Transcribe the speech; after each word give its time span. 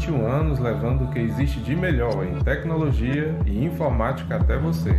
21 0.00 0.26
anos 0.26 0.58
levando 0.58 1.04
o 1.04 1.08
que 1.08 1.18
existe 1.18 1.60
de 1.60 1.76
melhor 1.76 2.24
em 2.24 2.42
tecnologia 2.42 3.36
e 3.44 3.64
informática 3.66 4.36
até 4.36 4.56
você. 4.56 4.98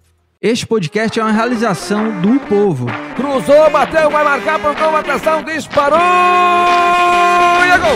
Este 0.43 0.65
podcast 0.65 1.19
é 1.19 1.21
uma 1.23 1.31
realização 1.31 2.19
do 2.19 2.39
povo. 2.39 2.87
Cruzou, 3.15 3.69
bateu, 3.69 4.09
vai 4.09 4.23
marcar, 4.23 4.59
pontou, 4.59 4.95
atenção, 4.95 5.43
disparou! 5.43 5.99
E 5.99 7.69
é 7.69 7.77
gol! 7.77 7.95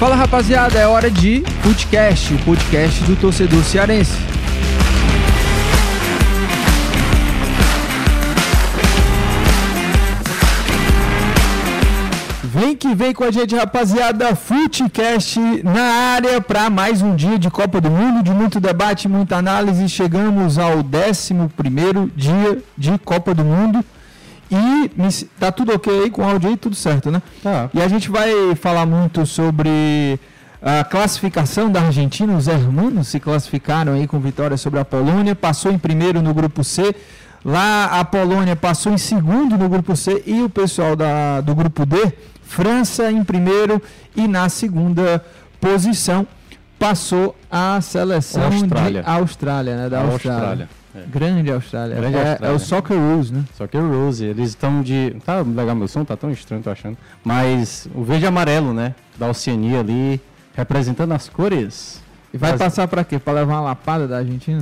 Fala 0.00 0.16
rapaziada, 0.16 0.80
é 0.80 0.86
hora 0.88 1.08
de 1.08 1.44
Footcast, 1.62 2.34
o 2.34 2.38
podcast 2.38 3.04
do 3.04 3.14
torcedor 3.14 3.62
cearense. 3.62 4.35
Vem 12.76 12.90
que 12.90 12.94
vem 12.94 13.14
com 13.14 13.24
a 13.24 13.30
gente, 13.30 13.56
rapaziada. 13.56 14.36
Footcast 14.36 15.40
na 15.64 16.12
área 16.14 16.42
para 16.42 16.68
mais 16.68 17.00
um 17.00 17.16
dia 17.16 17.38
de 17.38 17.48
Copa 17.48 17.80
do 17.80 17.90
Mundo, 17.90 18.22
de 18.22 18.30
muito 18.32 18.60
debate, 18.60 19.08
muita 19.08 19.36
análise. 19.36 19.88
Chegamos 19.88 20.58
ao 20.58 20.80
11 20.80 22.12
dia 22.14 22.58
de 22.76 22.98
Copa 22.98 23.32
do 23.32 23.42
Mundo. 23.42 23.82
E 24.50 24.90
tá 25.40 25.50
tudo 25.50 25.72
ok 25.72 26.02
aí 26.02 26.10
com 26.10 26.20
o 26.20 26.24
áudio 26.26 26.50
aí, 26.50 26.56
tudo 26.58 26.76
certo, 26.76 27.10
né? 27.10 27.22
Tá. 27.42 27.70
E 27.72 27.80
a 27.80 27.88
gente 27.88 28.10
vai 28.10 28.54
falar 28.54 28.84
muito 28.84 29.24
sobre 29.24 30.20
a 30.60 30.84
classificação 30.84 31.72
da 31.72 31.80
Argentina. 31.80 32.36
Os 32.36 32.46
hermanos 32.46 33.08
se 33.08 33.18
classificaram 33.18 33.94
aí 33.94 34.06
com 34.06 34.20
vitória 34.20 34.58
sobre 34.58 34.78
a 34.80 34.84
Polônia. 34.84 35.34
Passou 35.34 35.72
em 35.72 35.78
primeiro 35.78 36.20
no 36.20 36.34
grupo 36.34 36.62
C. 36.62 36.94
Lá 37.46 38.00
a 38.00 38.04
Polônia 38.04 38.56
passou 38.56 38.92
em 38.92 38.98
segundo 38.98 39.56
no 39.56 39.68
grupo 39.68 39.94
C 39.94 40.20
e 40.26 40.42
o 40.42 40.50
pessoal 40.50 40.96
da, 40.96 41.40
do 41.40 41.54
grupo 41.54 41.86
D, 41.86 42.12
França 42.46 43.10
em 43.10 43.22
primeiro 43.24 43.82
e 44.14 44.26
na 44.28 44.48
segunda 44.48 45.22
posição 45.60 46.26
passou 46.78 47.36
a 47.50 47.80
seleção 47.80 48.44
Austrália. 48.44 49.02
de 49.02 49.08
Austrália, 49.08 49.76
né? 49.76 49.88
Da 49.88 50.00
Austrália. 50.02 50.38
Austrália, 50.38 50.68
é. 50.94 51.02
Grande 51.10 51.50
Austrália. 51.52 51.96
Grande 51.96 52.16
é, 52.16 52.30
Austrália. 52.30 52.52
é 52.52 52.56
o 52.56 52.58
Soccer 52.58 52.96
Rules, 52.96 53.30
né? 53.30 53.44
Só 53.56 53.66
que 53.66 53.76
o 53.76 54.04
Rose, 54.04 54.24
eles 54.24 54.50
estão 54.50 54.80
de. 54.82 55.16
Tá 55.24 55.40
legal 55.42 55.74
meu 55.74 55.88
som, 55.88 56.04
tá 56.04 56.16
tão 56.16 56.30
estranho, 56.30 56.62
tô 56.62 56.70
achando. 56.70 56.96
Mas 57.24 57.88
o 57.94 58.02
verde 58.04 58.24
e 58.24 58.28
amarelo, 58.28 58.72
né? 58.72 58.94
Da 59.18 59.28
Oceania 59.28 59.80
ali, 59.80 60.20
representando 60.54 61.12
as 61.12 61.28
cores. 61.28 62.00
E 62.32 62.38
vai 62.38 62.52
Mas- 62.52 62.58
passar 62.60 62.86
pra 62.88 63.02
quê? 63.04 63.18
Pra 63.18 63.32
levar 63.32 63.54
uma 63.54 63.60
lapada 63.62 64.06
da 64.06 64.18
Argentina? 64.18 64.60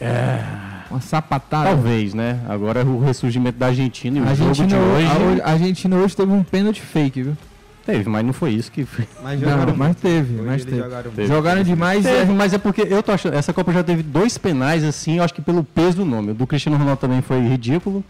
É. 0.00 0.42
Uma 0.90 1.00
sapatada. 1.00 1.70
Talvez, 1.70 2.14
né? 2.14 2.40
Agora 2.48 2.80
é 2.80 2.84
o 2.84 2.98
ressurgimento 3.00 3.58
da 3.58 3.66
Argentina 3.66 4.18
e 4.18 4.22
o 4.22 4.34
jogo 4.34 4.48
Argentina, 4.50 4.68
de 4.68 4.76
hoje. 4.76 5.40
a, 5.42 5.50
Argentina 5.50 5.96
hoje 5.96 6.16
teve 6.16 6.32
um 6.32 6.42
pênalti 6.42 6.80
fake, 6.80 7.22
viu? 7.22 7.36
Teve, 7.84 8.08
mas 8.08 8.24
não 8.24 8.32
foi 8.32 8.50
isso 8.52 8.72
que. 8.72 8.84
foi. 8.84 9.06
Mas 9.22 9.40
não, 9.40 9.76
mas 9.76 9.96
teve, 9.96 10.40
mas 10.40 10.64
teve. 10.64 11.26
Jogaram, 11.26 11.62
demais. 11.62 12.02
Teve, 12.02 12.32
é- 12.32 12.34
mas 12.34 12.54
é 12.54 12.58
porque 12.58 12.82
eu 12.82 13.02
tô 13.02 13.12
achando. 13.12 13.34
Essa 13.34 13.52
Copa 13.52 13.72
já 13.72 13.82
teve 13.82 14.02
dois 14.02 14.38
penais, 14.38 14.82
assim, 14.82 15.18
eu 15.18 15.24
acho 15.24 15.34
que 15.34 15.42
pelo 15.42 15.62
peso 15.62 15.98
do 15.98 16.04
nome. 16.04 16.30
O 16.30 16.34
do 16.34 16.46
Cristiano 16.46 16.78
Ronaldo 16.78 17.00
também 17.00 17.20
foi 17.20 17.40
ridículo. 17.40 18.02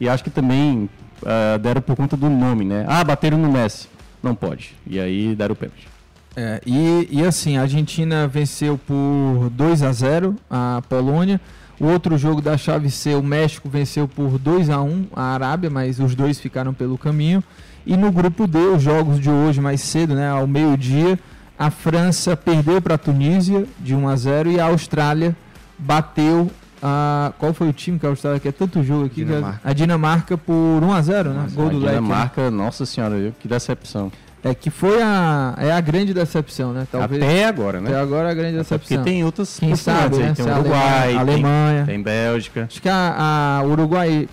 E 0.00 0.08
acho 0.08 0.24
que 0.24 0.30
também 0.30 0.88
ah, 1.24 1.58
deram 1.58 1.80
por 1.80 1.96
conta 1.96 2.16
do 2.16 2.28
nome, 2.28 2.64
né? 2.64 2.84
Ah, 2.88 3.04
bateram 3.04 3.38
no 3.38 3.50
Messi. 3.50 3.88
Não 4.22 4.34
pode. 4.34 4.74
E 4.86 5.00
aí 5.00 5.34
deram 5.34 5.52
o 5.52 5.56
pênalti. 5.56 5.88
É, 6.34 6.60
e, 6.64 7.08
e 7.10 7.24
assim, 7.24 7.58
a 7.58 7.62
Argentina 7.62 8.26
venceu 8.26 8.78
por 8.78 9.50
2 9.50 9.82
a 9.82 9.92
0 9.92 10.36
a 10.50 10.82
Polônia. 10.88 11.40
O 11.82 11.86
outro 11.86 12.16
jogo 12.16 12.40
da 12.40 12.56
chave 12.56 12.88
C, 12.90 13.14
o 13.16 13.22
México 13.22 13.68
venceu 13.68 14.06
por 14.06 14.38
2 14.38 14.70
a 14.70 14.80
1 14.80 15.06
a 15.16 15.22
Arábia, 15.34 15.68
mas 15.68 15.98
os 15.98 16.14
dois 16.14 16.38
ficaram 16.38 16.72
pelo 16.72 16.96
caminho. 16.96 17.42
E 17.84 17.96
no 17.96 18.12
grupo 18.12 18.46
D, 18.46 18.56
os 18.58 18.80
jogos 18.80 19.18
de 19.18 19.28
hoje 19.28 19.60
mais 19.60 19.80
cedo, 19.80 20.14
né, 20.14 20.30
ao 20.30 20.46
meio-dia, 20.46 21.18
a 21.58 21.70
França 21.72 22.36
perdeu 22.36 22.80
para 22.80 22.94
a 22.94 22.98
Tunísia 22.98 23.66
de 23.80 23.96
1 23.96 24.08
a 24.08 24.14
0 24.14 24.50
e 24.52 24.60
a 24.60 24.66
Austrália 24.66 25.36
bateu 25.76 26.48
a 26.80 27.32
qual 27.38 27.52
foi 27.52 27.68
o 27.68 27.72
time 27.72 27.98
que 27.98 28.06
a 28.06 28.08
Austrália 28.10 28.38
quer 28.40 28.52
tanto 28.52 28.82
jogo 28.84 29.06
aqui? 29.06 29.16
que 29.16 29.22
a- 29.22 29.26
Dinamarca. 29.26 29.60
A 29.64 29.72
Dinamarca 29.72 30.38
por 30.38 30.52
1 30.82 30.92
a 30.92 31.02
0, 31.02 31.30
né? 31.32 31.46
Gol 31.52 31.66
a 31.66 31.68
do 31.70 31.78
Leque. 31.78 31.86
né? 31.94 32.00
Dinamarca, 32.00 32.50
nossa 32.50 32.86
senhora, 32.86 33.32
que 33.40 33.48
decepção. 33.48 34.10
É 34.44 34.54
que 34.54 34.70
foi 34.70 35.00
a 35.00 35.54
é 35.58 35.70
a 35.70 35.80
grande 35.80 36.12
decepção, 36.12 36.72
né? 36.72 36.82
Até 36.82 37.44
agora, 37.46 37.80
né? 37.80 37.90
Até 37.90 37.98
agora 38.00 38.30
a 38.30 38.34
grande 38.34 38.56
Até 38.58 38.62
decepção. 38.64 38.96
porque 38.98 39.10
tem 39.10 39.24
outras 39.24 39.56
Quem 39.58 39.76
sabe, 39.76 40.16
né? 40.16 40.32
Tem 40.34 40.44
Uruguai, 40.44 41.08
tem- 41.08 41.18
Alemanha. 41.18 41.84
tem 41.86 42.02
Bélgica. 42.02 42.64
Acho 42.68 42.82
que 42.82 42.88
a, 42.88 43.60
a 43.60 43.64
Uruguai. 43.64 44.28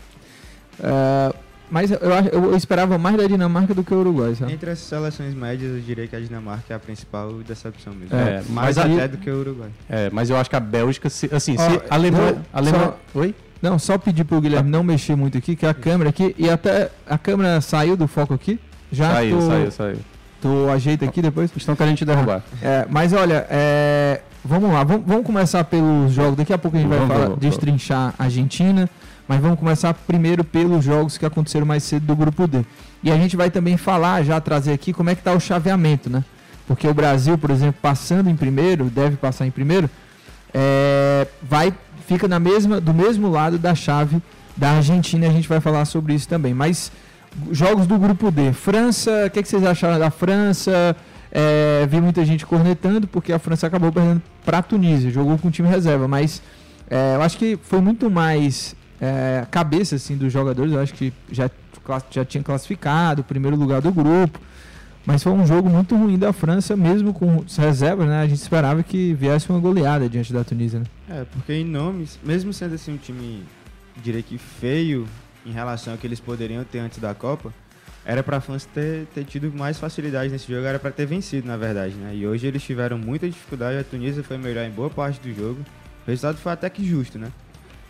é, 0.81 1.33
mas 1.69 1.91
eu, 1.91 1.99
eu 2.33 2.55
esperava 2.55 2.97
mais 2.97 3.15
da 3.17 3.27
Dinamarca 3.27 3.75
do 3.75 3.83
que 3.83 3.93
o 3.93 3.99
Uruguai, 3.99 4.33
sabe? 4.33 4.51
Entre 4.51 4.71
as 4.71 4.79
seleções 4.79 5.35
médias, 5.35 5.75
eu 5.75 5.79
diria 5.81 6.07
que 6.07 6.15
a 6.15 6.19
Dinamarca 6.19 6.73
é 6.73 6.75
a 6.75 6.79
principal 6.79 7.31
decepção 7.47 7.93
mesmo. 7.93 8.15
É, 8.17 8.41
mais 8.49 8.75
mas 8.75 8.77
aí- 8.79 8.95
até 8.95 9.07
do 9.09 9.17
que 9.17 9.29
o 9.29 9.39
Uruguai. 9.39 9.69
É, 9.87 10.09
mas 10.11 10.31
eu 10.31 10.37
acho 10.37 10.49
que 10.49 10.55
a 10.55 10.59
Bélgica, 10.59 11.07
se- 11.11 11.29
assim, 11.31 11.55
se 11.55 11.61
a 11.61 11.93
Alemanha... 11.93 12.41
Alemanha 12.51 12.85
só- 13.13 13.19
Oi? 13.19 13.35
Não, 13.61 13.77
só 13.77 13.97
pedir 13.99 14.23
pro 14.23 14.41
Guilherme 14.41 14.69
não 14.71 14.81
mexer 14.83 15.15
muito 15.15 15.37
aqui, 15.37 15.55
que 15.55 15.65
a 15.67 15.73
câmera 15.73 16.09
aqui. 16.09 16.33
E 16.37 16.49
até 16.49 16.89
a 17.07 17.17
câmera 17.17 17.59
saiu 17.61 17.95
do 17.95 18.07
foco 18.07 18.33
aqui. 18.33 18.57
Já 18.91 19.11
Saiu, 19.13 19.37
tô- 19.39 19.47
saiu, 19.47 19.71
saiu. 19.71 19.97
Tu 20.41 20.69
ajeita 20.69 21.05
aqui 21.05 21.21
depois? 21.21 21.51
Estão 21.55 21.75
querendo 21.75 21.97
te 21.97 22.05
derrubar. 22.05 22.41
É, 22.61 22.85
mas 22.89 23.11
olha, 23.11 23.45
é, 23.49 24.21
vamos 24.43 24.71
lá, 24.71 24.83
vamos, 24.83 25.03
vamos 25.05 25.25
começar 25.25 25.63
pelos 25.65 26.13
jogos. 26.13 26.37
Daqui 26.37 26.53
a 26.53 26.57
pouco 26.57 26.77
a 26.77 26.79
gente 26.79 26.89
vai 26.89 26.97
Vamos, 26.97 27.13
falar, 27.13 27.25
vamos, 27.27 27.39
destrinchar 27.41 28.13
a 28.17 28.23
Argentina, 28.23 28.89
mas 29.27 29.41
vamos 29.41 29.59
começar 29.59 29.93
primeiro 29.93 30.43
pelos 30.43 30.83
jogos 30.85 31.17
que 31.17 31.25
aconteceram 31.25 31.65
mais 31.65 31.83
cedo 31.83 32.05
do 32.05 32.15
grupo 32.15 32.47
D. 32.47 32.63
E 33.03 33.11
a 33.11 33.15
gente 33.17 33.35
vai 33.35 33.51
também 33.51 33.75
falar, 33.75 34.23
já 34.23 34.39
trazer 34.39 34.71
aqui 34.71 34.93
como 34.93 35.09
é 35.09 35.15
que 35.15 35.21
tá 35.21 35.33
o 35.33 35.39
chaveamento, 35.39 36.09
né? 36.09 36.23
Porque 36.65 36.87
o 36.87 36.93
Brasil, 36.93 37.37
por 37.37 37.49
exemplo, 37.51 37.75
passando 37.81 38.29
em 38.29 38.35
primeiro, 38.35 38.85
deve 38.85 39.17
passar 39.17 39.45
em 39.45 39.51
primeiro, 39.51 39.89
é, 40.53 41.27
vai 41.43 41.73
fica 42.07 42.27
na 42.27 42.39
mesma 42.39 42.79
do 42.81 42.93
mesmo 42.93 43.29
lado 43.29 43.57
da 43.59 43.75
chave 43.75 44.21
da 44.55 44.71
Argentina. 44.71 45.25
e 45.25 45.29
A 45.29 45.31
gente 45.33 45.47
vai 45.49 45.59
falar 45.59 45.85
sobre 45.85 46.13
isso 46.13 46.27
também. 46.27 46.53
Mas 46.53 46.91
jogos 47.51 47.87
do 47.87 47.97
grupo 47.97 48.31
D, 48.31 48.53
França, 48.53 49.25
o 49.27 49.29
que, 49.29 49.41
que 49.41 49.47
vocês 49.47 49.63
acharam 49.63 49.99
da 49.99 50.09
França? 50.09 50.95
É, 51.31 51.85
vi 51.87 52.01
muita 52.01 52.25
gente 52.25 52.45
cornetando 52.45 53.07
porque 53.07 53.31
a 53.31 53.39
França 53.39 53.67
acabou 53.67 53.91
perdendo 53.91 54.21
para 54.43 54.59
a 54.59 54.63
Tunísia, 54.63 55.11
jogou 55.11 55.37
com 55.37 55.51
time 55.51 55.69
reserva, 55.69 56.07
mas 56.07 56.41
é, 56.89 57.15
eu 57.15 57.21
acho 57.21 57.37
que 57.37 57.57
foi 57.61 57.79
muito 57.79 58.09
mais 58.09 58.75
é, 58.99 59.45
cabeça 59.51 59.95
assim 59.95 60.17
dos 60.17 60.33
jogadores. 60.33 60.73
Eu 60.73 60.79
acho 60.79 60.93
que 60.93 61.13
já 61.31 61.49
já 62.11 62.23
tinha 62.23 62.43
classificado, 62.43 63.21
o 63.21 63.23
primeiro 63.23 63.57
lugar 63.57 63.81
do 63.81 63.91
grupo. 63.91 64.39
Mas 65.05 65.23
foi 65.23 65.31
um 65.31 65.45
jogo 65.45 65.69
muito 65.69 65.95
ruim 65.95 66.19
da 66.19 66.31
França, 66.31 66.75
mesmo 66.75 67.13
com 67.13 67.43
as 67.43 67.57
reservas, 67.57 68.07
né? 68.07 68.21
A 68.21 68.27
gente 68.27 68.39
esperava 68.39 68.83
que 68.83 69.13
viesse 69.13 69.49
uma 69.49 69.59
goleada 69.59 70.07
diante 70.07 70.31
da 70.31 70.43
Tunísia, 70.43 70.79
né? 70.79 70.85
É, 71.09 71.25
porque 71.25 71.53
em 71.53 71.63
nomes, 71.63 72.19
mesmo 72.23 72.53
sendo 72.53 72.75
assim 72.75 72.93
um 72.93 72.97
time, 72.97 73.43
diria 74.03 74.21
que 74.21 74.37
feio 74.37 75.07
em 75.49 75.53
relação 75.53 75.93
ao 75.93 75.99
que 75.99 76.05
eles 76.05 76.19
poderiam 76.19 76.63
ter 76.63 76.79
antes 76.79 76.99
da 76.99 77.13
Copa, 77.13 77.53
era 78.05 78.23
pra 78.23 78.39
França 78.39 78.67
ter, 78.73 79.05
ter 79.13 79.23
tido 79.25 79.51
mais 79.53 79.77
facilidade 79.77 80.31
nesse 80.31 80.51
jogo, 80.51 80.65
era 80.65 80.79
pra 80.79 80.91
ter 80.91 81.05
vencido, 81.05 81.47
na 81.47 81.57
verdade, 81.57 81.93
né? 81.95 82.11
E 82.15 82.25
hoje 82.25 82.47
eles 82.47 82.63
tiveram 82.63 82.97
muita 82.97 83.27
dificuldade, 83.27 83.77
a 83.77 83.83
Tunísia 83.83 84.23
foi 84.23 84.37
melhor 84.37 84.65
em 84.65 84.71
boa 84.71 84.89
parte 84.89 85.19
do 85.19 85.33
jogo. 85.33 85.59
O 86.07 86.09
resultado 86.09 86.37
foi 86.37 86.51
até 86.51 86.69
que 86.69 86.83
justo, 86.87 87.19
né? 87.19 87.27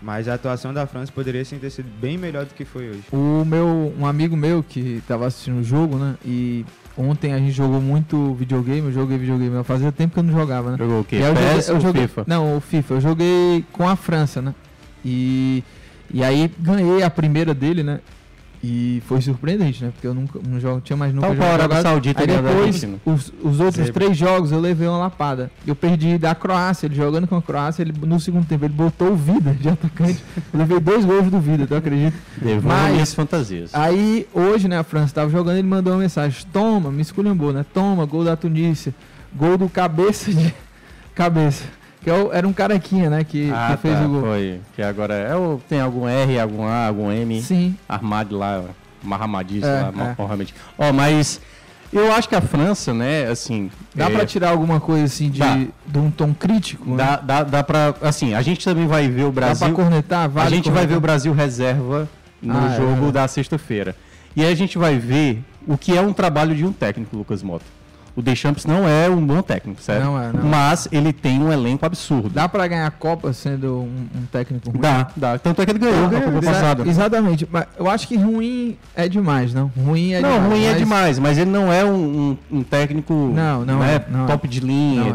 Mas 0.02 0.28
a 0.30 0.34
atuação 0.34 0.74
da 0.74 0.88
França 0.88 1.12
poderia 1.12 1.44
sim 1.44 1.60
ter 1.60 1.70
sido 1.70 1.90
bem 2.00 2.18
melhor 2.18 2.46
do 2.46 2.54
que 2.54 2.64
foi 2.66 2.90
hoje. 2.90 3.04
O 3.12 3.44
meu, 3.46 3.94
um 4.00 4.06
amigo 4.06 4.36
meu 4.36 4.64
que 4.64 5.04
tava 5.08 5.28
assistindo 5.28 5.60
o 5.60 5.64
jogo, 5.64 5.98
né? 5.98 6.16
E 6.26 6.66
ontem 6.98 7.34
a 7.34 7.38
gente 7.38 7.52
jogou 7.52 7.82
muito 7.82 8.34
videogame, 8.36 8.88
eu 8.88 8.94
joguei 8.94 9.18
videogame, 9.18 9.56
eu 9.56 9.64
fazia 9.64 9.92
tempo 9.92 10.14
que 10.14 10.20
eu 10.20 10.24
não 10.24 10.34
jogava, 10.34 10.72
né? 10.72 10.78
Jogou 10.78 11.02
o 11.02 11.04
quê? 11.04 11.18
E 11.18 11.22
eu 11.22 11.36
joguei- 11.36 11.58
eu 11.76 11.80
joguei- 11.82 12.02
FIFA? 12.08 12.24
Não, 12.28 12.58
o 12.58 12.62
FIFA. 12.62 12.94
Eu 12.96 13.02
joguei 13.02 13.66
com 13.74 13.88
a 13.90 13.96
França, 13.98 14.42
né? 14.42 14.56
E, 15.04 15.64
e 16.12 16.24
aí 16.24 16.52
ganhei 16.60 17.04
a 17.04 17.10
primeira 17.10 17.54
dele, 17.54 17.84
né? 17.84 18.00
E 18.62 19.02
foi 19.08 19.22
surpreendente, 19.22 19.82
né? 19.82 19.90
Porque 19.94 20.06
eu 20.06 20.14
nunca 20.14 20.38
não 20.46 20.60
jogo, 20.60 20.82
tinha 20.82 20.98
mais 20.98 21.14
nunca 21.14 21.28
Tal 21.28 21.34
a 21.34 21.36
jogado. 21.40 21.62
Arábia 21.62 21.82
Saudita 21.82 22.22
Aí 22.22 22.28
depois, 22.28 22.88
os, 23.06 23.34
os 23.42 23.60
outros 23.62 23.86
Zebra. 23.86 23.94
três 23.94 24.18
jogos 24.18 24.52
eu 24.52 24.60
levei 24.60 24.86
uma 24.86 24.98
lapada. 24.98 25.50
Eu 25.66 25.74
perdi 25.74 26.18
da 26.18 26.36
Croácia, 26.36 26.86
ele 26.88 26.96
jogando 26.96 27.26
com 27.26 27.38
a 27.38 27.42
Croácia, 27.42 27.84
ele, 27.84 27.94
no 28.02 28.20
segundo 28.20 28.46
tempo 28.46 28.66
ele 28.66 28.74
botou 28.74 29.14
o 29.14 29.16
Vida 29.16 29.54
de 29.54 29.70
atacante. 29.70 30.22
Eu 30.52 30.60
levei 30.60 30.78
dois 30.78 31.06
gols 31.06 31.32
do 31.32 31.40
Vida, 31.40 31.66
tu 31.66 31.74
acredita? 31.74 32.18
Devolva 32.36 32.90
minhas 32.90 33.14
fantasias. 33.14 33.74
Aí, 33.74 34.28
hoje, 34.34 34.68
né, 34.68 34.78
a 34.78 34.84
França 34.84 35.16
tava 35.16 35.30
jogando, 35.30 35.58
ele 35.58 35.68
mandou 35.68 35.94
uma 35.94 36.00
mensagem: 36.00 36.46
Toma, 36.52 36.92
me 36.92 37.02
esculhambou, 37.02 37.54
né? 37.54 37.66
Toma, 37.74 38.06
gol 38.06 38.26
da 38.26 38.36
Tunísia. 38.36 38.94
Gol 39.34 39.58
do 39.58 39.70
cabeça 39.70 40.34
de. 40.34 40.54
Cabeça. 41.16 41.66
Que 42.10 42.16
é 42.36 42.38
era 42.38 42.48
um 42.48 42.54
carequinha, 42.54 43.10
né? 43.10 43.24
Que, 43.24 43.52
Ah, 43.54 43.72
que 43.76 43.82
fez 43.82 43.96
tá, 43.98 44.06
o 44.06 44.10
gol. 44.10 44.22
foi. 44.22 44.60
Que 44.76 44.82
agora 44.82 45.14
é 45.14 45.36
o, 45.36 45.60
tem 45.70 45.80
algum 45.80 46.08
R, 46.08 46.40
algum 46.40 46.66
A, 46.66 46.88
algum 46.88 47.12
M. 47.12 47.42
Sim. 47.42 47.76
Armado 47.88 48.38
lá, 48.38 48.64
marramadíssimo 49.04 49.66
É, 49.72 49.82
lá, 49.96 50.16
é. 50.18 50.46
Ó, 50.78 50.92
mas 50.94 51.40
eu 51.94 52.12
acho 52.14 52.28
que 52.30 52.36
a 52.36 52.42
França, 52.42 52.94
né, 52.94 53.28
assim... 53.28 53.70
Dá 53.94 54.06
é, 54.06 54.10
pra 54.10 54.26
tirar 54.26 54.50
alguma 54.50 54.80
coisa 54.80 55.06
assim 55.06 55.30
de, 55.30 55.40
Dá. 55.40 55.56
de 55.86 55.98
um 56.00 56.10
tom 56.12 56.34
crítico? 56.34 56.96
Dá, 56.96 57.12
né? 57.12 57.20
dá, 57.24 57.44
dá 57.44 57.64
pra. 57.64 57.94
Assim, 58.02 58.34
a 58.34 58.42
gente 58.42 58.64
também 58.64 58.88
vai 58.88 59.08
ver 59.08 59.24
o 59.26 59.32
Brasil. 59.32 59.68
pra 59.68 59.76
cornetar? 59.76 60.30
Vale 60.30 60.48
a 60.48 60.50
gente 60.50 60.66
vai 60.66 60.74
cornetar? 60.74 60.90
ver 60.90 60.98
o 60.98 61.02
Brasil 61.02 61.34
reserva 61.34 62.08
no 62.42 62.58
Ah, 62.58 62.74
é 62.74 62.78
jogo 62.78 62.90
verdade. 62.94 63.12
da 63.14 63.28
sexta-feira. 63.28 63.96
E 64.36 64.44
aí 64.44 64.52
a 64.52 64.56
gente 64.56 64.78
vai 64.78 64.98
ver 64.98 65.44
o 65.68 65.78
que 65.78 65.98
é 65.98 66.02
um 66.02 66.14
trabalho 66.14 66.56
de 66.56 66.64
um 66.66 66.72
técnico, 66.72 67.18
Lucas 67.18 67.42
Mota. 67.44 67.66
O 68.20 68.22
Deschamps 68.22 68.66
não 68.66 68.86
é 68.86 69.10
um 69.10 69.26
bom 69.26 69.42
técnico, 69.42 69.82
certo? 69.82 70.04
Não 70.04 70.22
é, 70.22 70.30
não. 70.34 70.44
Mas 70.44 70.90
ele 70.92 71.14
tem 71.14 71.42
um 71.42 71.54
elenco 71.54 71.86
absurdo. 71.86 72.28
Dá 72.30 72.50
pra 72.50 72.68
ganhar 72.68 72.86
a 72.86 72.92
Copa 72.92 73.32
sendo 73.32 73.78
um, 73.84 74.08
um 74.20 74.26
técnico 74.30 74.70
ruim? 74.72 74.82
Dá, 74.82 75.08
dá. 75.16 75.40
Tanto 75.40 75.62
é 75.62 75.66
que 75.66 75.72
ele 75.72 75.80
ganhou 75.80 76.06
a 76.08 76.10
Copa 76.10 76.42
passada. 76.42 76.86
Exatamente. 76.86 77.48
Mas 77.50 77.66
eu 77.78 77.90
acho 77.90 78.10
que 78.10 78.18
ruim 78.18 78.78
é 78.94 79.08
demais, 79.08 79.54
não? 79.54 79.72
Ruim 79.74 80.12
é 80.12 80.20
não, 80.20 80.34
demais. 80.34 80.50
ruim 80.52 80.64
é 80.66 80.70
mas- 80.72 80.78
demais, 80.80 81.20
mas 81.20 81.38
ele 81.38 81.50
não 81.50 81.72
é 81.72 81.86
um, 81.86 82.38
um- 82.52 82.58
um 82.60 82.62
técnico 82.64 83.14
Não, 83.34 83.64
não 83.66 83.80
né, 83.80 83.96
é, 84.06 84.12
não 84.12 84.26
é. 84.26 84.28
top 84.28 84.50
de 84.50 84.60
linha 84.60 85.00
Não 85.02 85.08
e 85.08 85.12
é. 85.12 85.14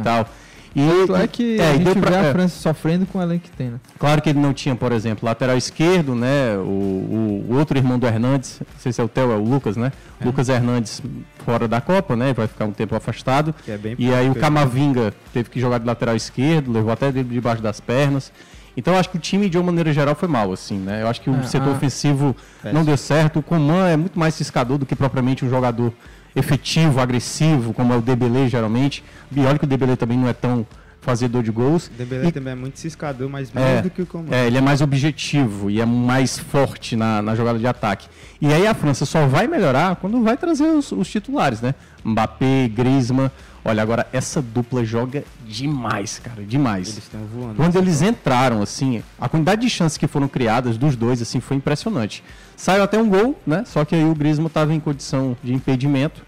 E, 0.77 1.07
Tanto 1.07 1.17
é 1.17 1.27
que 1.29 1.61
é, 1.61 1.71
a 1.71 1.73
gente 1.75 1.85
deu 1.85 1.95
pra- 1.97 2.11
vê 2.11 2.17
a 2.17 2.23
é. 2.25 2.33
França 2.33 2.59
sofrendo 2.61 3.07
com 3.07 3.19
o 3.19 3.23
elenco 3.23 3.45
que 3.45 3.51
tem, 3.51 3.69
né? 3.71 3.79
Claro 3.99 4.21
que 4.21 4.29
ele 4.29 4.41
não 4.41 4.53
tinha, 4.53 4.75
por 4.75 4.91
exemplo, 4.91 5.25
lateral 5.25 5.57
esquerdo, 5.57 6.15
né? 6.17 6.57
O, 6.59 7.45
o- 7.49 7.55
outro 7.57 7.79
irmão 7.79 7.97
do 7.99 8.07
Hernandes, 8.07 8.59
não 8.61 8.81
sei 8.81 8.93
se 8.93 9.01
é 9.01 9.05
o 9.05 9.09
Theo, 9.09 9.31
é 9.31 9.37
o 9.37 9.45
Lucas, 9.45 9.77
né? 9.77 9.93
É. 10.21 10.25
Lucas 10.25 10.49
Hernandes 10.49 11.01
fora 11.45 11.69
da 11.69 11.81
Copa, 11.81 12.17
né? 12.17 12.33
Vai 12.33 12.49
ficar 12.49 12.65
um 12.65 12.73
tempo 12.73 12.95
afastado. 12.97 13.55
É 13.69 13.79
e 13.99 14.13
aí 14.13 14.29
o 14.29 14.35
Camavinga 14.35 15.15
teve 15.33 15.49
que 15.49 15.61
jogar 15.61 15.79
de 15.79 15.87
lateral 15.87 16.17
esquerdo, 16.17 16.73
levou 16.73 16.91
até 16.93 17.13
debaixo 17.13 17.63
das 17.63 17.79
pernas. 17.81 18.33
Então 18.77 18.95
eu 18.95 18.99
acho 18.99 19.11
que 19.11 19.17
o 19.17 19.21
time, 19.21 19.49
de 19.49 19.57
uma 19.57 19.67
maneira 19.67 19.93
geral, 19.93 20.17
foi 20.17 20.27
mal, 20.27 20.53
assim, 20.53 20.77
né? 20.79 21.03
Eu 21.03 21.07
acho 21.07 21.21
que 21.21 21.31
o 21.31 21.37
É, 21.37 21.43
setor 21.45 21.69
a- 21.69 21.73
ofensivo 21.77 22.25
não 22.27 22.35
Péssimo. 22.73 22.85
deu 22.85 22.97
certo. 22.97 23.39
O 23.39 23.43
Coman 23.45 23.87
é 23.89 23.97
muito 23.97 24.19
mais 24.19 24.35
ciscador 24.35 24.79
do 24.79 24.85
que 24.85 24.97
propriamente 24.97 25.45
um 25.45 25.49
jogador 25.49 25.93
efetivo, 26.35 27.01
agressivo, 27.01 27.73
como 27.73 27.93
é 27.93 27.97
o 27.97 28.01
Debele 28.01 28.49
geralmente. 28.49 29.05
E 29.35 29.41
olha 29.41 29.59
que 29.59 29.65
o 29.65 29.69
Debele 29.69 29.97
também 29.97 30.19
não 30.19 30.29
é 30.29 30.33
tão 30.33 30.67
fazedor 31.01 31.43
de 31.43 31.51
gols. 31.51 31.89
O 31.89 31.91
Dembélé 31.99 32.29
E- 32.29 32.33
também 32.33 32.53
é 32.53 32.57
muito 32.57 32.79
ciscador, 32.79 33.29
mas 33.29 33.53
menos 33.53 33.83
do 33.83 33.91
que 33.91 34.01
o 34.01 34.07
comando. 34.07 34.33
é, 34.33 34.47
ele 34.47 34.57
é 34.57 34.61
mais 34.63 34.81
objetivo 34.81 35.71
e 35.71 35.79
é 35.81 35.85
mais 35.85 36.39
forte 36.39 36.97
na, 36.97 37.21
na 37.21 37.35
jogada 37.35 37.59
de 37.59 37.67
ataque. 37.67 38.09
E 38.41 38.51
aí 38.53 38.67
a 38.67 38.73
França 38.73 39.05
só 39.05 39.27
vai 39.27 39.47
melhorar 39.47 39.97
quando 39.97 40.23
vai 40.23 40.35
trazer 40.37 40.65
os, 40.65 40.91
os 40.93 41.07
titulares, 41.09 41.61
né? 41.61 41.75
Mbappé, 42.03 42.69
Griezmann. 42.69 43.31
Olha, 43.65 43.83
agora 43.83 44.07
essa 44.13 44.43
dupla 44.43 44.85
joga 44.85 45.25
demais, 45.47 46.21
cara, 46.23 46.43
demais. 46.43 46.89
Eles 46.89 47.05
estão 47.05 47.21
voando. 47.25 47.55
Quando 47.55 47.77
eles 47.77 48.03
entraram, 48.03 48.61
assim, 48.61 49.03
a 49.19 49.27
quantidade 49.27 49.63
de 49.63 49.71
chances 49.71 49.97
que 49.97 50.07
foram 50.07 50.29
criadas 50.29 50.77
dos 50.77 50.95
dois, 50.97 51.23
assim, 51.23 51.41
foi 51.41 51.57
impressionante. 51.57 52.23
Saiu 52.57 52.83
até 52.83 52.99
um 52.99 53.09
gol, 53.09 53.41
né? 53.47 53.65
Só 53.67 53.85
que 53.85 53.95
aí 53.95 54.05
o 54.05 54.15
Griezmann 54.15 54.49
estava 54.49 54.75
em 54.75 54.81
condição 54.81 55.35
de 55.43 55.55
impedimento. 55.55 56.23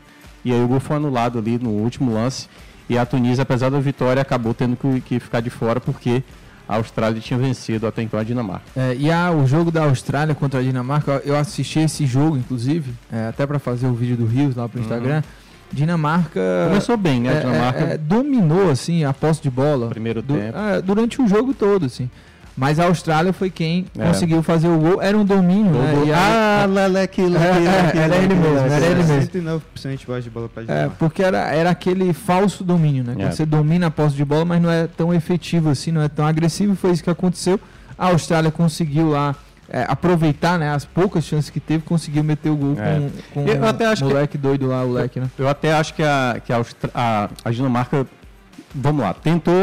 E 0.45 0.53
aí 0.53 0.63
o 0.63 0.67
gol 0.69 0.81
foi 0.81 0.97
anulado 0.97 1.39
ali 1.39 1.59
no 1.59 1.71
último 1.71 2.15
lance. 2.15 2.49
E 2.89 2.97
a 2.97 3.05
Tunísia, 3.05 3.43
apesar 3.43 3.69
da 3.69 3.81
vitória, 3.81 4.23
acabou 4.23 4.55
tendo 4.55 4.77
que, 4.77 5.01
que 5.01 5.21
ficar 5.21 5.41
de 5.41 5.51
fora 5.51 5.81
porque 5.81 6.23
a 6.69 6.77
Austrália 6.77 7.21
tinha 7.21 7.39
vencido 7.39 7.87
até 7.87 8.03
então 8.03 8.19
a 8.19 8.25
Dinamarca. 8.25 8.65
É, 8.75 8.95
e 8.99 9.11
a, 9.11 9.31
o 9.31 9.47
jogo 9.47 9.71
da 9.71 9.85
Austrália 9.85 10.35
contra 10.35 10.61
a 10.61 10.63
Dinamarca, 10.63 11.23
eu 11.25 11.37
assisti 11.37 11.81
esse 11.81 12.07
jogo, 12.07 12.37
inclusive, 12.37 12.93
é, 13.13 13.29
até 13.29 13.47
para 13.47 13.59
fazer 13.59 13.87
o 13.87 13.95
vídeo 13.95 14.17
do 14.17 14.27
Rios 14.27 14.55
lá 14.57 14.69
pro 14.69 14.81
Instagram. 14.81 15.23
Dinamarca. 15.73 16.41
Começou 16.69 16.97
bem, 16.97 17.21
né? 17.21 17.31
A 17.31 17.33
é, 17.33 17.41
Dinamarca. 17.41 17.85
é, 17.85 17.93
é, 17.95 17.99
dominou, 17.99 18.71
assim, 18.71 19.05
a 19.05 19.13
posse 19.13 19.43
de 19.43 19.51
bola. 19.51 19.89
Primeiro 19.89 20.23
Du- 20.23 20.35
tempo. 20.35 20.57
é, 20.59 20.81
durante 20.83 21.21
o 21.21 21.29
jogo 21.29 21.53
todo, 21.55 21.87
assim. 21.87 22.09
Mas 22.59 22.81
a 22.81 22.87
Austrália 22.87 23.35
foi 23.35 23.51
quem 23.51 23.85
É. 23.99 24.07
conseguiu 24.07 24.43
fazer 24.43 24.67
o 24.67 24.79
gol. 24.79 25.03
Era 25.03 25.15
um 25.15 25.27
domínio, 25.27 25.73
né? 25.73 25.93
Gol- 25.95 26.07
E 26.07 26.13
aí- 26.13 26.19
Ah, 26.19 26.65
Leleque, 26.67 27.21
Leleque, 27.21 27.67
É, 27.67 27.99
é, 28.01 28.03
era 28.05 28.17
ele 28.17 28.35
mesmo, 28.35 28.57
era 28.59 28.87
ele 28.87 28.95
mesmo. 29.05 29.21
109% 29.21 29.99
de 29.99 30.07
posse 30.07 30.23
de 30.23 30.31
bola 30.31 30.49
pra 30.49 30.63
É, 30.63 30.67
Dinamarca. 30.67 30.97
porque 30.99 31.23
era, 31.23 31.39
era 31.55 31.69
aquele 31.69 32.15
falso 32.15 32.65
domínio, 32.65 33.05
né? 33.05 33.13
Quando 33.15 33.27
É. 33.29 33.31
você 33.33 33.45
domina 33.45 33.89
a 33.89 33.91
posse 33.91 34.17
de 34.17 34.25
bola, 34.25 34.47
mas 34.47 34.63
não 34.63 34.71
é 34.71 34.87
tão 34.87 35.13
efetivo 35.13 35.69
assim, 35.69 35.93
não 35.93 36.01
é 36.01 36.09
tão 36.09 36.27
agressivo. 36.27 36.73
e 36.73 36.77
Foi 36.77 36.93
isso 36.93 37.05
que 37.05 37.11
aconteceu. 37.11 37.61
A 37.99 38.07
Austrália 38.07 38.51
conseguiu 38.51 39.11
lá 39.11 39.35
é, 39.69 39.85
aproveitar 39.89 40.59
né, 40.59 40.71
as 40.73 40.85
poucas 40.85 41.25
chances 41.25 41.51
que 41.51 41.59
teve, 41.61 41.83
conseguiu 41.85 42.23
meter 42.23 42.51
o 42.51 42.57
gol 42.57 42.77
É. 42.79 43.11
com, 43.33 43.45
com 43.45 43.49
Eu 43.51 43.67
até 43.67 43.87
acho 43.87 44.05
o 44.05 44.09
que- 44.09 44.15
moleque 44.15 44.39
doido 44.39 44.67
lá, 44.67 44.85
o 44.85 44.93
leque, 44.93 45.19
né? 45.21 45.29
Eu 45.39 45.49
até 45.49 45.73
acho 45.73 45.93
que 45.95 46.03
a, 46.03 46.41
que 46.45 46.53
a, 46.53 46.57
Austra- 46.57 46.91
a, 46.95 47.29
a 47.45 47.51
Dinamarca, 47.51 48.07
vamos 48.75 49.03
lá, 49.03 49.13
tentou, 49.15 49.55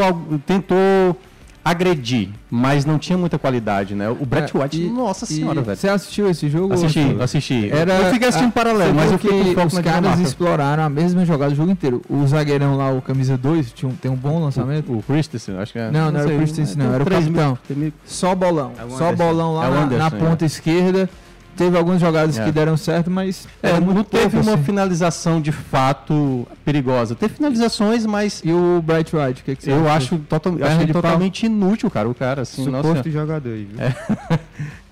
tentou 0.45 1.19
agredir, 1.63 2.29
mas 2.51 2.83
não 2.83 2.99
tinha 2.99 3.17
muita 3.17 3.39
qualidade, 3.39 3.95
né? 3.95 4.09
O 4.09 4.25
Brett 4.25 4.55
É, 4.55 4.59
White, 4.61 4.81
e- 4.81 4.89
nossa 4.89 5.23
e 5.23 5.27
senhora, 5.27 5.61
velho. 5.61 5.77
Você 5.77 5.87
assistiu 5.87 6.29
esse 6.29 6.49
jogo? 6.49 6.73
Assisti, 6.73 6.99
Arthur? 6.99 7.21
assisti. 7.21 7.69
Era, 7.71 7.93
eu 7.93 8.11
fiquei 8.13 8.27
assistindo 8.27 8.49
a- 8.49 8.53
paralelo, 8.53 8.93
mas 8.93 9.05
viu 9.05 9.13
eu 9.13 9.19
fiquei 9.19 9.55
com 9.55 9.61
que 9.61 9.67
os 9.67 9.79
caras 9.79 10.19
exploraram 10.19 10.83
a 10.83 10.89
mesma 10.89 11.25
jogada 11.25 11.53
o 11.53 11.55
jogo 11.55 11.71
inteiro. 11.71 12.01
O 12.09 12.27
zagueirão 12.27 12.75
lá, 12.75 12.91
o 12.91 13.01
camisa 13.01 13.37
2, 13.37 13.71
tinha 13.71 13.89
um- 13.89 13.95
tem 13.95 14.11
um 14.11 14.15
bom 14.15 14.43
lançamento. 14.43 14.91
O 14.91 15.01
Christensen, 15.03 15.55
acho 15.57 15.71
que 15.71 15.79
é. 15.79 15.89
Não, 15.89 16.11
não, 16.11 16.19
era 16.19 16.27
sei, 16.27 16.35
o 16.35 16.39
Christensen, 16.39 16.77
não, 16.77 16.93
era 16.93 17.03
o 17.03 17.09
mil- 17.09 17.19
capitão. 17.19 17.57
tem 17.67 17.77
mil- 17.77 17.93
Só 18.05 18.35
bolão. 18.35 18.73
É 18.77 18.83
o 18.83 18.89
Só 18.97 19.13
bolão 19.15 19.55
lá 19.55 19.65
É 19.65 19.69
o 19.69 19.73
na- 19.73 19.85
na, 19.85 20.07
é. 20.07 20.09
ponta 20.09 20.45
esquerda. 20.45 21.09
Teve 21.55 21.77
algumas 21.77 22.01
jogadas 22.01 22.37
É. 22.37 22.43
que 22.45 22.51
deram 22.51 22.75
certo, 22.75 23.11
mas. 23.11 23.47
É, 23.61 23.79
não 23.79 24.03
teve 24.03 24.29
pouco, 24.29 24.37
uma 24.47 24.53
assim. 24.55 24.63
finalização 24.63 25.39
de 25.41 25.51
fato 25.51 26.47
perigosa. 26.65 27.15
Teve 27.15 27.35
finalizações, 27.35 28.05
mas 28.05 28.41
E 28.43 28.51
o 28.51 28.81
Bright 28.85 29.15
White, 29.15 29.41
o 29.41 29.45
que, 29.45 29.55
que 29.55 29.63
você 29.63 29.71
eu 29.71 29.85
acha? 29.87 29.97
acho, 29.97 30.17
total, 30.29 30.53
achei 30.61 30.87
pau. 30.87 31.01
totalmente 31.01 31.45
inútil, 31.45 31.89
cara, 31.91 32.09
o 32.09 32.15
cara, 32.15 32.41
assim, 32.41 32.63
Suposto 32.65 32.87
nossa. 32.95 33.09
jogador 33.11 33.49
aí, 33.49 33.65
viu? 33.71 33.77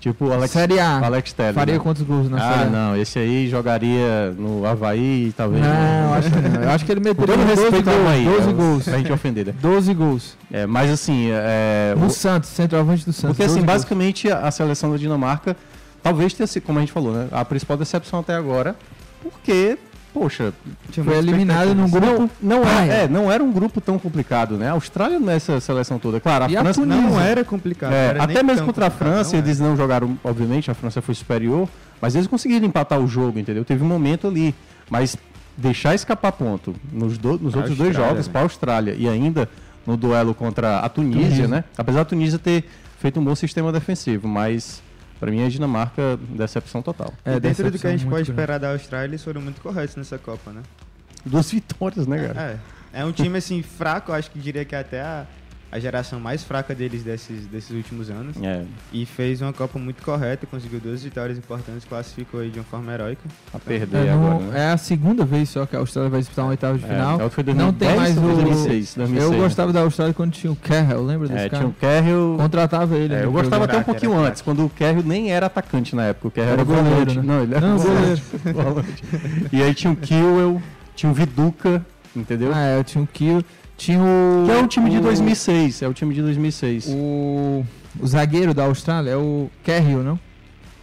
Tipo 0.00 0.26
o 0.26 0.32
Alex, 0.32 0.50
Série 0.50 0.80
A. 0.80 0.98
o 1.00 1.04
Alex 1.04 1.32
Telles. 1.32 1.54
Faria 1.54 1.74
né? 1.74 1.80
quantos 1.80 2.02
gols 2.02 2.28
na 2.28 2.36
Ah, 2.36 2.52
Série 2.54 2.64
A? 2.64 2.70
não, 2.70 2.96
esse 2.96 3.18
aí 3.20 3.48
jogaria 3.48 4.34
no 4.36 4.66
Havaí, 4.66 5.32
talvez. 5.36 5.62
Não, 5.62 5.70
eu 6.08 6.14
acho 6.14 6.30
que 6.30 6.38
não. 6.40 6.62
Eu 6.62 6.70
acho 6.70 6.84
que 6.84 6.92
ele 6.92 7.00
meteria 7.00 7.36
todo 7.36 7.46
12 7.46 7.60
respeito 7.62 7.88
ao 7.88 7.94
gols. 7.96 8.06
Havaí, 8.08 8.24
12 8.24 8.48
é, 8.48 8.52
gols. 8.52 8.84
Pra 8.84 8.98
gente 8.98 9.12
ofender, 9.12 9.46
né? 9.46 9.54
12 9.62 9.94
gols. 9.94 10.36
É, 10.50 10.66
mas 10.66 10.90
assim, 10.90 11.28
é, 11.30 11.94
No 11.96 12.06
o- 12.06 12.10
Santos, 12.10 12.50
centroavante 12.50 13.04
do 13.04 13.12
Santos. 13.12 13.36
porque 13.36 13.42
assim, 13.44 13.54
12 13.54 13.66
gols. 13.66 13.72
basicamente 13.76 14.28
a 14.28 14.50
seleção 14.50 14.90
da 14.90 14.96
Dinamarca 14.96 15.56
talvez 16.02 16.32
tenha 16.34 16.46
sido, 16.46 16.62
como 16.64 16.78
a 16.78 16.82
gente 16.82 16.92
falou, 16.92 17.12
né, 17.12 17.28
a 17.32 17.44
principal 17.44 17.76
decepção 17.76 18.20
até 18.20 18.34
agora, 18.34 18.74
porque, 19.22 19.78
poxa, 20.12 20.52
Foi 20.92 21.16
eliminado 21.16 21.74
num 21.74 21.88
grupo. 21.88 22.28
não, 22.40 22.56
não, 22.58 22.62
paia. 22.62 22.92
é, 22.92 23.04
é, 23.04 23.08
não 23.08 23.30
era 23.30 23.42
um 23.42 23.52
grupo 23.52 23.80
tão 23.80 23.98
complicado, 23.98 24.56
né? 24.56 24.68
A 24.68 24.72
Austrália 24.72 25.18
nessa 25.20 25.60
seleção 25.60 25.98
toda, 25.98 26.18
claro, 26.20 26.44
a 26.44 26.50
E 26.50 26.56
a 26.56 26.60
França 26.62 26.80
Tunísia. 26.80 27.02
Não 27.02 27.20
era 27.20 27.44
complicado. 27.44 27.92
É, 27.92 28.06
era 28.08 28.24
até 28.24 28.42
mesmo 28.42 28.66
contra 28.66 28.86
a 28.86 28.90
França, 28.90 29.32
não 29.36 29.38
eles 29.44 29.60
não 29.60 29.76
jogaram, 29.76 30.18
obviamente, 30.24 30.70
a 30.70 30.74
França 30.74 31.00
foi 31.00 31.14
superior, 31.14 31.68
mas 32.00 32.14
eles 32.14 32.26
conseguiram 32.26 32.66
empatar 32.66 32.98
o 32.98 33.06
jogo, 33.06 33.38
entendeu? 33.38 33.64
Teve 33.64 33.84
um 33.84 33.88
momento 33.88 34.26
ali, 34.26 34.54
mas 34.90 35.16
deixar 35.56 35.94
escapar 35.94 36.32
ponto 36.32 36.74
nos, 36.92 37.16
do- 37.18 37.38
nos 37.38 37.54
A 37.54 37.58
outros 37.58 37.76
dois 37.78 37.94
jogos 37.94 38.26
né? 38.26 38.32
para 38.32 38.40
a 38.40 38.44
Austrália 38.44 38.94
e 38.98 39.08
ainda 39.08 39.48
no 39.86 39.96
duelo 39.96 40.34
contra 40.34 40.78
a 40.80 40.88
Tunísia, 40.88 41.22
Tunísia. 41.22 41.48
né? 41.48 41.64
Apesar 41.76 41.98
da 42.00 42.04
Tunísia 42.06 42.38
ter 42.38 42.64
feito 42.98 43.20
um 43.20 43.24
bom 43.24 43.34
sistema 43.34 43.70
defensivo, 43.70 44.26
mas 44.26 44.82
para 45.22 45.30
mim 45.30 45.44
a 45.44 45.48
Dinamarca 45.48 46.18
decepção 46.30 46.82
total. 46.82 47.14
É, 47.24 47.38
dentro 47.38 47.70
do 47.70 47.78
que 47.78 47.86
a 47.86 47.90
gente 47.92 48.02
pode 48.06 48.24
grande. 48.24 48.30
esperar 48.32 48.58
da 48.58 48.72
Austrália, 48.72 49.06
eles 49.06 49.22
foram 49.22 49.40
muito 49.40 49.60
corretos 49.60 49.94
nessa 49.94 50.18
Copa, 50.18 50.50
né? 50.50 50.62
Duas 51.24 51.48
vitórias, 51.48 52.08
né, 52.08 52.26
cara? 52.26 52.58
É. 52.92 53.00
É 53.00 53.04
um 53.04 53.12
time, 53.12 53.38
assim, 53.38 53.62
fraco. 53.62 54.10
Acho 54.12 54.28
que 54.32 54.40
diria 54.40 54.64
que 54.64 54.74
é 54.74 54.80
até 54.80 55.00
a, 55.00 55.24
a 55.72 55.78
geração 55.80 56.20
mais 56.20 56.44
fraca 56.44 56.74
deles 56.74 57.02
desses, 57.02 57.46
desses 57.46 57.70
últimos 57.70 58.10
anos. 58.10 58.36
É, 58.42 58.62
E 58.92 59.06
fez 59.06 59.40
uma 59.40 59.54
Copa 59.54 59.78
muito 59.78 60.02
correta, 60.02 60.46
conseguiu 60.46 60.78
duas 60.78 61.02
vitórias 61.02 61.38
importantes, 61.38 61.86
classificou 61.88 62.40
aí 62.40 62.50
de 62.50 62.58
uma 62.58 62.64
forma 62.66 62.92
heróica. 62.92 63.22
a 63.54 63.58
perder 63.58 64.06
É, 64.08 64.10
não- 64.14 64.26
agora, 64.32 64.44
né? 64.52 64.60
é 64.68 64.72
a 64.72 64.76
segunda 64.76 65.24
vez 65.24 65.48
só 65.48 65.64
que 65.64 65.74
a 65.74 65.78
Austrália 65.78 66.10
vai 66.10 66.20
disputar 66.20 66.44
uma 66.44 66.50
oitava 66.50 66.76
de 66.76 66.84
É, 66.84 66.88
final. 66.88 67.08
a 67.20 67.24
outra 67.24 67.30
foi 67.30 67.54
não 67.54 67.72
tem 67.72 67.88
2010 67.88 67.96
mais 67.96 68.18
o. 68.18 68.20
2006, 68.20 68.94
2006, 68.96 69.22
eu 69.24 69.30
né? 69.32 69.38
gostava 69.44 69.72
da 69.72 69.80
Austrália 69.80 70.12
quando 70.12 70.32
tinha 70.32 70.52
o 70.52 70.56
Carroll, 70.56 71.06
lembra 71.06 71.28
desse 71.28 71.46
É, 71.46 71.48
cara? 71.48 71.62
tinha 71.64 71.68
o 71.70 71.72
Carroll, 71.74 72.36
Contratava 72.36 72.94
ele. 72.96 73.14
É, 73.14 73.18
né, 73.20 73.24
eu 73.24 73.32
gostava 73.32 73.64
até 73.64 73.78
um 73.78 73.82
pouquinho 73.82 74.12
era 74.12 74.28
antes, 74.28 74.42
quando 74.42 74.66
o 74.66 74.68
Kerry 74.68 75.02
nem 75.02 75.32
era 75.32 75.46
atacante 75.46 75.96
na 75.96 76.04
época, 76.04 76.28
o 76.28 76.30
Kerry 76.30 76.48
Era 76.50 76.60
era, 76.60 76.64
goleiro, 76.64 76.88
volante. 76.90 77.16
né? 77.18 77.22
Não, 77.24 77.42
ele 77.42 77.54
era 77.54 77.66
Não, 77.66 77.78
volante. 77.78 78.22
volante. 78.52 79.04
E 79.50 79.62
aí 79.62 79.72
tinha 79.74 79.90
o 79.92 79.96
Kiewell, 79.96 80.60
tinha 80.94 81.10
o 81.10 81.14
Viduca, 81.14 81.84
entendeu? 82.14 82.52
Ah, 82.54 82.60
é, 82.66 82.78
eu 82.78 82.84
tinha 82.84 83.02
o 83.02 83.06
Kill. 83.06 83.42
Tinha 83.82 83.98
o. 84.00 84.44
que 84.46 84.52
é 84.52 84.62
o 84.62 84.66
time 84.68 84.90
de 84.90 84.98
o- 84.98 85.00
2006, 85.00 85.82
é 85.82 85.88
o 85.88 85.92
time 85.92 86.14
de 86.14 86.22
2006. 86.22 86.86
O, 86.88 87.64
o 87.98 88.06
zagueiro 88.06 88.54
da 88.54 88.62
Austrália 88.64 89.10
é 89.10 89.16
o 89.16 89.50
Carroll, 89.64 90.04
não? 90.04 90.20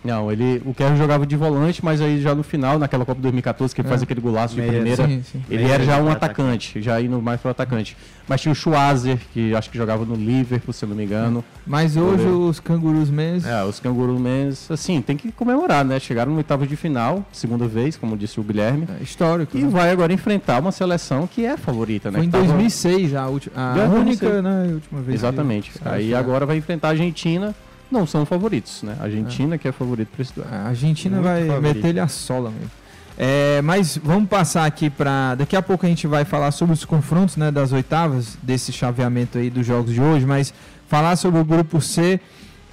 Não, 0.04 0.32
ele, 0.32 0.62
o 0.66 0.74
Kerry 0.74 0.96
jogava 0.98 1.26
de 1.26 1.36
volante, 1.36 1.84
mas 1.84 2.00
aí 2.00 2.22
já 2.22 2.34
no 2.34 2.42
final, 2.42 2.80
naquela 2.80 3.04
Copa 3.04 3.22
2014, 3.22 3.76
que 3.76 3.82
ele 3.82 3.88
É. 3.88 3.90
faz 3.90 4.02
aquele 4.02 4.22
golaço 4.22 4.56
de 4.56 4.62
Meia, 4.62 4.72
primeira, 4.74 5.06
Sim, 5.06 5.22
sim. 5.30 5.42
ele 5.50 5.64
Meia 5.64 5.74
era 5.74 5.84
já 5.84 5.98
um 5.98 6.10
atacante. 6.10 6.70
atacante, 6.70 6.82
já 6.82 7.02
indo 7.02 7.22
mais 7.22 7.42
pro 7.42 7.52
atacante. 7.52 7.98
Mas 8.28 8.40
tinha 8.42 8.52
o 8.52 8.56
Schwarzer, 8.56 9.18
que 9.34 9.54
acho 9.56 9.70
que 9.70 9.78
jogava 9.78 10.06
no 10.06 10.16
Liverpool, 10.16 10.72
se 10.72 10.86
eu 10.86 10.90
não 10.90 10.96
me 10.96 11.04
engano. 11.04 11.44
Mas 11.68 11.98
hoje 11.98 12.18
Goleiro. 12.24 12.42
os 12.48 12.60
cangurus 12.60 13.10
mesmo. 13.10 13.50
É, 13.50 13.64
os 13.66 13.80
Canguru 13.80 14.18
Mens, 14.20 14.70
assim, 14.72 15.02
tem 15.02 15.18
que 15.18 15.32
comemorar, 15.32 15.84
né? 15.84 16.00
Chegaram 16.00 16.32
no 16.32 16.38
oitavo 16.38 16.66
de 16.68 16.76
final, 16.76 17.26
segunda 17.32 17.68
vez, 17.68 17.98
como 17.98 18.16
disse 18.16 18.40
o 18.40 18.44
Guilherme. 18.44 18.88
É 19.00 19.04
histórico. 19.04 19.58
E 19.58 19.64
né? 19.64 19.70
vai 19.70 19.90
agora 19.92 20.14
enfrentar 20.14 20.60
uma 20.62 20.72
seleção 20.72 21.28
que 21.28 21.44
é 21.44 21.58
favorita, 21.58 22.10
né? 22.12 22.20
Foi 22.20 22.26
em 22.28 22.30
que 22.30 22.38
tava- 22.38 22.46
2006 22.46 23.16
a, 23.16 23.28
ulti- 23.28 23.52
a 23.56 23.74
única 23.94 24.30
2006. 24.30 24.44
né, 24.44 24.70
última 24.76 25.02
vez. 25.02 25.20
Exatamente. 25.20 25.72
Aí 25.84 26.14
agora 26.14 26.46
vai 26.46 26.56
enfrentar 26.58 26.90
a 26.90 26.92
Argentina. 26.92 27.54
Não 27.92 28.06
são 28.06 28.26
favoritos, 28.26 28.84
né? 28.84 28.96
A 29.00 29.04
Argentina 29.04 29.58
que 29.58 29.68
é 29.68 29.72
favorito 29.72 30.10
para 30.10 30.22
esse 30.22 30.34
duelo. 30.34 30.52
A 30.54 30.68
Argentina 30.68 31.16
Muito 31.16 31.26
vai 31.28 31.48
favorito. 31.48 31.76
meter-lhe 31.76 32.00
a 32.00 32.08
sola 32.08 32.52
mesmo. 32.52 32.72
É, 33.18 33.62
mas 33.64 34.00
vamos 34.02 34.30
passar 34.30 34.66
aqui 34.66 34.90
para. 34.90 35.36
Daqui 35.36 35.56
a 35.56 35.62
pouco 35.62 35.86
a 35.86 35.90
gente 35.90 36.08
vai 36.08 36.24
falar 36.24 36.52
sobre 36.52 36.74
os 36.74 36.86
confrontos 36.86 37.36
né, 37.36 37.52
das 37.52 37.74
oitavas, 37.74 38.38
desse 38.42 38.72
chaveamento 38.72 39.38
aí 39.38 39.50
dos 39.50 39.66
jogos 39.66 39.94
de 39.94 40.00
hoje, 40.00 40.26
mas 40.26 40.54
falar 40.88 41.16
sobre 41.18 41.42
o 41.42 41.44
grupo 41.44 41.82
C. 41.82 42.20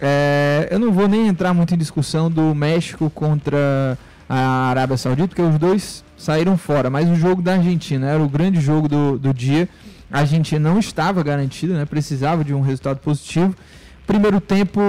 é, 0.01 0.69
eu 0.71 0.79
não 0.79 0.93
vou 0.93 1.09
nem 1.09 1.27
entrar 1.27 1.53
muito 1.53 1.75
em 1.75 1.77
discussão 1.77 2.31
do 2.31 2.55
México 2.55 3.11
contra 3.11 3.99
a 4.29 4.69
Arábia 4.69 4.97
Saudita, 4.97 5.29
porque 5.29 5.43
os 5.43 5.59
dois 5.59 6.05
saíram 6.17 6.57
fora. 6.57 6.89
Mas 6.91 7.09
o 7.09 7.17
jogo 7.17 7.43
da 7.43 7.55
Argentina 7.55 8.07
era 8.09 8.23
o 8.23 8.29
grande 8.29 8.61
jogo 8.61 8.87
do, 8.87 9.19
do 9.19 9.35
dia. 9.35 9.69
A 10.13 10.21
Argentina 10.21 10.71
não 10.71 10.79
estava 10.79 11.23
garantida, 11.25 11.75
né, 11.75 11.85
precisava 11.85 12.45
de 12.45 12.55
um 12.55 12.61
resultado 12.61 12.99
positivo. 12.99 13.53
Primeiro 14.07 14.41
tempo 14.41 14.81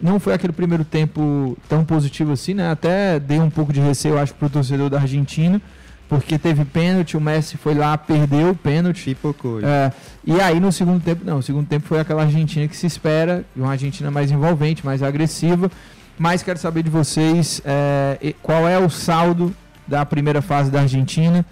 não 0.00 0.20
foi 0.20 0.34
aquele 0.34 0.52
primeiro 0.52 0.84
tempo 0.84 1.56
tão 1.68 1.84
positivo 1.84 2.32
assim, 2.32 2.52
né? 2.52 2.70
Até 2.70 3.18
dei 3.18 3.40
um 3.40 3.48
pouco 3.48 3.72
de 3.72 3.80
receio, 3.80 4.18
acho, 4.18 4.34
pro 4.34 4.50
torcedor 4.50 4.90
da 4.90 5.00
Argentina, 5.00 5.60
porque 6.06 6.38
teve 6.38 6.64
pênalti, 6.66 7.16
o 7.16 7.20
Messi 7.20 7.56
foi 7.56 7.74
lá, 7.74 7.96
perdeu 7.96 8.50
o 8.50 8.54
pênalti. 8.54 9.04
Pipocou. 9.04 9.60
É, 9.64 9.90
e 10.22 10.38
aí 10.40 10.60
no 10.60 10.70
segundo 10.70 11.02
tempo, 11.02 11.24
não, 11.24 11.38
o 11.38 11.42
segundo 11.42 11.66
tempo 11.66 11.86
foi 11.86 11.98
aquela 11.98 12.24
Argentina 12.24 12.68
que 12.68 12.76
se 12.76 12.86
espera, 12.86 13.44
uma 13.56 13.70
Argentina 13.70 14.10
mais 14.10 14.30
envolvente, 14.30 14.84
mais 14.84 15.02
agressiva. 15.02 15.70
Mas 16.18 16.42
quero 16.42 16.58
saber 16.58 16.82
de 16.82 16.90
vocês 16.90 17.62
é, 17.64 18.34
qual 18.42 18.68
é 18.68 18.78
o 18.78 18.90
saldo 18.90 19.54
da 19.86 20.04
primeira 20.04 20.42
fase 20.42 20.70
da 20.70 20.80
Argentina 20.80 21.44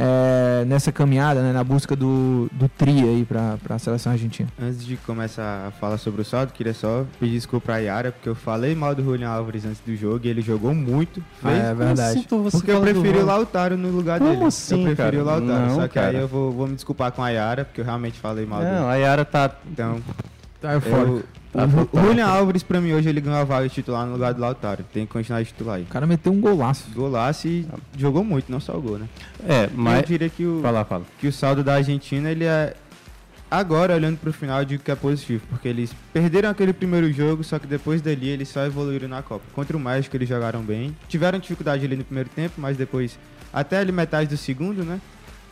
é, 0.00 0.64
nessa 0.64 0.92
caminhada, 0.92 1.42
né, 1.42 1.52
na 1.52 1.64
busca 1.64 1.96
do, 1.96 2.48
do 2.52 2.68
tri 2.68 3.00
aí 3.00 3.24
para 3.24 3.58
a 3.68 3.78
seleção 3.80 4.12
argentina. 4.12 4.48
Antes 4.62 4.86
de 4.86 4.96
começar 4.98 5.66
a 5.66 5.70
falar 5.72 5.98
sobre 5.98 6.22
o 6.22 6.24
saldo, 6.24 6.52
queria 6.52 6.72
só 6.72 7.04
pedir 7.18 7.32
desculpa 7.32 7.66
pra 7.66 7.78
Yara, 7.78 8.12
porque 8.12 8.28
eu 8.28 8.36
falei 8.36 8.76
mal 8.76 8.94
do 8.94 9.02
Julian 9.02 9.28
Álvares 9.28 9.64
antes 9.64 9.80
do 9.84 9.96
jogo 9.96 10.20
e 10.24 10.28
ele 10.28 10.40
jogou 10.40 10.72
muito. 10.72 11.20
Ah, 11.42 11.50
é 11.50 11.74
verdade. 11.74 12.28
Porque 12.28 12.70
eu 12.70 12.80
preferi 12.80 13.18
o 13.18 13.26
Lautaro 13.26 13.76
no 13.76 13.90
lugar 13.90 14.20
Como 14.20 14.30
dele. 14.30 14.44
assim, 14.44 14.78
eu 14.78 14.94
preferi 14.94 15.16
cara? 15.16 15.22
o 15.22 15.24
Lautaro. 15.26 15.66
Não, 15.66 15.74
só 15.74 15.88
que 15.88 15.98
aí 15.98 16.04
cara. 16.06 16.18
eu 16.18 16.28
vou, 16.28 16.52
vou 16.52 16.68
me 16.68 16.76
desculpar 16.76 17.10
com 17.10 17.22
a 17.22 17.30
Yara, 17.30 17.64
porque 17.64 17.80
eu 17.80 17.84
realmente 17.84 18.20
falei 18.20 18.46
mal 18.46 18.60
dele. 18.60 18.76
Não, 18.76 18.88
a 18.88 18.94
Yara 18.94 19.24
tá. 19.24 19.50
Então, 19.68 20.00
Tá 20.60 20.72
eu 20.74 20.80
o 21.54 21.86
fora. 21.86 22.06
Julian 22.06 22.26
Álvares, 22.26 22.62
pra 22.62 22.80
mim, 22.80 22.92
hoje 22.92 23.08
ele 23.08 23.20
ganhou 23.20 23.38
a 23.40 23.44
vaga 23.44 23.68
de 23.68 23.74
titular 23.74 24.06
no 24.06 24.12
lugar 24.12 24.34
do 24.34 24.40
Lautaro. 24.40 24.84
Tem 24.92 25.06
que 25.06 25.12
continuar 25.12 25.42
de 25.42 25.48
titular 25.48 25.76
aí. 25.76 25.82
O 25.82 25.86
cara 25.86 26.06
meteu 26.06 26.32
um 26.32 26.40
golaço. 26.40 26.88
Golaço 26.94 27.48
e 27.48 27.66
jogou 27.96 28.22
muito, 28.22 28.50
não 28.52 28.60
só 28.60 28.76
o 28.76 28.80
gol, 28.82 28.98
né? 28.98 29.08
É, 29.48 29.64
Eu 29.64 29.70
mas. 29.74 30.04
diria 30.06 30.28
que 30.28 30.44
o, 30.44 30.60
Fala, 30.62 30.84
fala. 30.84 31.04
que 31.18 31.26
o 31.26 31.32
saldo 31.32 31.62
da 31.64 31.74
Argentina, 31.74 32.30
ele 32.30 32.44
é. 32.44 32.74
Agora, 33.50 33.94
olhando 33.94 34.18
pro 34.18 34.30
final, 34.30 34.58
eu 34.58 34.64
digo 34.66 34.82
que 34.82 34.90
é 34.90 34.94
positivo, 34.94 35.42
porque 35.48 35.66
eles 35.68 35.90
perderam 36.12 36.50
aquele 36.50 36.74
primeiro 36.74 37.10
jogo, 37.10 37.42
só 37.42 37.58
que 37.58 37.66
depois 37.66 38.02
dali 38.02 38.28
eles 38.28 38.50
só 38.50 38.62
evoluíram 38.66 39.08
na 39.08 39.22
Copa. 39.22 39.42
Contra 39.54 39.74
o 39.74 39.80
México 39.80 40.14
eles 40.14 40.28
jogaram 40.28 40.60
bem, 40.60 40.94
tiveram 41.08 41.38
dificuldade 41.38 41.82
ali 41.82 41.96
no 41.96 42.04
primeiro 42.04 42.28
tempo, 42.28 42.56
mas 42.58 42.76
depois, 42.76 43.18
até 43.50 43.78
ali 43.78 43.90
metade 43.90 44.28
do 44.28 44.36
segundo, 44.36 44.84
né? 44.84 45.00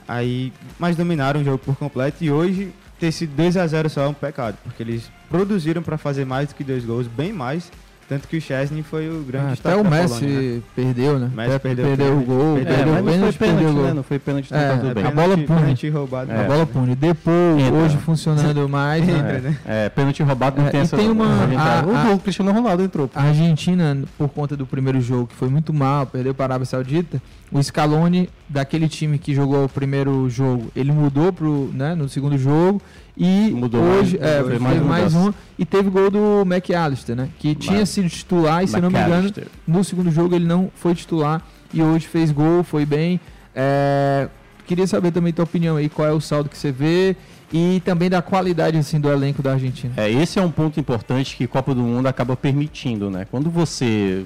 Aí, 0.07 0.53
mas 0.79 0.95
dominaram 0.95 1.41
o 1.41 1.45
jogo 1.45 1.57
por 1.57 1.75
completo 1.75 2.23
e 2.23 2.31
hoje 2.31 2.71
ter 2.99 3.13
sido 3.13 3.35
2 3.37 3.57
a 3.57 3.67
0 3.67 3.89
só 3.91 4.03
é 4.05 4.09
um 4.09 4.15
pecado, 4.15 4.57
porque 4.65 4.83
eles 4.83 5.11
produziram 5.31 5.83
para 5.83 5.99
fazer 5.99 6.25
mais 6.25 6.49
do 6.49 6.55
que 6.55 6.65
dois 6.65 6.85
gols, 6.85 7.07
bem 7.07 7.33
mais, 7.33 7.71
Tanto 8.09 8.29
que 8.29 8.37
o 8.37 8.41
Chesney 8.41 8.85
foi 8.85 9.09
o 9.11 9.25
grande 9.25 9.61
Ah, 9.65 9.71
até 9.71 9.75
o 9.75 9.83
Messi 9.85 10.21
Polônia, 10.21 10.39
né? 10.59 10.63
perdeu, 10.77 11.19
né? 11.19 11.31
Messi 11.35 11.59
perdeu, 11.59 11.87
perdeu 11.87 12.17
o 12.17 12.23
gol, 12.23 12.55
perdeu, 12.55 12.77
É, 12.77 12.85
o 12.85 12.87
mas 12.87 12.95
não 12.95 13.03
foi 13.03 13.05
pênalti, 13.09 13.39
pênalti, 13.39 13.65
perdeu 13.65 13.83
né? 13.83 13.93
Não 13.95 14.03
foi 14.05 14.19
pênalti, 14.21 14.47
então 14.47 14.59
É, 14.61 14.69
tá 14.69 14.79
tudo 14.79 14.95
bem. 14.95 15.05
a 15.05 15.11
bola 15.11 15.23
Pênalti- 15.31 15.47
pune. 15.49 15.61
pênalti 15.61 15.89
roubado, 15.89 16.31
A 16.31 16.35
né? 16.37 16.45
bola 16.45 16.67
pune. 16.67 16.95
Depô, 16.95 17.31
Entra. 17.59 17.75
hoje 17.75 17.97
funcionando 17.97 18.69
mais, 18.71 19.05
né? 19.05 19.57
É, 19.67 19.89
pênalti 19.89 20.23
roubado 20.23 20.61
não 20.61 20.69
É, 20.69 20.71
tem 20.71 20.81
essa 20.83 20.97
tem 20.97 21.11
uma- 21.11 21.27
a 21.27 21.81
a- 21.81 21.85
o 21.85 21.97
a- 21.97 22.05
gol, 22.05 22.15
o 22.15 22.19
Cristiano 22.21 22.53
Ronaldo 22.53 22.85
entrou. 22.85 23.11
A 23.13 23.23
Argentina, 23.25 23.99
por 24.17 24.29
conta 24.29 24.57
do 24.57 24.65
primeiro 24.65 25.01
jogo, 25.01 25.27
que 25.27 25.35
foi 25.35 25.49
muito 25.49 25.73
mal, 25.75 26.07
perdeu 26.07 26.33
para 26.33 26.45
a 26.45 26.47
Arábia 26.47 26.67
Saudita, 26.67 27.21
o 27.51 27.61
Scaloni, 27.61 28.29
daquele 28.49 28.89
time 28.89 29.19
que 29.19 29.35
jogou 29.35 29.65
o 29.65 29.69
primeiro 29.69 30.29
jogo, 30.31 30.71
ele 30.75 30.93
mudou 30.93 31.33
pro, 31.33 31.71
né, 31.73 31.95
no 31.95 32.09
segundo 32.09 32.39
jogo 32.39 32.81
e 33.17 33.51
Mudou 33.51 33.83
hoje 33.83 34.19
mais, 34.19 34.31
é, 34.31 34.37
fez 34.37 34.49
fez 34.49 34.61
mais 34.61 34.83
mais, 34.83 35.15
um 35.15 35.33
e 35.59 35.65
teve 35.65 35.91
gol 35.91 36.11
do 36.11 36.43
McAllister, 36.47 37.17
né, 37.17 37.29
que 37.39 37.55
tinha 37.55 37.85
sido 37.85 38.09
titular 38.09 38.63
e 38.63 38.69
se 38.69 38.81
não 38.81 38.91
me 38.91 38.99
engano, 38.99 39.33
no 39.67 39.83
segundo 39.83 40.11
jogo 40.11 40.35
ele 40.35 40.47
não 40.47 40.71
foi 40.75 40.95
titular 40.95 41.43
e 41.73 41.83
hoje 41.83 42.07
fez 42.07 42.31
gol, 42.31 42.63
foi 42.63 42.87
bem. 42.87 43.21
É, 43.55 44.29
queria 44.67 44.87
saber 44.87 45.11
também 45.11 45.33
tua 45.33 45.45
opinião 45.45 45.77
aí, 45.77 45.89
qual 45.89 46.07
é 46.07 46.13
o 46.13 46.21
saldo 46.21 46.49
que 46.49 46.57
você 46.57 46.71
vê 46.71 47.17
e 47.53 47.81
também 47.85 48.11
da 48.11 48.21
qualidade 48.21 48.77
assim 48.77 49.01
do 49.01 49.11
elenco 49.11 49.43
da 49.43 49.53
Argentina. 49.53 49.95
É, 49.97 50.11
esse 50.11 50.39
é 50.39 50.43
um 50.43 50.51
ponto 50.51 50.79
importante 50.79 51.37
que 51.37 51.45
a 51.45 51.49
Copa 51.49 51.75
do 51.75 51.81
Mundo 51.81 52.07
acaba 52.07 52.37
permitindo, 52.37 53.11
né? 53.11 53.27
Quando 53.31 53.51
você 53.51 54.25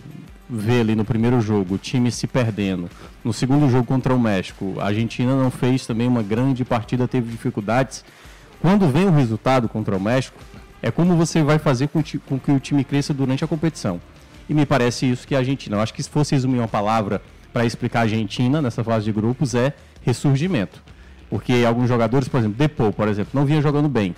vê 0.50 0.80
ali 0.80 0.97
no 0.97 1.04
primeiro 1.04 1.40
jogo 1.40 1.76
o 1.76 1.78
time 1.78 2.11
se 2.11 2.26
perdendo, 2.26 2.90
no 3.25 3.33
segundo 3.33 3.71
jogo 3.71 3.85
contra 3.85 4.14
o 4.14 4.19
México, 4.19 4.75
a 4.78 4.87
Argentina 4.87 5.35
não 5.35 5.50
fez 5.50 5.87
também 5.87 6.09
uma 6.09 6.23
grande 6.23 6.64
partida, 6.64 7.07
teve 7.07 7.30
dificuldades. 7.30 8.04
Quando 8.61 8.88
vem 8.88 9.07
o 9.07 9.12
resultado 9.12 9.69
contra 9.69 9.97
o 9.97 10.00
México, 10.00 10.38
é 10.83 10.90
como 10.90 11.16
você 11.16 11.42
vai 11.42 11.59
fazer 11.59 11.88
com, 11.88 12.02
com 12.26 12.38
que 12.38 12.50
o 12.50 12.59
time 12.59 12.83
cresça 12.83 13.14
durante 13.14 13.45
a 13.45 13.47
competição. 13.47 14.00
E 14.49 14.54
me 14.54 14.66
parece 14.66 15.09
isso 15.09 15.26
que 15.26 15.35
a 15.35 15.38
Argentina. 15.38 15.76
Eu 15.76 15.80
acho 15.80 15.95
que 15.95 16.02
se 16.02 16.11
fosse 16.11 16.35
resumir 16.35 16.59
uma 16.59 16.69
palavra 16.69 17.23
para 17.52 17.64
explicar 17.64 18.00
a 18.00 18.02
Argentina 18.02 18.61
nessa 18.61 18.83
fase 18.83 19.04
de 19.04 19.12
grupos 19.12 19.54
é 19.54 19.73
ressurgimento. 20.02 20.83
Porque 21.28 21.64
alguns 21.66 21.88
jogadores, 21.88 22.26
por 22.26 22.38
exemplo, 22.38 22.57
Depou, 22.59 22.92
por 22.92 23.07
exemplo, 23.07 23.30
não 23.33 23.47
vinha 23.47 23.62
jogando 23.62 23.88
bem. 23.88 24.14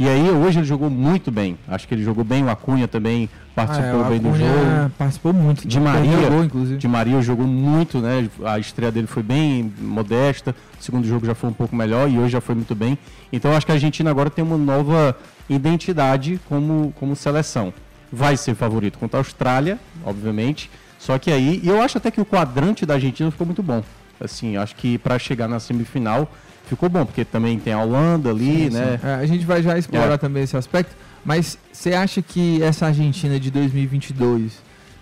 E 0.00 0.08
aí 0.08 0.30
hoje 0.30 0.60
ele 0.60 0.66
jogou 0.66 0.88
muito 0.88 1.30
bem. 1.30 1.58
Acho 1.68 1.86
que 1.86 1.92
ele 1.92 2.02
jogou 2.02 2.24
bem, 2.24 2.42
o 2.42 2.48
Acunha 2.48 2.88
também 2.88 3.28
participou 3.54 4.02
Ah, 4.02 4.06
é, 4.06 4.08
bem 4.08 4.18
do 4.18 4.34
jogo. 4.34 4.90
participou 4.96 5.30
muito, 5.34 5.68
De 5.68 5.78
né? 5.78 5.84
Maria, 5.92 6.30
gol, 6.30 6.42
inclusive. 6.44 6.78
de 6.78 6.88
Maria 6.88 7.20
jogou 7.20 7.46
muito, 7.46 7.98
né? 7.98 8.26
A 8.46 8.58
estreia 8.58 8.90
dele 8.90 9.06
foi 9.06 9.22
bem 9.22 9.70
modesta. 9.78 10.56
O 10.80 10.82
segundo 10.82 11.06
jogo 11.06 11.26
já 11.26 11.34
foi 11.34 11.50
um 11.50 11.52
pouco 11.52 11.76
melhor 11.76 12.08
e 12.10 12.16
hoje 12.18 12.30
já 12.30 12.40
foi 12.40 12.54
muito 12.54 12.74
bem. 12.74 12.96
Então 13.30 13.52
acho 13.54 13.66
que 13.66 13.72
a 13.72 13.74
Argentina 13.74 14.08
agora 14.10 14.30
tem 14.30 14.42
uma 14.42 14.56
nova 14.56 15.14
identidade 15.50 16.40
como, 16.48 16.94
como 16.98 17.14
seleção. 17.14 17.70
Vai 18.10 18.38
ser 18.38 18.54
favorito 18.54 18.98
contra 18.98 19.18
a 19.18 19.20
Austrália, 19.20 19.78
obviamente. 20.02 20.70
Só 20.98 21.18
que 21.18 21.30
aí, 21.30 21.60
e 21.62 21.68
eu 21.68 21.82
acho 21.82 21.98
até 21.98 22.10
que 22.10 22.22
o 22.22 22.24
quadrante 22.24 22.86
da 22.86 22.94
Argentina 22.94 23.30
ficou 23.30 23.46
muito 23.46 23.62
bom. 23.62 23.82
Assim, 24.18 24.56
acho 24.56 24.74
que 24.76 24.96
para 24.96 25.18
chegar 25.18 25.46
na 25.46 25.60
semifinal 25.60 26.26
ficou 26.70 26.88
bom, 26.88 27.04
porque 27.04 27.24
também 27.24 27.58
tem 27.58 27.72
a 27.72 27.82
Holanda 27.82 28.30
ali, 28.30 28.70
Sim, 28.70 28.70
né? 28.70 28.98
sim. 29.00 29.06
É, 29.06 29.14
a 29.14 29.26
gente 29.26 29.44
vai 29.44 29.62
já 29.62 29.76
explorar 29.78 30.14
É. 30.14 30.16
também 30.16 30.42
esse 30.44 30.56
aspecto, 30.56 30.94
mas 31.24 31.58
você 31.72 31.92
acha 31.92 32.22
que 32.22 32.62
essa 32.62 32.86
Argentina 32.86 33.38
de 33.38 33.50
2022, 33.50 34.52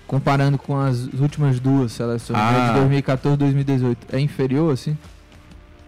comparando 0.07 0.59
com 0.59 0.77
as 0.77 1.05
últimas 1.21 1.61
duas 1.61 1.93
seleções, 1.93 2.39
né, 2.39 2.59
Ah. 2.59 2.69
de 2.73 2.79
2014 2.81 3.35
e 3.35 3.39
2018, 3.39 4.07
é 4.13 4.19
inferior, 4.19 4.73
assim? 4.73 4.97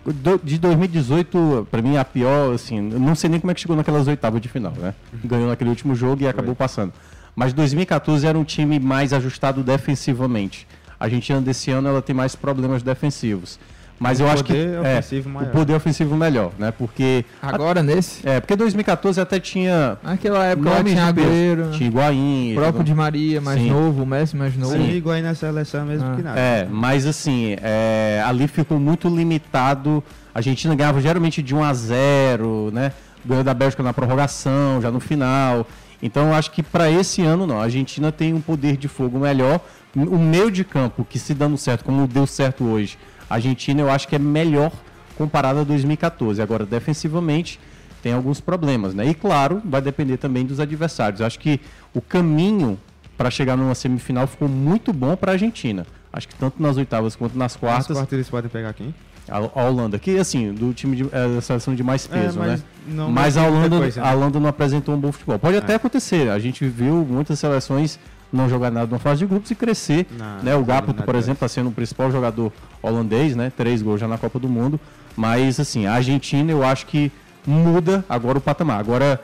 Do- 0.05 0.41
de 0.43 0.59
2018, 0.59 1.67
pra 1.71 1.83
mim, 1.83 1.97
a 1.97 2.05
pior, 2.05 2.55
assim, 2.55 2.91
eu 2.91 2.99
não 3.01 3.15
sei 3.15 3.29
nem 3.29 3.39
como 3.41 3.51
é 3.51 3.55
que 3.55 3.61
chegou 3.61 3.77
naquelas 3.77 4.07
oitavas 4.09 4.41
de 4.41 4.49
final, 4.49 4.73
né? 4.79 4.95
Ganhou 5.25 5.49
naquele 5.49 5.69
último 5.71 5.95
jogo 5.95 6.23
e 6.23 6.29
acabou 6.29 6.55
passando. 6.55 6.93
Mas 7.37 7.53
2014 7.53 8.27
era 8.27 8.39
um 8.39 8.45
time 8.45 8.79
mais 8.81 9.13
ajustado 9.13 9.63
defensivamente. 9.63 10.67
A 10.99 11.05
Argentina 11.05 11.41
desse 11.41 11.71
ano 11.71 11.89
ela 11.89 12.01
tem 12.03 12.15
mais 12.15 12.35
problemas 12.35 12.83
defensivos. 12.83 13.59
Mas 14.01 14.19
Um 14.19 14.25
eu 14.25 14.31
acho 14.31 14.43
que 14.43 14.55
é, 14.57 15.01
o 15.43 15.47
poder 15.49 15.75
ofensivo 15.75 16.17
melhor, 16.17 16.53
né? 16.59 16.71
Porque 16.71 17.23
Agora 17.43 17.83
nesse? 17.83 18.27
é, 18.27 18.41
porque 18.41 18.57
2014 18.57 19.21
até 19.21 19.39
tinha 19.39 19.99
Naquela 20.03 20.43
época 20.47 20.71
lá 20.71 20.83
tinha 20.83 21.13
de. 21.13 21.21
Agüero, 21.21 21.71
tinha 21.73 21.87
Higuaín, 21.91 22.53
o 22.53 22.55
próprio. 22.57 22.83
Di 22.83 22.95
Maria 22.95 23.43
mais 23.43 23.61
Sim. 23.61 23.69
novo, 23.71 24.03
o 24.05 24.07
Messi 24.07 24.35
mais 24.35 24.57
novo. 24.57 24.73
Sim. 24.75 25.03
aí 25.11 25.21
na 25.21 25.35
seleção 25.35 25.85
mesmo 25.85 26.09
Ah. 26.11 26.17
que 26.17 26.23
nada. 26.23 26.41
É, 26.41 26.67
mas 26.71 27.07
assim, 27.07 27.57
é, 27.61 28.25
ali 28.27 28.49
ficou 28.49 28.81
muito 28.81 29.07
limitado. 29.07 30.03
A 30.35 30.39
Argentina 30.39 30.75
ganhava 30.75 30.99
geralmente 31.03 31.43
de 31.43 31.55
1 31.55 31.63
a 31.63 31.75
0, 31.75 32.71
né? 32.73 32.93
Ganhou 33.23 33.45
da 33.45 33.53
Bélgica 33.53 33.83
na 33.83 33.93
prorrogação, 33.93 34.81
já 34.81 34.91
no 34.91 34.99
final. 35.01 35.67
Então 36.03 36.29
eu 36.29 36.35
acho 36.35 36.51
que 36.53 36.63
para 36.63 36.91
esse 36.91 37.21
ano 37.23 37.47
não. 37.47 37.61
A 37.61 37.65
Argentina 37.65 38.11
tem 38.11 38.33
um 38.33 38.41
poder 38.41 38.79
de 38.79 38.89
fogo 38.89 39.19
melhor. 39.19 39.61
O 39.95 40.17
meio 40.19 40.51
de 40.51 40.65
campo, 40.65 41.05
que 41.05 41.19
se 41.19 41.35
dando 41.35 41.59
certo, 41.59 41.85
como 41.85 42.07
deu 42.07 42.27
certo 42.27 42.65
hoje, 42.65 42.97
a 43.20 43.20
Argentina 43.35 43.81
eu 43.81 43.91
acho 43.91 44.07
que 44.09 44.17
é 44.17 44.19
melhor 44.19 44.73
comparado 45.17 45.61
a 45.61 45.65
2014. 45.65 46.41
Agora, 46.43 46.67
defensivamente, 46.67 47.59
tem 48.03 48.13
alguns 48.13 48.41
problemas, 48.41 48.95
né? 48.95 49.07
E 49.07 49.15
claro, 49.15 49.61
vai 49.65 49.81
depender 49.81 50.17
também 50.17 50.45
dos 50.45 50.59
adversários. 50.61 51.21
Eu 51.21 51.27
acho 51.27 51.39
que 51.39 51.61
o 51.95 52.01
caminho 52.01 52.79
para 53.17 53.31
chegar 53.31 53.57
numa 53.57 53.75
semifinal 53.75 54.27
ficou 54.27 54.49
muito 54.49 54.93
bom 54.93 55.15
para 55.15 55.33
a 55.33 55.35
Argentina. 55.35 55.87
Acho 56.13 56.27
que 56.27 56.35
tanto 56.35 56.61
nas 56.61 56.77
oitavas 56.77 57.15
quanto 57.15 57.33
nas 57.35 57.53
Nas 57.53 57.57
quartas. 57.57 57.97
quartas 57.97 58.13
eles 58.15 58.29
podem 58.29 58.51
pegar 58.51 58.73
quem? 58.73 58.95
A, 59.29 59.37
a 59.37 59.65
Holanda, 59.65 59.97
que 59.99 60.19
assim, 60.19 60.53
do 60.53 60.73
time 60.73 60.97
de, 60.97 61.05
é, 61.13 61.41
seleção 61.41 61.75
de 61.75 61.85
mais 61.85 62.09
É, 62.11 62.21
peso, 62.21 62.39
mas 62.39 62.49
né? 62.61 62.67
não 62.89 63.13
mas 63.13 63.37
a 63.37 63.47
Holanda, 63.47 63.77
coisa, 63.79 64.01
né? 64.01 64.09
a 64.09 64.13
Holanda 64.13 64.41
não 64.41 64.49
apresentou 64.49 64.95
um 64.95 64.99
bom 64.99 65.13
futebol. 65.13 65.39
Pode 65.39 65.57
até 65.57 65.75
É. 65.75 65.77
acontecer. 65.77 66.31
A 66.31 66.39
gente 66.41 66.65
viu 66.67 67.07
muitas 67.09 67.39
seleções 67.39 68.01
não 68.33 68.49
jogar 68.49 68.71
nada 68.71 68.91
na 68.91 68.99
fase 68.99 69.21
de 69.21 69.27
grupos 69.27 69.51
e 69.51 69.55
crescer. 69.55 70.07
Na- 70.19 70.39
né? 70.43 70.55
O 70.57 70.65
Gapo, 70.65 70.95
por 70.95 71.15
exemplo, 71.15 71.35
está 71.35 71.49
sendo 71.49 71.69
o 71.69 71.73
principal 71.73 72.11
jogador 72.11 72.53
holandês, 72.83 73.35
né? 73.35 73.51
Três 73.57 73.83
gols 73.83 74.01
já 74.01 74.07
na 74.09 74.19
Copa 74.19 74.39
do 74.39 74.49
Mundo. 74.49 74.79
Mas 75.17 75.59
assim, 75.59 75.87
a 75.87 75.95
Argentina 75.95 76.51
eu 76.51 76.65
acho 76.65 76.87
que 76.87 77.11
muda 77.47 78.05
agora 78.09 78.39
o 78.39 78.41
patamar. 78.41 78.79
Agora 78.81 79.21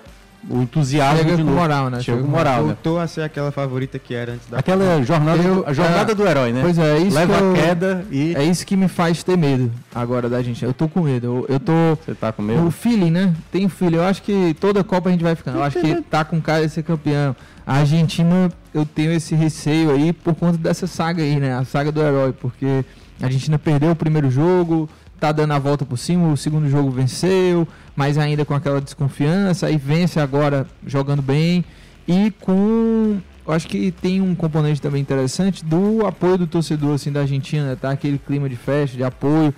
o 0.48 0.62
entusiasmo 0.62 1.18
Chega 1.18 1.36
de 1.36 1.42
com 1.42 1.48
novo. 1.48 1.60
moral, 1.60 1.90
né? 1.90 2.00
Chega 2.00 2.22
com 2.22 2.28
moral, 2.28 2.58
né? 2.62 2.66
Voltou 2.68 3.00
a 3.00 3.06
ser 3.08 3.22
aquela 3.22 3.50
favorita 3.50 3.98
que 3.98 4.14
era 4.14 4.32
antes 4.34 4.46
da 4.48 4.58
Aquela 4.58 5.02
jornada, 5.02 5.42
Eu- 5.42 5.64
a 5.66 5.72
jornada 5.72 6.12
é, 6.12 6.14
do 6.14 6.26
herói, 6.26 6.52
né? 6.52 6.60
Pois 6.62 6.78
é, 6.78 6.96
é 6.96 6.98
isso 7.00 7.16
Leva 7.16 7.36
que 7.36 7.42
eu- 7.42 7.50
a 7.50 7.54
queda 7.54 8.06
e 8.12 8.34
É 8.36 8.44
isso 8.44 8.64
que 8.66 8.76
me 8.76 8.86
faz 8.86 9.22
ter 9.24 9.36
medo 9.36 9.72
agora 9.94 10.28
da 10.28 10.40
gente. 10.42 10.64
Eu 10.64 10.72
tô 10.72 10.88
com 10.88 11.00
medo. 11.02 11.26
Eu, 11.26 11.46
eu 11.48 11.60
tô. 11.60 11.72
você 11.96 12.14
tá 12.14 12.32
com 12.32 12.42
O 12.42 12.44
medo. 12.44 12.70
feeling, 12.70 13.10
né? 13.10 13.34
Tem 13.50 13.68
feeling. 13.68 13.96
Eu 13.96 14.04
acho 14.04 14.22
que 14.22 14.54
toda 14.60 14.84
Copa 14.84 15.08
a 15.08 15.12
gente 15.12 15.24
vai 15.24 15.34
ficando. 15.34 15.58
Eu 15.58 15.62
acho 15.64 15.80
que 15.80 16.02
tá 16.02 16.24
com 16.24 16.40
cara 16.40 16.64
de 16.66 16.72
ser 16.72 16.82
campeão. 16.84 17.34
A 17.66 17.78
Argentina, 17.78 18.50
eu 18.72 18.86
tenho 18.86 19.10
esse 19.12 19.34
receio 19.34 19.90
aí 19.90 20.12
por 20.12 20.34
conta 20.36 20.56
dessa 20.56 20.86
saga 20.86 21.22
aí, 21.22 21.40
né? 21.40 21.52
A 21.54 21.64
saga 21.64 21.90
do 21.90 22.00
herói. 22.00 22.32
Porque 22.32 22.84
a 23.20 23.24
Argentina 23.26 23.58
perdeu 23.58 23.90
o 23.90 23.96
primeiro 23.96 24.30
jogo, 24.30 24.88
tá 25.18 25.32
dando 25.32 25.52
a 25.52 25.58
volta 25.58 25.84
por 25.84 25.96
cima, 25.98 26.28
o 26.32 26.36
segundo 26.36 26.68
jogo 26.70 26.90
venceu, 26.90 27.66
mas 27.96 28.18
ainda 28.18 28.44
com 28.44 28.54
aquela 28.54 28.80
desconfiança. 28.80 29.66
Aí 29.66 29.76
vence 29.76 30.20
agora 30.20 30.66
jogando 30.86 31.20
bem. 31.22 31.64
E 32.06 32.30
com. 32.40 33.18
Eu 33.44 33.52
acho 33.52 33.66
que 33.66 33.90
tem 33.90 34.20
um 34.20 34.34
componente 34.34 34.80
também 34.80 35.00
interessante 35.02 35.64
do 35.64 36.06
apoio 36.06 36.38
do 36.38 36.46
torcedor 36.46 36.94
assim, 36.94 37.10
da 37.12 37.20
Argentina, 37.20 37.70
né? 37.70 37.76
tá? 37.80 37.90
Aquele 37.90 38.18
clima 38.18 38.48
de 38.48 38.56
festa, 38.56 38.96
de 38.96 39.02
apoio. 39.02 39.52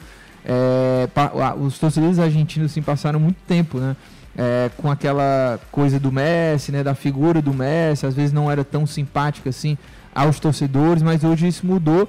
É, 0.45 1.09
pa- 1.15 1.55
os 1.59 1.79
torcedores 1.79 2.19
argentinos 2.19 2.71
assim, 2.71 2.81
passaram 2.81 3.21
muito 3.21 3.37
tempo, 3.47 3.79
né? 3.79 3.95
É, 4.41 4.71
com 4.77 4.89
aquela 4.89 5.59
coisa 5.73 5.99
do 5.99 6.13
Messi, 6.13 6.71
né? 6.71 6.85
Da 6.85 6.95
figura 6.95 7.43
do 7.43 7.53
Messi, 7.53 8.07
às 8.07 8.15
vezes 8.15 8.33
não 8.33 8.49
era 8.49 8.63
tão 8.63 8.87
simpática 8.87 9.51
assim 9.51 9.77
aos 10.15 10.39
torcedores, 10.39 11.03
mas 11.03 11.25
hoje 11.25 11.49
isso 11.49 11.67
mudou 11.67 12.09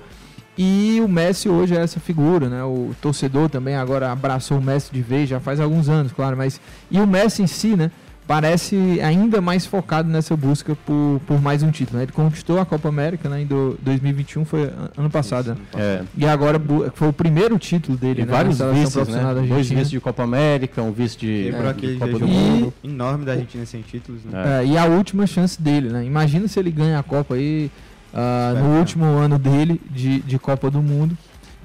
e 0.62 1.00
o 1.02 1.08
Messi 1.08 1.48
hoje 1.48 1.74
é 1.74 1.82
essa 1.82 2.02
figura, 2.02 2.50
né? 2.50 2.62
O 2.66 2.94
torcedor 3.02 3.50
também 3.50 3.76
agora 3.76 4.12
abraçou 4.12 4.58
o 4.58 4.62
Messi 4.62 4.92
de 4.92 5.02
vez, 5.02 5.30
já 5.30 5.40
faz 5.40 5.58
alguns 5.58 5.88
anos, 5.88 6.12
claro, 6.12 6.36
mas 6.36 6.60
e 6.92 7.00
o 7.00 7.08
Messi 7.08 7.42
em 7.42 7.48
si, 7.48 7.78
né? 7.78 7.90
Parece 8.30 9.00
ainda 9.04 9.42
mais 9.42 9.66
focado 9.66 10.08
nessa 10.08 10.38
busca 10.38 10.76
por, 10.86 11.20
por 11.26 11.42
mais 11.42 11.64
um 11.64 11.72
título. 11.72 11.98
Né? 11.98 12.04
Ele 12.04 12.12
conquistou 12.12 12.60
a 12.60 12.66
Copa 12.66 12.88
América 12.88 13.28
né, 13.28 13.42
em 13.42 13.46
do, 13.48 13.76
2021, 13.82 14.46
foi 14.46 14.66
an- 14.66 14.92
ano 14.96 15.10
passado. 15.10 15.56
né? 15.56 15.58
É. 15.76 16.02
E 16.16 16.28
agora 16.28 16.62
foi 16.94 17.08
o 17.08 17.12
primeiro 17.14 17.58
título 17.58 17.98
dele, 17.98 18.22
E 18.22 18.26
né? 18.26 18.32
vários 18.32 18.60
vices, 18.60 18.96
né? 19.08 19.20
Dois 19.34 19.38
Argentina. 19.38 19.60
vices 19.80 19.90
de 19.90 20.00
Copa 20.00 20.22
América, 20.22 20.80
um 20.84 20.92
vice 20.92 21.18
de, 21.18 21.46
Quebrou 21.46 21.64
de 21.64 21.70
aquele 21.70 21.98
Copa 21.98 22.20
do 22.20 22.28
Mundo. 22.28 22.74
enorme 22.84 23.26
da 23.26 23.32
Argentina 23.32 23.66
sem 23.66 23.82
títulos, 23.82 24.22
né? 24.24 24.62
É, 24.62 24.66
e 24.68 24.78
a 24.78 24.86
última 24.86 25.26
chance 25.26 25.60
dele, 25.60 25.90
né? 25.90 26.06
Imagina 26.06 26.48
se 26.48 26.60
ele 26.60 26.70
ganha 26.70 27.00
a 27.00 27.04
Copa 27.04 27.34
aí 27.34 27.72
Espero 28.14 28.64
no 28.68 28.78
último 28.78 29.06
ano 29.06 29.40
dele 29.40 29.82
de, 29.90 30.20
de 30.20 30.38
Copa 30.38 30.70
do 30.70 30.84
Mundo. 30.84 31.18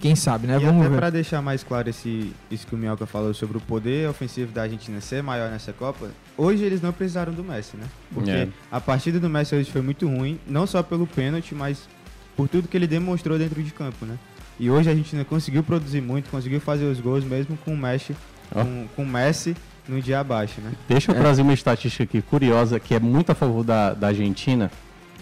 Quem 0.05 0.14
sabe, 0.14 0.47
né? 0.47 0.57
E 0.57 0.59
Vamos 0.67 0.83
até 0.83 0.90
ver. 0.90 0.97
para 0.99 1.09
deixar 1.09 1.40
mais 1.40 1.64
claro 1.64 1.88
esse, 1.88 2.31
isso 2.51 2.67
que 2.67 2.75
o 2.75 2.77
Minhoca 2.77 3.07
falou 3.07 3.33
sobre 3.33 3.57
o 3.57 3.61
poder 3.62 4.07
ofensivo 4.07 4.53
da 4.53 4.61
Argentina 4.64 5.01
ser 5.01 5.23
maior 5.23 5.51
nessa 5.51 5.73
Copa, 5.73 6.11
hoje 6.37 6.62
eles 6.62 6.83
não 6.83 6.93
precisaram 6.93 7.33
do 7.33 7.43
Messi, 7.43 7.75
né? 7.79 7.87
Porque 8.12 8.31
É. 8.31 8.49
a 8.71 8.79
partida 8.79 9.19
do 9.19 9.31
Messi 9.31 9.55
hoje 9.55 9.71
foi 9.71 9.81
muito 9.81 10.07
ruim, 10.07 10.38
não 10.47 10.67
só 10.67 10.83
pelo 10.83 11.07
pênalti, 11.07 11.55
mas 11.55 11.88
por 12.37 12.49
tudo 12.49 12.69
que 12.69 12.77
ele 12.77 12.87
demonstrou 12.87 13.38
dentro 13.38 13.62
de 13.62 13.71
campo, 13.71 14.05
né? 14.05 14.19
E 14.61 14.69
hoje 14.69 14.90
a 14.90 14.93
Argentina 14.93 15.25
conseguiu 15.25 15.62
produzir 15.62 16.03
muito, 16.03 16.29
conseguiu 16.29 16.61
fazer 16.61 16.85
os 16.85 17.01
gols 17.01 17.25
mesmo 17.25 17.57
com 17.64 17.73
o 17.73 17.77
Messi, 17.79 18.14
Ó. 18.55 18.62
com, 18.62 18.87
com 18.95 19.03
o 19.05 19.07
Messi 19.07 19.57
no 19.88 20.03
dia 20.03 20.21
abaixo, 20.21 20.61
né? 20.61 20.73
Deixa 20.87 21.12
eu 21.12 21.17
É. 21.17 21.19
trazer 21.19 21.40
uma 21.40 21.55
estatística 21.55 22.05
aqui 22.05 22.21
curiosa, 22.21 22.79
que 22.79 22.95
é 22.95 23.01
muito 23.01 23.33
a 23.33 23.35
favor 23.35 23.64
da, 23.64 23.95
da 23.95 24.09
Argentina. 24.09 24.71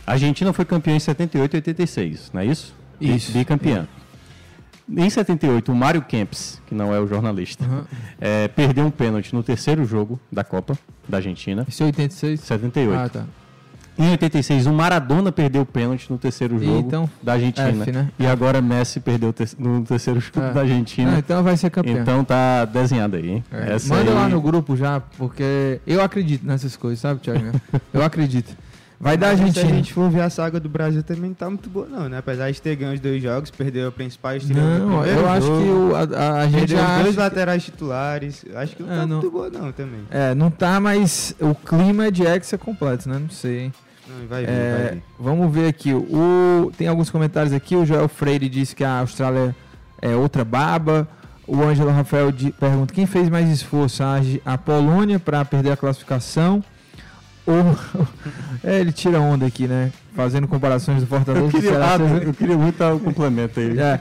A 0.04 0.14
Argentina 0.14 0.52
foi 0.52 0.64
campeã 0.64 0.96
em 0.96 0.98
78 0.98 1.54
e 1.54 1.56
86, 1.58 2.30
não 2.34 2.40
é 2.40 2.46
isso? 2.46 2.74
Isso. 3.00 3.30
Bicampeã. 3.30 3.86
Em 4.88 5.08
78, 5.08 5.70
o 5.72 5.74
Mário 5.74 6.02
Kempis, 6.02 6.60
que 6.66 6.74
não 6.74 6.92
é 6.94 6.98
o 7.00 7.06
jornalista, 7.06 7.64
Uhum. 7.64 7.82
eh, 8.20 8.48
perdeu 8.48 8.84
um 8.84 8.90
pênalti 8.90 9.32
no 9.34 9.42
terceiro 9.42 9.84
jogo 9.84 10.18
da 10.30 10.42
Copa 10.44 10.76
da 11.08 11.18
Argentina. 11.18 11.64
Isso 11.68 11.82
é 11.82 11.86
86? 11.86 12.40
78. 12.40 12.98
Ah, 12.98 13.08
tá. 13.08 13.24
Em 13.98 14.10
86, 14.10 14.66
o 14.66 14.72
Maradona 14.72 15.30
perdeu 15.30 15.62
o 15.62 15.66
pênalti 15.66 16.10
no 16.10 16.16
terceiro 16.16 16.58
jogo 16.58 16.78
então, 16.86 17.08
da 17.22 17.34
Argentina. 17.34 17.82
F, 17.84 17.92
né? 17.92 18.08
E 18.18 18.26
agora 18.26 18.60
Messi 18.62 18.98
perdeu 19.00 19.32
ter- 19.34 19.50
no 19.58 19.82
terceiro 19.84 20.18
jogo 20.18 20.40
É. 20.40 20.50
da 20.52 20.60
Argentina. 20.62 21.14
Ah, 21.14 21.18
então 21.18 21.42
vai 21.42 21.56
ser 21.58 21.68
campeão. 21.70 21.98
Então 22.00 22.24
tá 22.24 22.64
desenhado 22.64 23.16
aí, 23.16 23.30
hein? 23.30 23.44
É, 23.52 23.76
Manda 23.88 24.10
aí- 24.10 24.14
lá 24.14 24.28
no 24.30 24.40
grupo 24.40 24.74
já, 24.76 24.98
porque 25.18 25.78
eu 25.86 26.02
acredito 26.02 26.44
nessas 26.46 26.74
coisas, 26.74 27.00
sabe, 27.00 27.20
Thiago? 27.20 27.52
eu 27.92 28.02
acredito. 28.02 28.56
Vai 29.02 29.16
dar 29.16 29.36
Mas 29.36 29.52
Se 29.54 29.58
a 29.60 29.64
gente 29.64 29.92
for 29.92 30.08
ver 30.08 30.20
a 30.20 30.30
saga 30.30 30.60
do 30.60 30.68
Brasil 30.68 31.02
também 31.02 31.30
não 31.30 31.34
tá 31.34 31.50
muito 31.50 31.68
boa, 31.68 31.88
não, 31.88 32.08
né? 32.08 32.18
Apesar 32.18 32.48
de 32.52 32.62
ter 32.62 32.76
ganho 32.76 32.94
os 32.94 33.00
dois 33.00 33.20
jogos, 33.20 33.50
perdeu 33.50 33.88
a 33.88 33.90
principal 33.92 34.36
estrela 34.36 34.78
Não, 34.78 35.04
eu 35.04 35.28
acho 35.28 35.46
jogo, 35.48 35.60
que 35.62 35.68
o- 35.70 35.96
a, 35.96 36.38
a- 36.42 36.44
gente 36.46 36.68
perdeu 36.68 36.78
os 36.86 37.02
dois 37.02 37.14
que- 37.16 37.20
laterais 37.20 37.64
titulares. 37.64 38.44
Acho 38.54 38.76
que 38.76 38.82
não 38.84 38.92
É, 38.92 38.96
tá 38.98 39.06
não- 39.06 39.16
muito 39.16 39.30
boa, 39.32 39.50
não, 39.50 39.72
também. 39.72 40.02
É, 40.08 40.34
não 40.36 40.52
tá, 40.52 40.78
mas 40.78 41.34
o 41.40 41.52
clima 41.52 42.06
é 42.06 42.10
de 42.12 42.24
hexa 42.24 42.56
completo, 42.56 43.08
né? 43.08 43.18
Não 43.18 43.28
sei, 43.28 43.62
hein? 43.64 43.74
Não, 44.08 44.28
vai 44.28 44.46
ver, 44.46 44.52
É, 44.52 44.72
vai 44.72 44.82
ver. 44.94 45.02
Vamos 45.18 45.52
ver 45.52 45.66
aqui. 45.68 45.92
O, 45.92 46.70
tem 46.78 46.86
alguns 46.86 47.10
comentários 47.10 47.52
aqui. 47.52 47.74
O 47.74 47.84
Joel 47.84 48.06
Freire 48.08 48.48
disse 48.48 48.76
que 48.76 48.84
a 48.84 49.00
Austrália 49.00 49.52
é 50.00 50.14
outra 50.14 50.44
baba. 50.44 51.08
O 51.44 51.60
Ângelo 51.60 51.90
Rafael 51.90 52.30
di- 52.30 52.52
pergunta 52.52 52.94
quem 52.94 53.04
fez 53.04 53.28
mais 53.28 53.48
esforço, 53.50 54.00
a, 54.04 54.18
a 54.44 54.56
Polônia 54.56 55.18
para 55.18 55.44
perder 55.44 55.72
a 55.72 55.76
classificação 55.76 56.62
ou 57.46 58.06
é, 58.64 58.80
ele 58.80 58.92
tira 58.92 59.20
onda 59.20 59.46
aqui, 59.46 59.66
né? 59.66 59.90
Fazendo 60.14 60.46
comparações 60.46 61.00
do 61.00 61.06
Fortaleza. 61.06 61.46
Eu 61.46 61.50
queria, 61.50 61.70
Ceará. 61.70 61.96
ah, 61.98 62.22
eu 62.24 62.34
queria 62.34 62.56
muito 62.56 62.78
dar 62.78 62.94
o 62.94 63.00
complemento 63.00 63.58
aí. 63.60 63.78
É. 63.78 64.00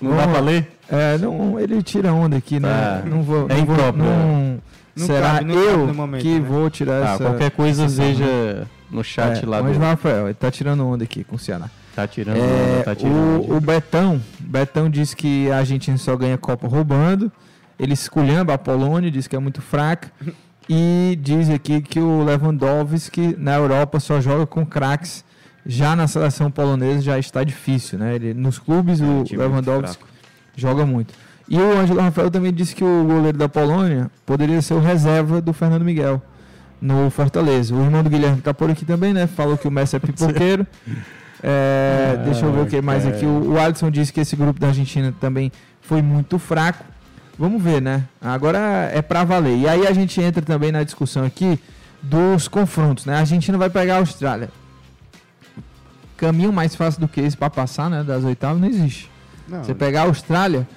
Não 0.00 0.16
dá 0.16 0.26
pra 0.28 0.40
ler? 0.40 0.70
É, 0.90 1.16
não, 1.18 1.58
ele 1.58 1.82
tira 1.82 2.12
onda 2.12 2.36
aqui, 2.36 2.58
né? 2.60 2.68
Tá. 2.68 3.02
Não 3.08 3.22
vou. 3.22 3.46
É 3.48 3.56
não 3.56 3.64
vou- 3.64 3.74
impróprio, 3.74 4.04
não- 4.04 4.60
Não 4.94 5.06
será 5.06 5.32
cabe, 5.34 5.44
não 5.46 5.54
cabe 5.54 5.66
eu 5.66 5.86
no 5.86 5.94
momento, 5.94 6.22
que 6.22 6.38
né? 6.38 6.46
vou 6.46 6.68
tirar 6.68 7.02
Tá, 7.02 7.12
essa. 7.14 7.24
qualquer 7.24 7.50
coisa 7.52 7.86
veja 7.88 8.66
no 8.90 9.02
chat 9.02 9.42
é, 9.42 9.46
lá 9.48 9.60
o 9.62 9.72
do. 9.72 9.78
Rafael, 9.78 10.26
ele 10.26 10.34
tá 10.34 10.50
tirando 10.50 10.86
onda 10.86 11.04
aqui 11.04 11.24
com 11.24 11.36
o 11.36 11.38
Ceará. 11.38 11.70
Tá 11.96 12.06
tirando, 12.06 12.36
É, 12.36 12.40
onda, 12.74 12.84
tá 12.84 12.94
tirando. 12.94 13.14
o, 13.50 13.56
o 13.56 13.60
Betão, 13.60 14.20
Betão 14.38 14.90
diz 14.90 15.14
que 15.14 15.50
a 15.50 15.58
Argentina 15.58 15.96
só 15.96 16.14
ganha 16.16 16.36
Copa 16.36 16.66
roubando. 16.68 17.30
Ele 17.78 17.94
esculhamba 17.94 18.52
a 18.54 18.58
Polônia, 18.58 19.10
diz 19.10 19.26
que 19.26 19.34
é 19.34 19.38
muito 19.38 19.62
fraca. 19.62 20.10
E 20.74 21.16
diz 21.16 21.50
aqui 21.50 21.82
que 21.82 22.00
o 22.00 22.24
Lewandowski 22.24 23.36
na 23.38 23.54
Europa 23.56 24.00
só 24.00 24.22
joga 24.22 24.46
com 24.46 24.64
craques. 24.64 25.22
Já 25.66 25.94
na 25.94 26.08
seleção 26.08 26.50
polonesa 26.50 27.02
já 27.02 27.18
está 27.18 27.44
difícil, 27.44 27.98
né? 27.98 28.14
Ele, 28.14 28.32
nos 28.32 28.58
clubes 28.58 28.98
É, 28.98 29.04
o 29.04 29.06
muito 29.06 29.36
Lewandowski 29.36 30.02
joga 30.56 30.86
muito. 30.86 31.12
E 31.46 31.58
o 31.58 31.78
Ângelo 31.78 32.00
Rafael 32.00 32.30
também 32.30 32.54
disse 32.54 32.74
que 32.74 32.82
o 32.82 33.04
goleiro 33.04 33.36
da 33.36 33.50
Polônia 33.50 34.10
poderia 34.24 34.62
ser 34.62 34.72
o 34.72 34.80
reserva 34.80 35.42
do 35.42 35.52
Fernando 35.52 35.84
Miguel 35.84 36.22
no 36.80 37.10
Fortaleza. 37.10 37.74
O 37.74 37.82
irmão 37.82 38.02
do 38.02 38.08
Guilherme 38.08 38.40
tá 38.40 38.54
por 38.54 38.70
aqui 38.70 38.86
também, 38.86 39.12
né? 39.12 39.26
Falou 39.26 39.58
que 39.58 39.68
o 39.68 39.70
Messi 39.70 39.96
é 39.96 39.98
pipoqueiro. 40.00 40.66
É, 41.42 42.18
deixa 42.24 42.46
eu 42.46 42.52
ver 42.52 42.60
o 42.62 42.66
que 42.66 42.80
mais 42.80 43.06
aqui. 43.06 43.26
O, 43.26 43.52
o 43.52 43.60
Alisson 43.60 43.90
disse 43.90 44.10
que 44.10 44.20
esse 44.20 44.34
grupo 44.34 44.58
da 44.58 44.68
Argentina 44.68 45.12
também 45.20 45.52
foi 45.82 46.00
muito 46.00 46.38
fraco. 46.38 46.82
Vamos 47.38 47.62
ver, 47.62 47.80
né? 47.80 48.04
Agora 48.20 48.58
é 48.92 49.00
pra 49.02 49.24
valer. 49.24 49.56
E 49.58 49.68
aí 49.68 49.86
a 49.86 49.92
gente 49.92 50.20
entra 50.20 50.42
também 50.42 50.70
na 50.70 50.82
discussão 50.82 51.24
aqui 51.24 51.58
dos 52.02 52.48
confrontos, 52.48 53.06
né? 53.06 53.16
A 53.16 53.20
Argentina 53.20 53.56
vai 53.56 53.70
pegar 53.70 53.96
a 53.96 53.98
Austrália. 53.98 54.50
Caminho 56.16 56.52
mais 56.52 56.74
fácil 56.74 57.00
do 57.00 57.08
que 57.08 57.20
esse 57.20 57.36
pra 57.36 57.50
passar, 57.50 57.90
né? 57.90 58.04
Das 58.04 58.22
oitavas 58.24 58.60
não 58.60 58.68
existe. 58.68 59.10
Não, 59.48 59.64
Você 59.64 59.74
pegar 59.74 60.02
a 60.02 60.04
Austrália, 60.04 60.68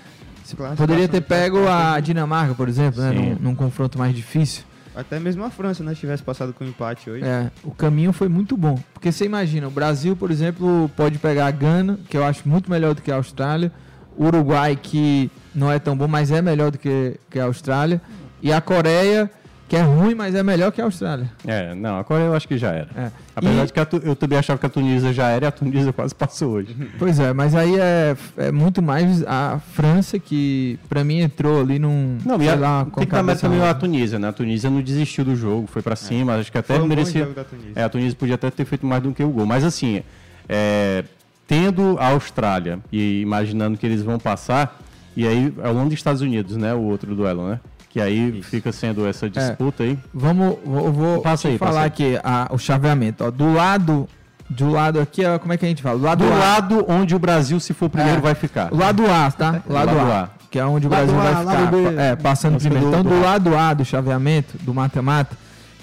você 0.43 0.55
poderia 0.75 1.07
ter 1.07 1.21
pego 1.21 1.67
a. 1.67 1.99
Dinamarca, 1.99 2.55
por 2.55 2.67
exemplo, 2.67 3.01
né? 3.01 3.11
Num, 3.11 3.49
num 3.49 3.55
confronto 3.55 3.97
mais 3.97 4.15
difícil. 4.15 4.63
Até 4.95 5.19
mesmo 5.19 5.43
a 5.43 5.49
França, 5.49 5.83
né? 5.83 5.93
Tivesse 5.93 6.23
passado 6.23 6.53
com 6.53 6.63
empate 6.63 7.09
hoje. 7.09 7.25
É, 7.25 7.51
o 7.63 7.71
caminho 7.71 8.13
foi 8.13 8.29
muito 8.29 8.55
bom. 8.55 8.79
Porque 8.93 9.11
você 9.11 9.25
imagina, 9.25 9.67
o 9.67 9.71
Brasil, 9.71 10.15
por 10.15 10.31
exemplo, 10.31 10.89
pode 10.95 11.17
pegar 11.19 11.47
a 11.47 11.51
Gana, 11.51 11.99
que 12.09 12.15
eu 12.15 12.23
acho 12.23 12.47
muito 12.47 12.71
melhor 12.71 12.95
do 12.95 13.01
que 13.01 13.11
a 13.11 13.15
Austrália. 13.15 13.71
O 14.17 14.25
Uruguai, 14.25 14.75
que 14.81 15.29
não 15.55 15.71
é 15.71 15.79
tão 15.79 15.95
bom, 15.95 16.07
mas 16.07 16.31
é 16.31 16.41
melhor 16.41 16.71
do 16.71 16.77
que, 16.77 17.15
que 17.29 17.39
a 17.39 17.45
Austrália. 17.45 18.01
E 18.41 18.51
a 18.51 18.59
Coreia, 18.61 19.31
que 19.67 19.75
é 19.75 19.81
ruim, 19.81 20.13
mas 20.13 20.35
é 20.35 20.43
melhor 20.43 20.71
que 20.71 20.79
a 20.79 20.83
Austrália. 20.83 21.31
É, 21.47 21.73
não, 21.73 21.97
agora 21.97 22.23
eu 22.25 22.33
acho 22.35 22.47
que 22.47 22.57
já 22.57 22.71
era. 22.71 22.87
É. 22.95 23.11
Apesar 23.35 23.63
E- 23.63 23.65
de 23.65 23.73
que 23.73 23.79
a 23.79 23.85
Tu- 23.85 24.01
eu 24.03 24.15
também 24.15 24.37
achava 24.37 24.59
que 24.59 24.65
a 24.65 24.69
Tunísia 24.69 25.11
já 25.11 25.29
era 25.29 25.45
e 25.45 25.47
a 25.47 25.51
Tunísia 25.51 25.91
quase 25.91 26.13
passou 26.15 26.51
hoje. 26.51 26.75
Pois 26.99 27.17
é, 27.19 27.33
mas 27.33 27.55
aí 27.55 27.75
é, 27.79 28.15
é 28.37 28.51
muito 28.51 28.81
mais 28.81 29.23
a 29.25 29.59
França, 29.73 30.19
que 30.19 30.77
pra 30.87 31.03
mim 31.03 31.19
entrou 31.21 31.61
ali 31.61 31.79
num. 31.79 32.17
Não, 32.23 32.39
e 32.41 32.47
a, 32.47 32.55
lá, 32.55 32.85
tem 32.95 33.07
que 33.07 33.11
dar 33.23 33.35
também 33.37 33.63
a 33.63 33.73
Tunísia, 33.73 34.19
né? 34.19 34.27
A 34.27 34.33
Tunísia 34.33 34.69
não 34.69 34.81
desistiu 34.81 35.25
do 35.25 35.35
jogo, 35.35 35.65
foi 35.67 35.81
pra 35.81 35.95
cima, 35.95 36.35
acho 36.35 36.51
que 36.51 36.57
até 36.57 36.75
Foi 36.75 36.77
um 36.77 36.81
bom 36.81 36.87
merecia. 36.89 37.21
jogo 37.23 37.33
da 37.33 37.43
Tunísia. 37.43 37.71
É, 37.75 37.83
a 37.83 37.89
Tunísia 37.89 38.15
podia 38.15 38.35
até 38.35 38.51
ter 38.51 38.65
feito 38.65 38.85
mais 38.85 39.01
do 39.01 39.11
que 39.13 39.23
o 39.23 39.29
gol. 39.29 39.45
Mas 39.47 39.63
assim, 39.63 40.03
é, 40.47 41.03
tendo 41.47 41.97
a 41.99 42.07
Austrália 42.09 42.79
e 42.91 43.21
imaginando 43.21 43.77
que 43.77 43.85
eles 43.85 44.03
vão 44.03 44.19
passar, 44.19 44.79
e 45.15 45.27
aí 45.27 45.53
é 45.63 45.67
o 45.67 45.71
Holanda 45.71 45.91
e 45.91 45.95
Estados 45.95 46.21
Unidos, 46.21 46.55
né? 46.57 46.73
O 46.73 46.81
outro 46.83 47.15
duelo, 47.15 47.47
né? 47.49 47.59
Que 47.89 48.01
aí 48.01 48.41
fica 48.41 48.71
sendo 48.71 49.07
essa 49.07 49.29
disputa 49.29 49.83
aí. 49.83 49.97
Vamos, 50.13 50.57
vou, 50.65 50.91
vou 50.91 51.21
Passa 51.21 51.47
aí, 51.47 51.57
falar 51.57 51.85
aqui 51.85 52.19
a- 52.23 52.49
o 52.51 52.57
chaveamento. 52.57 53.23
Ó. 53.23 53.31
Do 53.31 53.53
lado, 53.53 54.07
do 54.49 54.69
lado 54.69 54.99
aqui, 54.99 55.23
ó, 55.25 55.39
como 55.39 55.53
é 55.53 55.57
que 55.57 55.65
a 55.65 55.69
gente 55.69 55.81
fala? 55.81 55.97
Do 55.97 56.03
lado 56.03 56.25
Do 56.25 56.33
A. 56.33 56.35
lado 56.37 56.85
onde 56.89 57.15
o 57.15 57.19
Brasil, 57.19 57.57
se 57.59 57.73
for 57.73 57.89
primeiro, 57.89 58.17
É. 58.17 58.21
vai 58.21 58.35
ficar. 58.35 58.73
O 58.73 58.77
lado 58.77 59.03
A, 59.09 59.31
tá? 59.31 59.61
O 59.67 59.71
lado, 59.71 59.95
Lado 59.95 60.11
A, 60.11 60.23
A. 60.23 60.29
Que 60.51 60.59
é 60.59 60.65
onde 60.65 60.87
o 60.87 60.89
Lado 60.89 61.05
Brasil 61.13 61.21
A, 61.21 61.43
vai 61.43 61.55
ficar. 61.57 61.71
B. 61.71 61.95
É, 62.01 62.15
passando 62.17 62.57
primeiro. 62.57 62.85
do- 62.85 62.89
Então, 62.89 63.03
do 63.03 63.09
do 63.09 63.21
lado 63.21 63.57
A 63.57 63.73
do 63.73 63.85
chaveamento, 63.85 64.57
do 64.61 64.73
mata-mata, 64.73 65.37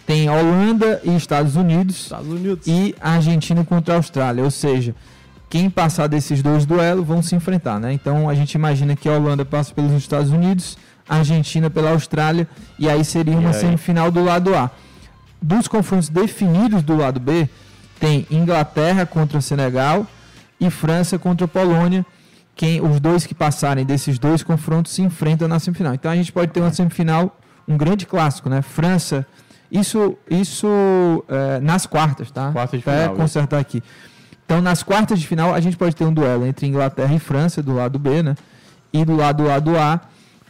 tem 0.07 0.29
Holanda 0.29 1.01
e 1.05 1.17
Estados 1.17 1.57
Unidos. 1.57 1.97
Estados 2.03 2.29
Unidos. 2.29 2.67
E 2.67 2.95
Argentina 3.01 3.65
contra 3.65 3.95
a 3.95 3.97
Austrália. 3.97 4.45
Ou 4.45 4.51
seja, 4.51 4.95
quem 5.53 5.69
passar 5.69 6.07
desses 6.07 6.43
dois 6.43 6.65
duelos 6.65 7.07
vão 7.07 7.23
se 7.23 7.35
enfrentar, 7.35 7.79
né? 7.79 7.93
Então 7.93 8.27
a 8.27 8.35
gente 8.35 8.55
imagina 8.55 8.97
que 8.97 9.07
a 9.07 9.13
Holanda 9.13 9.45
passa 9.45 9.75
pelos 9.75 9.93
Estados 9.93 10.31
Unidos, 10.31 10.79
a 11.07 11.17
Argentina 11.17 11.69
pela 11.69 11.91
Austrália, 11.91 12.49
e 12.79 12.89
aí 12.89 13.05
seria 13.05 13.37
uma 13.37 13.51
aí? 13.51 13.61
semifinal 13.61 14.11
do 14.11 14.25
lado 14.25 14.55
A. 14.55 14.71
Dos 15.43 15.69
confrontos 15.69 16.09
definidos 16.09 16.83
do 16.83 16.97
lado 16.97 17.21
B, 17.21 17.51
tem 18.01 18.27
Inglaterra 18.31 19.05
contra 19.05 19.43
Senegal 19.43 20.07
e 20.59 20.71
França 20.71 21.19
contra 21.19 21.45
a 21.45 21.49
Polônia. 21.49 22.07
Quem, 22.57 22.81
os 22.81 22.99
dois 22.99 23.27
que 23.27 23.35
passarem 23.35 23.85
desses 23.85 24.19
dois 24.19 24.43
confrontos 24.43 24.93
se 24.93 25.03
enfrentam 25.03 25.47
na 25.49 25.59
semifinal. 25.59 25.93
Então 25.93 26.11
a 26.11 26.17
gente 26.17 26.33
pode 26.33 26.51
ter 26.51 26.61
uma 26.61 26.73
semifinal, 26.73 27.39
um 27.69 27.77
grande 27.77 28.07
clássico, 28.07 28.49
né? 28.49 28.63
França. 28.63 29.27
Isso, 29.71 30.17
isso 30.31 30.67
é, 31.29 31.61
nas 31.61 31.85
quartas, 31.85 32.31
tá? 32.31 32.51
Quartas 32.53 32.81
de 32.81 32.85
Pra 32.85 33.01
final, 33.03 33.17
consertar 33.17 33.61
aqui. 33.61 33.83
Então, 34.45 34.61
nas 34.61 34.83
quartas 34.83 35.19
de 35.21 35.27
final, 35.27 35.55
a 35.55 35.61
gente 35.61 35.77
pode 35.77 35.95
ter 35.97 36.05
um 36.05 36.13
duelo 36.13 36.47
entre 36.47 36.67
Inglaterra 36.67 37.15
e 37.15 37.19
França, 37.19 37.63
do 37.63 37.73
lado 37.75 37.99
B, 37.99 38.23
né? 38.23 38.37
E 38.93 39.05
do 39.05 39.17
lado 39.17 39.51
A 39.51 39.59
do 39.59 39.79
A, 39.79 40.01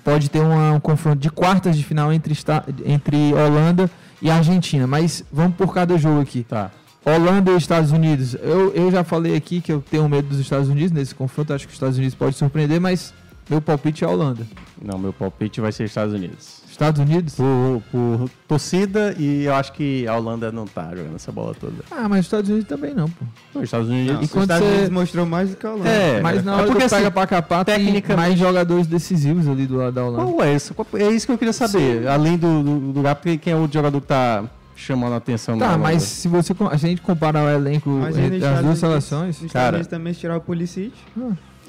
pode 0.03 0.29
ter 0.29 0.41
uma- 0.41 0.73
um 0.73 0.81
confronto 0.81 1.19
de 1.19 1.31
quartas 1.31 1.77
de 1.77 1.85
final 1.85 2.13
entre, 2.13 2.37
entre 2.85 3.33
Holanda 3.35 3.89
e 4.21 4.31
Argentina. 4.31 4.87
Mas 4.87 5.25
vamos 5.33 5.57
por 5.57 5.73
cada 5.73 5.97
jogo 5.99 6.21
aqui. 6.21 6.45
Tá. 6.49 6.71
Holanda 7.05 7.53
e 7.53 7.57
Estados 7.57 7.93
Unidos. 7.93 8.35
Eu, 8.35 8.73
eu 8.75 8.91
já 8.91 9.05
falei 9.05 9.37
aqui 9.37 9.61
que 9.61 9.73
eu 9.73 9.81
tenho 9.89 10.09
medo 10.09 10.29
dos 10.29 10.39
Estados 10.39 10.69
Unidos 10.69 10.91
nesse 10.93 11.15
confronto. 11.15 11.53
Acho 11.53 11.67
que 11.67 11.71
os 11.73 11.77
Estados 11.77 11.99
Unidos 11.99 12.15
pode 12.15 12.35
surpreender, 12.37 12.81
mas 12.81 13.13
meu 13.49 13.61
palpite 13.61 14.03
é 14.05 14.07
a 14.07 14.11
Holanda. 14.11 14.47
Não, 14.81 14.99
meu 14.99 15.13
palpite 15.13 15.61
vai 15.61 15.71
ser 15.73 15.85
Estados 15.85 16.15
Unidos. 16.15 16.62
Estados 16.83 17.01
Unidos? 17.01 17.35
Por, 17.35 17.83
por 17.91 18.31
torcida 18.49 19.15
e 19.19 19.45
eu 19.45 19.55
acho 19.55 19.73
que 19.73 20.07
a 20.07 20.17
Holanda 20.17 20.51
não 20.53 20.67
tá 20.67 20.91
jogando 20.95 21.15
essa 21.17 21.31
bola 21.33 21.55
toda. 21.59 21.77
Ah, 21.91 22.09
mas 22.09 22.21
os 22.21 22.27
Estados 22.27 22.51
Unidos 22.51 22.69
também 22.69 22.93
não, 22.95 23.09
pô. 23.09 23.25
Não, 23.55 23.63
os 23.63 23.67
Estados 23.69 23.89
Unidos. 23.89 24.15
Não, 24.15 24.23
E 24.23 24.29
quando 24.29 24.43
Estados 24.45 24.67
você- 24.67 24.73
Unidos 24.75 24.91
mostrou 24.91 25.27
mais 25.27 25.51
do 25.51 25.57
que 25.57 25.67
a 25.67 25.71
Holanda. 25.73 25.89
É, 25.89 26.21
Mas 26.21 26.45
na 26.45 26.53
é 26.53 26.55
hora 26.57 26.65
porque, 26.67 26.81
do 26.81 26.87
assim, 26.87 26.97
pega 26.97 27.11
pra 27.11 27.27
capar, 27.27 27.65
tem 27.65 27.75
tecnicamente- 27.77 28.17
mais 28.29 28.39
jogadores 28.39 28.87
decisivos 28.87 29.49
ali 29.49 29.67
do 29.67 29.77
lado 29.77 29.93
da 29.93 30.05
Holanda. 30.05 30.25
Qual 30.33 30.43
é 30.43 30.55
isso? 30.55 30.75
É 30.95 31.09
isso 31.11 31.27
que 31.27 31.33
eu 31.33 31.39
queria 31.39 31.53
saber. 31.53 32.07
Além 32.09 32.37
do, 32.37 32.63
do, 32.63 32.81
do 32.93 32.99
lugar, 32.99 33.15
porque 33.15 33.39
quem 33.39 33.53
é 33.53 33.57
o 33.57 33.69
jogador 33.73 34.01
que 34.01 34.07
tá 34.09 34.45
chamando 34.75 35.13
a 35.13 35.17
atenção 35.19 35.57
Tá, 35.59 35.79
mas 35.79 36.03
se 36.03 36.27
você 36.27 36.53
a 36.71 36.77
gente 36.77 37.01
comparar 37.03 37.45
o 37.45 37.49
elenco 37.49 37.89
Mas 37.89 38.17
nos 38.17 38.25
entre 38.25 38.37
as 38.39 38.43
duas 38.43 38.61
Unidos- 38.61 38.79
seleções, 38.81 39.41
Nos 39.41 39.53
Cara. 39.53 39.77
Unidos 39.77 39.87
também, 39.87 40.13
tirar 40.13 40.37
o 40.37 40.41
Pulisic. 40.41 40.93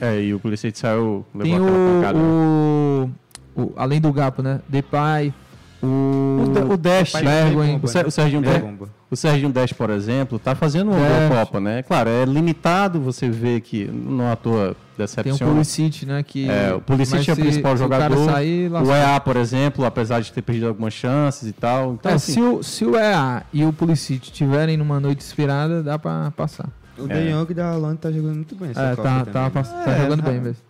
É, 0.02 0.20
e 0.20 0.34
o 0.34 0.40
Pulisic 0.40 0.78
saiu, 0.78 1.24
levou 1.36 1.44
tem 1.44 1.60
o, 1.60 2.16
o, 2.16 3.10
o- 3.56 3.74
além 3.76 4.00
do 4.02 4.12
Gapo, 4.12 4.42
né? 4.42 4.60
Depay, 4.68 5.34
o 5.82 5.86
O, 6.46 6.54
De- 6.54 6.74
o 6.74 6.78
Dash, 6.78 7.12
Pai- 7.12 7.24
Bergwijn, 7.24 7.74
bomba, 7.74 7.86
o, 7.86 7.88
Ser- 7.90 8.00
né? 8.04 8.08
o 8.08 8.12
Serginho. 8.12 8.42
O 8.82 8.90
O 9.12 9.16
Serginho 9.16 9.52
Deste, 9.52 9.76
por 9.76 9.90
exemplo, 9.92 10.38
está 10.38 10.56
fazendo 10.56 10.90
uma 10.92 10.98
boa 10.98 11.30
Copa, 11.46 11.60
né? 11.60 11.84
Claro, 11.84 12.10
é 12.10 12.26
limitado, 12.26 13.00
você 13.00 13.30
vê 13.30 13.60
que 13.62 13.86
não 13.86 14.32
à 14.32 14.36
toa 14.36 14.68
Tem 14.68 14.72
o 14.72 14.98
decepciona. 14.98 15.52
Pulisic, 15.52 16.06
né? 16.06 16.24
Que, 16.24 16.50
É, 16.50 16.74
o 16.74 16.82
Pulisic 16.82 17.30
é 17.30 17.34
o 17.34 17.36
principal 17.36 17.78
se 17.78 17.84
o 17.84 17.90
cara 17.90 18.10
jogador. 18.16 18.32
sair, 18.32 18.72
o. 18.72 18.92
EA, 18.92 19.20
por 19.20 19.36
exemplo, 19.36 19.86
apesar 19.86 20.20
de 20.22 20.32
ter 20.32 20.42
perdido 20.42 20.68
algumas 20.68 20.94
chances 20.94 21.48
e 21.48 21.54
tal. 21.54 21.94
Então, 21.94 22.12
É, 22.12 22.16
assim, 22.16 22.34
se, 22.34 22.42
o, 22.42 22.64
se 22.64 22.86
o 22.86 22.96
EA 22.98 23.44
e 23.54 23.64
o 23.66 23.72
Pulisic 23.74 24.24
estiverem 24.26 24.78
numa 24.78 25.00
noite 25.00 25.24
inspirada, 25.24 25.84
dá 25.84 26.00
pra 26.00 26.32
passar. 26.36 26.70
O 26.98 27.06
É. 27.12 27.22
De 27.26 27.32
Jong 27.34 27.54
da 27.54 27.72
Holanda 27.76 27.98
tá 27.98 28.12
jogando 28.12 28.36
muito 28.36 28.56
bem. 28.56 28.70
essa 28.72 28.82
É, 28.82 28.96
Copa 28.96 29.10
tá, 29.10 29.26
tá, 29.26 29.50
pass- 29.52 29.70
tá 29.70 29.92
É, 29.92 30.02
jogando 30.04 30.24
tá. 30.24 30.32
bem 30.32 30.40
mesmo. 30.42 30.62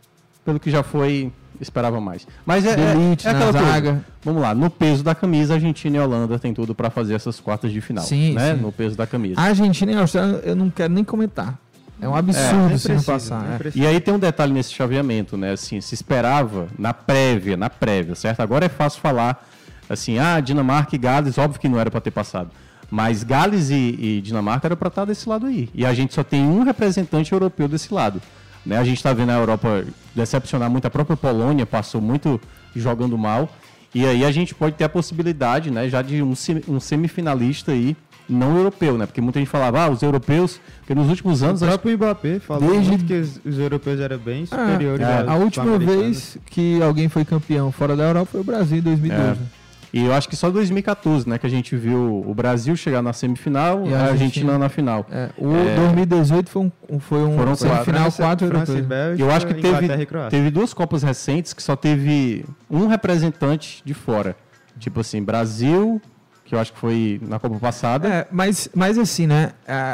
pelo 0.43 0.60
que 0.60 0.69
já 0.72 0.84
foi, 0.84 1.32
esperava 1.60 2.00
mais. 2.00 2.28
Mas 2.46 2.66
é, 2.66 2.72
é, 2.72 2.76
Delite 2.76 3.28
é 3.28 3.32
aquela 3.32 3.52
coisa. 3.52 3.68
zaga. 3.68 4.06
Vamos 4.24 4.42
lá, 4.42 4.54
no 4.54 4.70
peso 4.70 5.04
da 5.04 5.13
camisa, 5.13 5.56
Argentina 5.56 5.98
e 5.98 6.00
Holanda 6.00 6.39
tem 6.39 6.54
tudo 6.54 6.74
para 6.74 6.89
fazer 6.89 7.13
essas 7.13 7.39
quartas 7.39 7.72
de 7.72 7.82
final. 7.82 8.04
Sim, 8.04 8.34
né? 8.34 8.56
sim. 8.56 8.62
No 8.62 8.72
peso 8.72 8.96
da 8.96 9.06
camisa. 9.06 9.39
A 9.39 9.44
Argentina 9.44 9.92
e 9.92 9.96
a 9.96 10.02
Austrália, 10.02 10.42
eu 10.44 10.56
não 10.56 10.70
quero 10.70 10.94
nem 10.94 11.04
comentar. 11.04 11.58
É 12.02 12.08
um 12.08 12.16
absurdo 12.16 12.78
se 12.78 12.89
não 12.89 12.96
precisa, 12.96 13.12
passar. 13.13 13.54
é. 13.54 13.58
precisa. 13.58 13.84
E 13.84 13.88
aí 13.88 14.00
tem 14.00 14.13
um 14.13 14.20
detalhe 14.20 14.52
nesse 14.52 14.74
chaveamento, 14.74 15.38
né? 15.38 15.52
Assim, 15.52 15.80
se 15.80 15.94
esperava 15.94 16.68
na 16.78 16.94
prévia, 16.94 17.56
na 17.56 17.70
prévia, 17.70 18.13
certo? 18.16 18.42
Agora 18.42 18.66
é 18.66 18.70
fácil 18.70 19.00
falar 19.00 19.48
assim, 19.89 20.18
ah, 20.20 20.39
Dinamarca 20.39 20.96
e 20.96 20.98
Gales, 20.98 21.38
óbvio 21.38 21.60
que 21.60 21.70
não 21.70 21.80
era 21.80 21.89
para 21.89 22.02
ter 22.02 22.12
passado. 22.12 22.50
Mas 22.89 23.24
Gales 23.24 23.70
e, 23.70 23.98
e 24.00 24.22
Dinamarca 24.22 24.68
era 24.68 24.76
para 24.76 24.88
estar 24.88 25.06
desse 25.06 25.28
lado 25.28 25.46
aí. 25.46 25.70
E 25.74 25.86
a 25.86 25.94
gente 25.94 26.13
só 26.13 26.24
tem 26.24 26.44
um 26.44 26.63
representante 26.63 27.32
europeu 27.32 27.68
desse 27.68 27.94
lado. 27.94 28.22
Né? 28.65 28.78
A 28.78 28.84
gente 28.84 28.97
está 28.97 29.13
vendo 29.13 29.30
a 29.32 29.36
Europa 29.36 29.84
decepcionar 30.15 30.69
muito. 30.69 30.86
A 30.86 30.89
própria 30.89 31.17
Polônia 31.17 31.65
passou 31.65 32.02
muito 32.02 32.39
jogando 32.76 33.17
mal. 33.17 33.49
E 33.93 34.06
aí 34.06 34.26
a 34.26 34.32
gente 34.32 34.56
pode 34.56 34.76
ter 34.76 34.86
a 34.86 34.89
possibilidade, 34.89 35.69
né, 35.69 35.88
já 35.88 36.02
de 36.02 36.23
um, 36.23 36.34
um 36.67 36.80
semifinalista 36.80 37.71
aí 37.71 37.95
não 38.28 38.58
europeu, 38.58 38.97
né? 38.97 39.06
Porque 39.06 39.21
muita 39.21 39.39
gente 39.39 39.49
falava, 39.49 39.84
ah, 39.84 39.89
os 39.89 40.02
europeus, 40.02 40.60
porque 40.80 40.95
nos 40.95 41.10
últimos 41.10 41.43
anos 41.43 41.62
O 41.62 41.65
próprio 41.65 41.97
Mbappé 41.97 42.39
falou 42.39 42.71
Desde- 42.71 42.97
que 43.04 43.13
os, 43.13 43.60
europeus 43.60 43.99
eram 43.99 44.17
bem 44.17 44.45
superiores 44.45 45.06
É, 45.06 45.17
aos 45.19 45.28
a 45.30 45.36
última 45.36 45.78
vez 45.78 46.38
que 46.45 46.82
alguém 46.82 47.10
foi 47.10 47.26
campeão 47.26 47.71
fora 47.71 47.95
da 47.95 48.04
Europa 48.06 48.30
foi 48.32 48.41
o 48.41 48.43
Brasil 48.43 48.78
em 48.78 48.82
2012. 48.82 49.21
É. 49.32 49.62
E 49.94 50.04
eu 50.06 50.12
acho 50.12 50.28
que 50.28 50.36
só 50.36 50.50
2014, 50.50 51.30
né, 51.30 51.38
que 51.38 51.46
a 51.46 51.50
gente 51.50 51.76
viu 51.76 52.24
o 52.26 52.34
Brasil 52.34 52.76
chegar 52.76 53.04
na 53.04 53.14
semifinal 53.14 53.86
E 53.86 53.94
a 53.94 53.98
Argentina, 54.06 54.12
Argentina 54.12 54.58
na 54.58 54.68
final. 54.68 55.06
É, 55.12 55.30
o 55.38 55.56
É. 55.56 55.76
2018 55.76 56.50
foi 56.50 56.62
um, 56.90 57.00
foi 57.00 57.20
um 57.24 57.38
Foram 57.38 57.56
semifinal 57.56 58.12
4 58.12 58.48
França 58.48 58.72
e 58.72 58.78
europeus. 58.78 59.20
Eu 59.20 59.30
acho 59.32 59.46
que 59.46 59.54
teve, 59.54 59.86
e 59.86 60.30
teve 60.32 60.50
duas 60.50 60.74
Copas 60.74 61.04
recentes 61.04 61.54
que 61.54 61.62
só 61.62 61.76
teve 61.76 62.44
um 62.72 62.88
representante 62.88 63.84
de 63.86 63.94
fora. 63.94 64.36
Tipo 64.80 65.02
assim, 65.02 65.22
Brasil, 65.22 66.02
que 66.44 66.56
eu 66.56 66.60
acho 66.60 66.74
que 66.74 66.80
foi 66.80 67.22
na 67.22 67.38
Copa 67.38 67.60
passada. 67.60 68.08
É, 68.08 68.28
mas, 68.32 68.68
mas 68.74 68.98
assim, 68.98 69.28
né? 69.28 69.52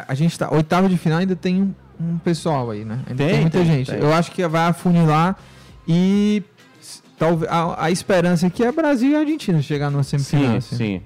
A, 0.07 0.15
gente 0.15 0.39
tá. 0.39 0.49
Oitavo 0.53 0.87
de 0.87 0.97
final 0.97 1.19
ainda 1.19 1.35
tem 1.35 1.61
um, 1.61 1.73
um 1.99 2.17
pessoal 2.19 2.71
aí, 2.71 2.85
né? 2.85 2.99
Ainda 3.05 3.21
tem, 3.23 3.27
Tem, 3.33 3.41
muita 3.41 3.57
tem, 3.57 3.67
gente. 3.67 3.91
tem. 3.91 3.99
Eu 3.99 4.13
acho 4.13 4.31
que 4.31 4.47
vai 4.47 4.67
afunilar 4.69 5.37
e 5.85 6.41
talvez 7.19 7.51
a, 7.51 7.85
a 7.85 7.91
esperança 7.91 8.47
aqui 8.47 8.63
é 8.63 8.71
Brasil 8.71 9.11
e 9.11 9.15
Argentina 9.15 9.61
chegar 9.61 9.91
numa 9.91 10.03
semifinal. 10.03 10.51
sim, 10.51 10.57
assim. 10.57 10.75
sim. 10.75 11.01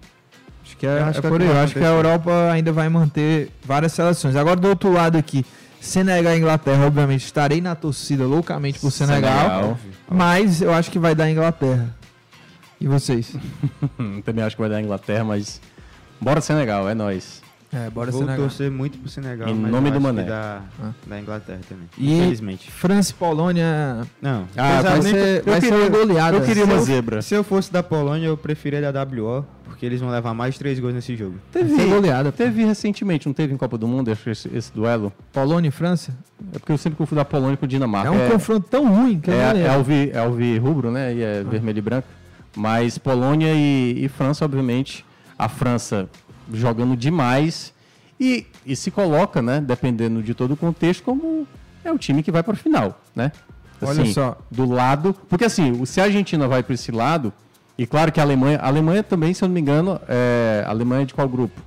Acho 0.63 0.78
que 0.78 0.88
é, 0.88 0.99
acho 1.02 1.17
é 1.17 1.21
que 1.21 1.28
é 1.28 1.30
por 1.30 1.41
aí. 1.41 1.47
Eu 1.47 1.58
acho 1.60 1.73
que 1.73 1.84
a. 1.84 1.88
Europa 1.88 2.52
ainda 2.52 2.71
vai 2.71 2.88
manter 2.88 3.52
várias 3.65 3.91
seleções. 3.91 4.36
Agora, 4.36 4.56
do 4.56 4.69
outro 4.69 4.91
lado 4.91 5.17
aqui, 5.17 5.45
Senegal 5.82 6.34
e 6.34 6.38
Inglaterra, 6.38 6.86
obviamente, 6.86 7.26
estarei 7.26 7.60
na 7.60 7.76
torcida 7.76 8.26
loucamente 8.26 8.80
por 8.80 8.89
Senegal, 8.89 9.49
Senegal. 9.49 9.80
mas 10.10 10.62
eu 10.62 10.73
acho 10.73 10.89
que 10.89 10.97
vai 10.97 11.13
dar 11.13 11.30
Inglaterra. 11.30 11.93
E 12.80 12.88
vocês? 12.88 13.36
Também 14.23 14.43
acho 14.43 14.56
que 14.56 14.62
vai 14.62 14.69
dar 14.69 14.82
Inglaterra, 14.82 15.23
mas 15.26 15.62
bora 16.19 16.39
Senegal, 16.39 16.88
é 16.88 16.95
nóis. 16.95 17.43
É, 17.74 17.90
bora 17.90 18.12
Vou 18.12 18.22
Senegal. 18.22 18.42
torcer 18.46 18.70
muito 18.70 19.00
pro 19.00 19.10
Senegal, 19.10 19.50
Em 19.50 19.56
mas 19.56 19.72
nome 19.72 19.90
do 19.90 20.00
Mané. 20.00 20.24
Da, 20.24 20.62
Ah. 20.82 20.92
da 21.08 21.20
Inglaterra 21.20 21.60
também. 21.68 21.86
E 21.98 22.14
Infelizmente. 22.20 22.70
França 22.70 23.12
e 23.12 23.16
Polônia. 23.16 24.06
Não. 24.22 24.46
Ah, 24.56 24.82
vai 24.82 25.00
nem- 25.00 25.12
ser, 25.12 25.40
eu 25.40 25.44
vai 25.46 25.62
ser 25.62 25.70
queria- 25.72 25.80
uma 25.80 25.90
goleada. 25.90 26.38
eu 26.38 26.42
queria 26.42 26.64
se 26.66 26.70
uma 26.72 26.74
eu- 26.80 26.84
zebra. 26.84 27.22
Se 27.24 27.34
eu 27.34 27.44
fosse 27.44 27.74
da 27.74 27.82
Polônia, 27.82 28.28
eu 28.28 28.38
preferia 28.38 28.80
da 28.80 28.92
WO, 28.92 29.44
porque 29.66 29.86
eles 29.88 30.00
vão 30.00 30.10
levar 30.12 30.34
mais 30.36 30.56
três 30.58 30.80
gols 30.80 30.94
nesse 30.94 31.16
jogo. 31.16 31.36
Vai 31.52 31.68
ser 31.68 31.88
goleada. 31.90 32.32
pô. 32.32 32.38
Teve 32.38 32.64
recentemente, 32.64 33.26
não 33.26 33.34
teve 33.34 33.54
em 33.54 33.58
Copa 33.58 33.76
do 33.78 33.88
Mundo 33.88 34.12
esse, 34.12 34.30
esse 34.54 34.72
duelo? 34.72 35.12
Polônia 35.32 35.70
e 35.70 35.72
França? 35.72 36.16
É 36.54 36.60
porque 36.60 36.72
eu 36.72 36.78
sempre 36.78 36.98
confundo 36.98 37.22
a 37.22 37.26
Polônia 37.26 37.58
com 37.58 37.66
o 37.66 37.68
Dinamarca. 37.68 38.08
É 38.08 38.12
um 38.12 38.30
confronto 38.30 38.68
tão 38.70 38.88
ruim 38.88 39.20
que 39.20 39.32
eu 39.32 39.34
não 39.34 39.42
É, 39.42 39.50
é, 39.50 39.54
lembro. 39.54 39.72
alvi, 39.72 40.12
é 40.14 40.20
alvi 40.20 40.58
rubro, 40.60 40.92
né? 40.92 41.14
E 41.14 41.22
é 41.24 41.44
vermelho 41.44 41.80
e 41.80 41.82
branco. 41.82 42.08
Mas 42.56 43.00
Polônia 43.00 43.52
e, 43.52 44.06
e 44.06 44.08
França, 44.10 44.46
obviamente, 44.46 45.04
a 45.40 45.50
França 45.50 46.08
jogando 46.52 46.96
demais 46.96 47.74
e, 48.20 48.46
e 48.66 48.76
se 48.76 48.90
coloca, 48.92 49.42
né? 49.42 49.62
Dependendo 49.62 50.22
de 50.24 50.34
todo 50.34 50.52
o 50.54 50.58
contexto, 50.58 51.04
como 51.04 51.48
é 51.84 51.92
o 51.92 51.98
time 51.98 52.24
que 52.24 52.32
vai 52.32 52.42
para 52.44 52.54
o 52.54 52.58
final, 52.58 53.00
né? 53.16 53.32
Olha 53.82 54.02
Assim, 54.02 54.14
só. 54.14 54.38
Do 54.50 54.66
lado. 54.70 55.14
Porque 55.30 55.46
assim, 55.46 55.72
o- 55.82 55.86
se 55.86 56.00
a 56.00 56.06
Argentina 56.06 56.48
vai 56.48 56.64
para 56.64 56.74
esse 56.74 56.92
lado, 56.92 57.34
e 57.78 57.86
claro 57.86 58.12
que 58.12 58.20
a 58.20 58.24
Alemanha. 58.24 58.58
A 58.60 58.68
Alemanha 58.68 59.04
também, 59.04 59.34
se 59.34 59.44
eu 59.44 59.48
não 59.48 59.54
me 59.54 59.60
engano, 59.62 60.00
é. 60.08 60.64
A 60.66 60.70
Alemanha 60.70 61.02
é 61.02 61.06
de 61.06 61.14
qual 61.14 61.28
grupo? 61.28 61.60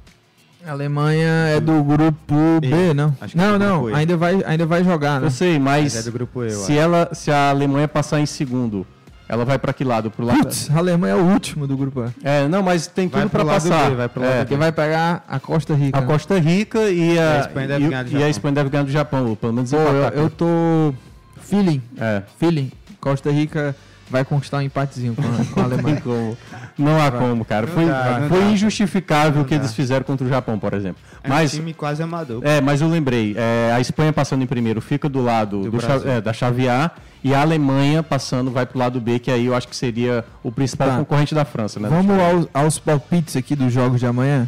A 0.67 0.71
Alemanha 0.73 1.29
é 1.49 1.61
do 1.61 1.83
grupo 1.85 2.35
B, 2.61 2.93
não? 2.95 3.15
Acho 3.21 3.35
que 3.37 3.41
é 3.41 3.45
Não, 3.45 3.59
não. 3.59 3.87
Ainda 3.95 4.17
vai, 4.17 4.43
ainda 4.45 4.67
vai 4.67 4.83
jogar, 4.83 5.21
né? 5.21 5.27
Eu 5.27 5.31
sei, 5.31 5.59
mas. 5.59 5.95
Mas 5.95 5.97
é 5.97 6.03
do 6.03 6.13
grupo 6.13 6.43
E, 6.43 6.47
eu 6.47 6.59
se, 6.59 6.77
ela, 6.77 7.11
se 7.13 7.31
a 7.31 7.51
Alemanha 7.51 7.87
passar 7.87 8.19
em 8.19 8.27
segundo, 8.27 8.85
ela 9.29 9.45
vai 9.45 9.59
para 9.59 9.73
que 9.73 9.83
lado? 9.85 10.11
Pro 10.11 10.25
lado. 10.25 10.39
Putz, 10.41 10.71
a 10.71 10.79
Alemanha 10.79 11.15
é 11.15 11.17
o 11.17 11.25
último 11.25 11.67
do 11.67 11.77
grupo 11.77 12.01
A. 12.03 12.11
É, 12.23 12.47
não, 12.49 12.63
mas 12.63 12.87
tem 12.87 13.09
tudo 13.09 13.29
para 13.29 13.43
lado 13.43 13.63
passar. 13.63 13.91
B, 13.91 13.97
vai 13.97 14.09
pro 14.09 14.23
lado 14.23 14.31
É, 14.33 14.35
B. 14.39 14.41
Porque 14.45 14.57
vai 14.57 14.73
pegar 14.73 15.25
a 15.29 15.41
Costa 15.41 15.75
Rica. 15.75 15.99
A? 15.99 16.03
Costa 16.03 16.39
Rica 16.39 16.91
e 16.91 17.19
a, 17.19 17.33
a 17.37 17.41
Espanha 17.41 17.69
deve 17.69 17.85
e, 17.85 17.89
ganhar 17.89 18.03
do 18.05 18.11
e 18.11 18.15
a 18.15 18.19
Japão. 18.19 18.31
Espanha 18.31 18.55
deve 18.55 18.71
ganhar 18.71 18.85
do 18.85 18.91
Japão, 18.91 19.35
pelo 19.41 19.53
menos 19.53 19.71
Pô, 19.71 19.77
eu, 19.77 19.99
empatar. 20.03 20.19
eu 20.19 20.31
tô. 20.31 20.95
Feeling. 21.41 21.83
É. 21.99 22.23
Feeling. 22.39 22.71
Costa 23.01 23.31
Rica 23.31 23.75
vai 24.11 24.25
conquistar 24.25 24.59
um 24.59 24.63
empatezinho 24.63 25.15
com 25.15 25.23
a, 25.23 25.45
com 25.55 25.61
a 25.61 25.65
Alemanha. 25.65 26.01
Como? 26.01 26.37
Não 26.79 27.01
há 27.01 27.11
como, 27.11 27.45
cara. 27.45 27.67
Foi, 27.67 27.87
dá, 27.87 28.27
foi 28.29 28.41
dá. 28.41 28.47
injustificável 28.51 29.43
o 29.43 29.45
que 29.45 29.55
Não 29.55 29.63
eles 29.63 29.71
dá. 29.71 29.77
fizeram 29.77 30.05
contra 30.05 30.25
o 30.27 30.29
Japão, 30.29 30.59
por 30.59 30.75
exemplo. 30.75 30.99
É 31.25 31.29
mas, 31.29 31.53
um 31.55 31.57
time 31.57 31.75
quase 31.75 32.03
amador. 32.03 32.41
é, 32.45 32.61
mas 32.61 32.81
eu 32.81 32.89
lembrei, 32.89 33.35
é, 33.37 33.73
a 33.73 33.81
Espanha 33.81 34.13
passando 34.13 34.43
em 34.43 34.47
primeiro 34.47 34.81
fica 34.81 35.09
do 35.09 35.21
lado 35.23 35.63
Do 35.63 35.71
do 35.73 35.81
cha- 35.81 36.01
é, 36.05 36.21
da 36.21 36.33
chave 36.33 36.69
A 36.69 36.91
e 37.25 37.35
a 37.35 37.41
Alemanha 37.41 38.03
passando 38.03 38.51
vai 38.51 38.65
pro 38.67 38.79
lado 38.79 39.01
B, 39.01 39.19
que 39.19 39.31
aí 39.31 39.47
eu 39.47 39.55
acho 39.55 39.67
que 39.69 39.77
seria 39.77 40.25
o 40.43 40.53
principal 40.53 40.89
Tá. 40.89 40.97
concorrente 40.99 41.35
da 41.35 41.45
França, 41.45 41.81
né? 41.81 41.89
Vamos 41.89 42.19
aos, 42.21 42.49
aos 42.55 42.79
palpites 42.79 43.37
aqui 43.37 43.57
dos 43.57 43.73
jogos 43.73 43.99
de 44.01 44.07
amanhã. 44.07 44.47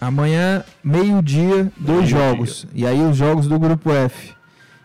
Amanhã, 0.00 0.62
meio-dia, 0.84 1.70
dois 1.76 2.00
Meio-dia. 2.10 2.18
jogos. 2.18 2.66
E 2.74 2.86
aí 2.86 3.00
os 3.00 3.16
jogos 3.16 3.46
do 3.46 3.58
grupo 3.58 3.90
F, 3.92 4.34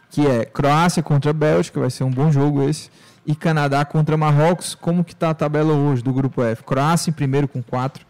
que 0.10 0.26
é 0.26 0.46
Croácia 0.46 1.04
contra 1.04 1.34
Bélgica, 1.34 1.80
vai 1.80 1.90
ser 1.90 2.04
um 2.04 2.12
bom 2.12 2.32
jogo 2.32 2.64
esse. 2.68 2.90
E 3.26 3.36
Canadá 3.36 3.84
contra 3.86 4.16
Marrocos. 4.18 4.74
Como 4.74 5.04
que 5.04 5.16
tá 5.16 5.30
a 5.30 5.34
tabela 5.34 5.74
hoje 5.74 6.02
do 6.02 6.12
grupo 6.14 6.42
F? 6.44 6.64
Croácia 6.64 7.10
em 7.10 7.14
primeiro 7.14 7.48
com 7.48 7.62
4, 7.62 8.04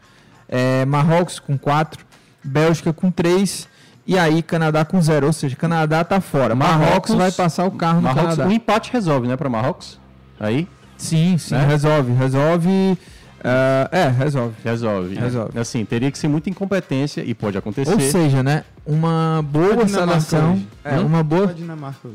Marrocos 0.87 1.39
com 1.39 1.57
4, 1.57 2.05
Bélgica 2.43 2.93
com 2.93 3.11
3 3.11 3.67
e 4.05 4.17
aí 4.17 4.41
Canadá 4.41 4.83
com 4.85 5.01
0. 5.01 5.27
Ou 5.27 5.33
seja, 5.33 5.55
Canadá 5.55 6.03
tá 6.03 6.19
fora. 6.21 6.53
Marrocos, 6.55 6.87
Marrocos- 6.87 7.15
vai 7.15 7.31
passar 7.31 7.65
o 7.65 7.71
carro 7.71 7.97
no 7.97 8.03
Marrocos, 8.03 8.35
Canadá. 8.35 8.47
um 8.47 8.51
empate 8.51 8.91
resolve, 8.91 9.27
né, 9.27 9.35
para 9.37 9.49
Marrocos? 9.49 9.99
Aí 10.39 10.67
Sim, 10.97 11.37
sim, 11.37 11.55
né? 11.55 11.65
resolve. 11.65 12.11
Resolve. 12.13 12.97
ah, 13.43 13.89
é, 13.91 14.07
resolve. 14.07 14.53
resolve. 14.63 15.15
Resolve. 15.15 15.59
Assim, 15.59 15.83
teria 15.85 16.11
que 16.11 16.17
ser 16.17 16.27
muita 16.27 16.49
incompetência 16.49 17.23
e 17.23 17.33
pode 17.33 17.57
acontecer. 17.57 17.91
Ou 17.93 17.99
seja, 17.99 18.43
né, 18.43 18.63
uma 18.85 19.43
boa 19.47 19.87
seleção, 19.87 20.61
é, 20.83 20.99
uma 20.99 21.23
boa, 21.23 21.53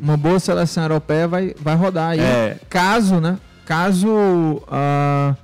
uma 0.01 0.16
boa 0.16 0.38
seleção 0.38 0.85
europeia 0.85 1.27
vai, 1.29 1.55
vai 1.61 1.75
rodar 1.77 2.11
aí. 2.11 2.20
É. 2.20 2.57
Caso, 2.68 3.20
né, 3.20 3.38
caso 3.64 4.62
ah, 4.70 5.35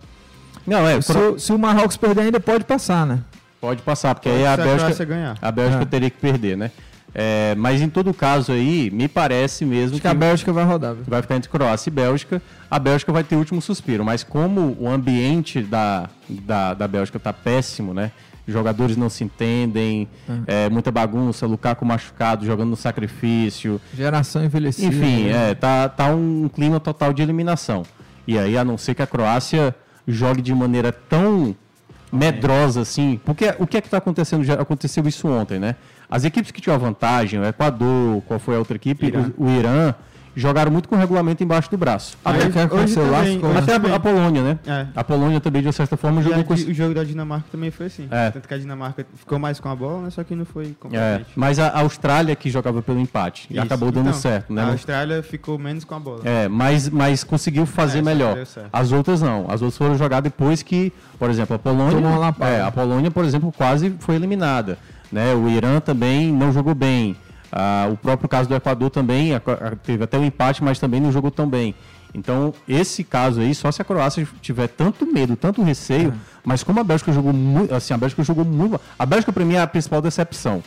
Não, 0.67 0.87
é, 0.87 1.01
se, 1.01 1.13
o- 1.17 1.39
se 1.39 1.53
o 1.53 1.59
Marrocos 1.59 1.97
perder 1.97 2.23
ainda 2.23 2.39
pode 2.41 2.65
passar, 2.65 3.05
né? 3.07 3.19
Pode 3.63 3.81
passar, 3.83 4.13
porque 4.15 4.29
Pode 4.29 4.41
aí 4.41 4.47
a 4.47 4.57
Bélgica 4.57 5.05
ganhar. 5.05 5.39
A 5.41 5.53
Bélgica 5.53 5.83
É. 5.85 5.87
teria 5.87 6.11
que 6.11 6.19
perder, 6.19 6.57
né? 6.57 6.71
É, 7.15 7.55
mas 7.57 7.81
em 7.81 7.89
todo 7.89 8.13
caso 8.13 8.53
aí, 8.53 8.91
me 8.91 9.07
parece 9.07 9.65
mesmo 9.65 9.93
Acho 9.95 10.01
que 10.03 10.09
a 10.09 10.15
Bélgica 10.15 10.53
vai 10.53 10.65
rodar. 10.65 10.95
viu? 10.95 11.05
vai 11.07 11.23
ficar 11.23 11.37
entre 11.37 11.49
Croácia 11.49 11.89
e 11.89 11.93
Bélgica. 11.93 12.43
A 12.71 12.79
Bélgica 12.79 13.13
vai 13.13 13.23
ter 13.23 13.37
o 13.37 13.39
último 13.39 13.61
suspiro, 13.63 14.05
mas 14.05 14.25
como 14.25 14.77
o 14.81 14.89
ambiente 14.89 15.61
da, 15.61 16.09
da, 16.29 16.75
da 16.75 16.89
Bélgica 16.89 17.19
tá 17.21 17.33
péssimo, 17.33 17.95
né? 17.95 18.11
Jogadores 18.49 18.97
não 18.97 19.09
se 19.09 19.23
entendem, 19.23 20.09
é, 20.49 20.69
muita 20.69 20.91
bagunça, 20.91 21.47
Lukaku 21.47 21.85
machucado, 21.85 22.45
jogando 22.45 22.71
no 22.71 22.77
sacrifício. 22.77 23.81
Geração 23.95 24.45
envelhecida. 24.45 24.89
Enfim, 24.89 25.25
né? 25.27 25.51
é, 25.51 25.55
tá, 25.55 25.89
tá 25.89 26.07
um 26.09 26.49
clima 26.53 26.81
total 26.81 27.13
de 27.13 27.23
eliminação. 27.23 27.85
E 28.27 28.37
aí, 28.37 28.59
a 28.59 28.65
não 28.65 28.77
ser 28.77 28.95
que 28.95 29.03
a 29.03 29.07
Croácia 29.07 29.73
jogue 30.09 30.43
de 30.43 30.53
maneira 30.53 30.91
tão 30.91 31.55
medrosa 32.13 32.83
assim, 32.83 33.21
porque 33.25 33.55
o 33.59 33.67
que 33.67 33.77
é 33.77 33.81
que 33.81 33.87
está 33.87 33.97
acontecendo? 33.97 34.45
Já 34.45 34.55
aconteceu 34.55 35.07
isso 35.09 35.27
ontem, 35.29 35.59
né? 35.59 35.77
As 36.11 36.25
equipes 36.25 36.51
que 36.51 36.61
tinham 36.61 36.75
a 36.75 36.79
vantagem, 36.79 37.41
o 37.41 37.45
Equador, 37.45 38.23
qual 38.23 38.39
foi 38.39 38.55
a 38.55 38.59
outra 38.59 38.77
equipe? 38.77 39.07
Irã. 39.07 39.33
O, 39.39 39.47
o 39.47 39.51
Irã, 39.51 39.95
jogaram 40.35 40.71
muito 40.73 40.89
com 40.89 40.95
o 40.97 40.99
regulamento 40.99 41.43
embaixo 41.45 41.71
do 41.71 41.77
braço. 41.77 42.17
Ah, 42.25 42.31
Até- 42.31 42.47
hoje 42.47 42.59
aconteceu 42.61 43.11
lá, 43.11 43.19
também- 43.19 43.41
até 43.59 43.95
a, 43.95 44.01
Polônia, 44.01 44.43
né? 44.43 44.59
É. 44.67 44.87
A 44.95 45.05
Polônia 45.05 45.41
também, 45.41 45.63
de 45.63 45.73
certa 45.73 45.97
forma, 45.97 46.21
E 46.21 46.25
jogou 46.25 46.41
a 46.41 46.45
com 46.45 46.55
O 46.55 46.75
jogo 46.75 46.95
da 46.95 47.05
Dinamarca 47.05 47.47
também 47.53 47.71
foi 47.71 47.87
assim. 47.87 48.09
É. 48.11 48.31
Tanto 48.31 48.49
que 48.49 48.55
a 48.55 48.59
Dinamarca 48.59 49.07
ficou 49.15 49.39
mais 49.39 49.61
com 49.61 49.69
a 49.69 49.77
bola, 49.77 50.03
né? 50.03 50.11
Só 50.11 50.25
que 50.25 50.35
não 50.35 50.45
foi 50.45 50.65
É, 50.67 50.75
completamente. 50.79 51.27
mas 51.37 51.59
a 51.59 51.79
Austrália 51.81 52.35
que 52.35 52.51
jogava 52.51 52.81
pelo 52.83 52.99
empate 53.01 53.47
e 53.51 53.55
Isso. 53.55 53.63
acabou 53.63 53.91
dando 53.93 54.09
Então, 54.09 54.21
certo, 54.21 54.53
né? 54.53 54.63
A 54.63 54.69
Austrália 54.69 55.23
ficou 55.23 55.59
menos 55.59 55.85
com 55.85 55.95
a 55.95 56.01
bola. 56.01 56.21
É, 56.25 56.49
mas, 56.49 56.89
mas 56.89 57.23
conseguiu 57.25 57.67
fazer 57.67 57.99
É, 57.99 58.03
melhor. 58.03 58.37
As 58.73 58.93
outras 58.93 59.21
não. 59.21 59.47
As 59.51 59.61
outras 59.63 59.77
foram 59.77 59.97
jogar 59.99 60.21
depois 60.21 60.63
que, 60.63 60.93
por 61.19 61.31
exemplo, 61.31 61.57
a 61.57 61.59
Polônia. 61.59 61.93
Tomou 61.95 62.19
uma. 62.19 62.35
É, 62.47 62.61
a 62.63 62.71
Polônia, 62.71 63.11
por 63.11 63.25
exemplo, 63.25 63.53
quase 63.57 63.95
foi 64.01 64.15
eliminada. 64.15 64.79
Né? 65.11 65.35
O 65.35 65.49
Irã 65.49 65.79
também 65.79 66.33
não 66.33 66.53
jogou 66.53 66.75
bem. 66.75 67.15
Ah, 67.53 67.89
o 67.93 67.97
próprio 67.99 68.29
caso 68.29 68.49
do 68.49 68.55
Equador 68.55 68.89
também 68.89 69.35
a- 69.35 69.37
a- 69.37 69.77
teve 69.77 70.03
até 70.03 70.19
um 70.19 70.25
empate, 70.25 70.65
mas 70.65 70.79
também 70.79 71.01
não 71.01 71.13
jogou 71.13 71.31
tão 71.31 71.47
bem. 71.47 71.75
Então, 72.15 72.53
esse 72.67 73.05
caso 73.05 73.41
aí, 73.41 73.55
só 73.55 73.71
se 73.71 73.81
a 73.81 73.85
Croácia 73.85 74.27
tiver 74.41 74.69
tanto 74.69 75.05
medo, 75.07 75.37
tanto 75.37 75.63
receio, 75.63 76.11
É. 76.11 76.13
mas 76.45 76.63
como 76.63 76.81
a 76.81 76.85
Bélgica 76.85 77.13
jogou 77.13 77.33
muito, 77.33 77.75
assim, 77.75 77.93
a 77.95 77.99
Bélgica 77.99 78.23
jogou 78.23 78.45
muito. 78.45 78.81
A 78.99 79.05
Bélgica, 79.07 79.33
para 79.33 79.45
mim, 79.45 79.55
é 79.55 79.61
a 79.61 79.67
principal 79.67 80.01
decepção. 80.03 80.63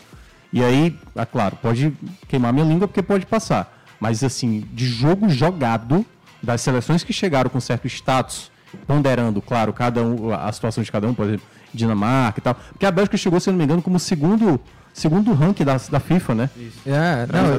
E 0.53 0.63
aí, 0.63 0.97
é 1.15 1.25
claro, 1.25 1.55
pode 1.61 1.91
queimar 2.27 2.53
minha 2.53 2.65
língua 2.65 2.87
porque 2.87 3.01
pode 3.01 3.25
passar. 3.25 3.71
Mas, 3.99 4.23
assim, 4.23 4.63
de 4.73 4.85
jogo 4.87 5.27
jogado, 5.29 6.05
das 6.41 6.61
seleções 6.61 7.03
que 7.03 7.11
chegaram 7.13 7.49
com 7.49 7.59
certo 7.59 7.87
status, 7.87 8.51
ponderando, 8.85 9.41
claro, 9.41 9.73
cada 9.73 10.03
um, 10.03 10.31
a 10.33 10.51
situação 10.51 10.83
de 10.83 10.91
cada 10.91 11.07
um, 11.07 11.13
por 11.13 11.25
exemplo, 11.25 11.45
Dinamarca 11.73 12.39
e 12.39 12.41
tal. 12.41 12.55
Porque 12.71 12.85
a 12.85 12.91
Bélgica 12.91 13.17
chegou, 13.17 13.39
se 13.39 13.49
não 13.49 13.57
me 13.57 13.63
engano, 13.63 13.81
como 13.81 13.99
segundo, 13.99 14.59
segundo 14.95 15.33
ranking 15.33 15.65
da, 15.65 15.75
da 15.91 15.99
FIFA, 15.99 16.35
né? 16.35 16.49
É, 16.85 17.25
Pra 17.25 17.41
não, 17.41 17.55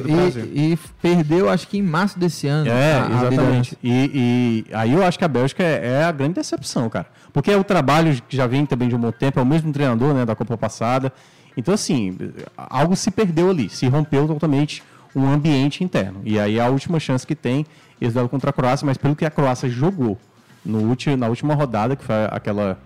e, 0.53 0.73
e 0.73 0.79
perdeu, 1.01 1.47
acho 1.49 1.67
que 1.67 1.77
em 1.77 1.81
março 1.83 2.17
desse 2.17 2.47
ano. 2.47 2.67
É, 2.69 2.93
a- 2.93 3.05
a 3.05 3.27
exatamente. 3.27 3.77
E, 3.83 4.65
e 4.69 4.75
aí 4.75 4.91
eu 4.93 5.03
acho 5.05 5.17
que 5.19 5.23
a 5.23 5.27
Bélgica 5.27 5.61
é, 5.63 5.99
é 6.01 6.03
a 6.03 6.11
grande 6.11 6.33
decepção, 6.33 6.89
cara. 6.89 7.05
Porque 7.31 7.51
é 7.51 7.55
o 7.57 7.63
trabalho 7.63 8.19
que 8.27 8.35
já 8.35 8.47
vem 8.47 8.65
também 8.65 8.89
de 8.89 8.95
um 8.95 8.99
bom 8.99 9.11
tempo, 9.11 9.39
é 9.39 9.43
o 9.43 9.45
mesmo 9.45 9.71
treinador 9.71 10.13
né, 10.15 10.25
da 10.25 10.35
Copa 10.35 10.57
passada. 10.57 11.13
Então, 11.55 11.73
assim, 11.73 12.17
algo 12.57 12.95
se 12.95 13.11
perdeu 13.11 13.49
ali, 13.51 13.69
se 13.69 13.87
rompeu 13.87 14.27
totalmente 14.27 14.81
um 15.15 15.27
ambiente 15.31 15.83
interno. 15.83 16.21
E 16.23 16.39
aí 16.39 16.59
a 16.59 16.67
última 16.69 16.99
chance 16.99 17.25
que 17.25 17.35
tem, 17.35 17.65
eles 18.01 18.13
deram 18.15 18.27
contra 18.27 18.49
a 18.49 18.53
Croácia, 18.53 18.85
mas 18.85 18.97
pelo 18.97 19.15
que 19.15 19.25
a 19.25 19.29
Croácia 19.29 19.69
jogou 19.69 20.17
no 20.65 20.79
último, 20.79 21.15
na 21.15 21.27
última 21.27 21.53
rodada, 21.53 21.95
que 21.95 22.03
foi 22.03 22.15
aquela, 22.31 22.77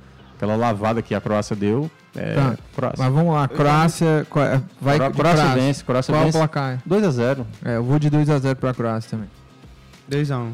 aquela 0.41 0.55
lavada 0.55 1.03
que 1.03 1.13
a 1.13 1.21
Croácia 1.21 1.55
deu. 1.55 1.89
É, 2.15 2.33
Tá, 2.33 2.57
Croácia. 2.75 3.03
Mas 3.05 3.13
vamos 3.13 3.33
lá, 3.35 3.47
Croácia 3.47 4.25
qual 4.27 4.43
é- 4.45 4.61
vai 4.81 4.97
Cro- 4.97 5.11
Croácia 5.11 5.43
prazo. 5.43 5.59
vence, 5.59 5.83
Croácia 5.83 6.13
Qual 6.13 6.25
vence. 6.25 6.37
é 6.37 6.39
o 6.39 6.47
placar? 6.47 6.79
2 6.83 7.03
a 7.03 7.11
0 7.11 7.47
É, 7.63 7.75
eu 7.77 7.83
vou 7.83 7.99
de 7.99 8.09
2x0 8.09 8.55
pra 8.55 8.73
Croácia 8.73 9.11
também. 9.11 9.29
2x1. 10.09 10.49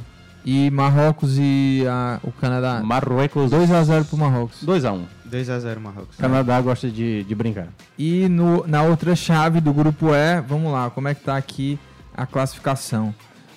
E 0.45 0.69
Marrocos 0.71 1.35
e 1.37 1.83
a- 1.89 2.19
o 2.23 2.31
Canadá. 2.33 2.81
Marrocos. 2.83 3.49
2x0 3.51 4.05
pro 4.05 4.17
Marrocos. 4.17 4.61
2x1. 4.63 5.05
2x0 5.25 5.79
Marrocos. 5.79 6.15
Canadá 6.17 6.59
gosta 6.61 6.89
de, 6.89 7.23
de 7.23 7.35
brincar. 7.35 7.67
E 7.97 8.27
no, 8.29 8.65
na 8.67 8.83
outra 8.83 9.15
chave 9.15 9.59
do 9.61 9.73
grupo 9.73 10.13
E, 10.13 10.41
vamos 10.41 10.71
lá, 10.71 10.89
como 10.89 11.07
é 11.07 11.13
que 11.15 11.21
tá 11.23 11.35
aqui 11.37 11.79
a 12.15 12.25
classificação? 12.25 13.13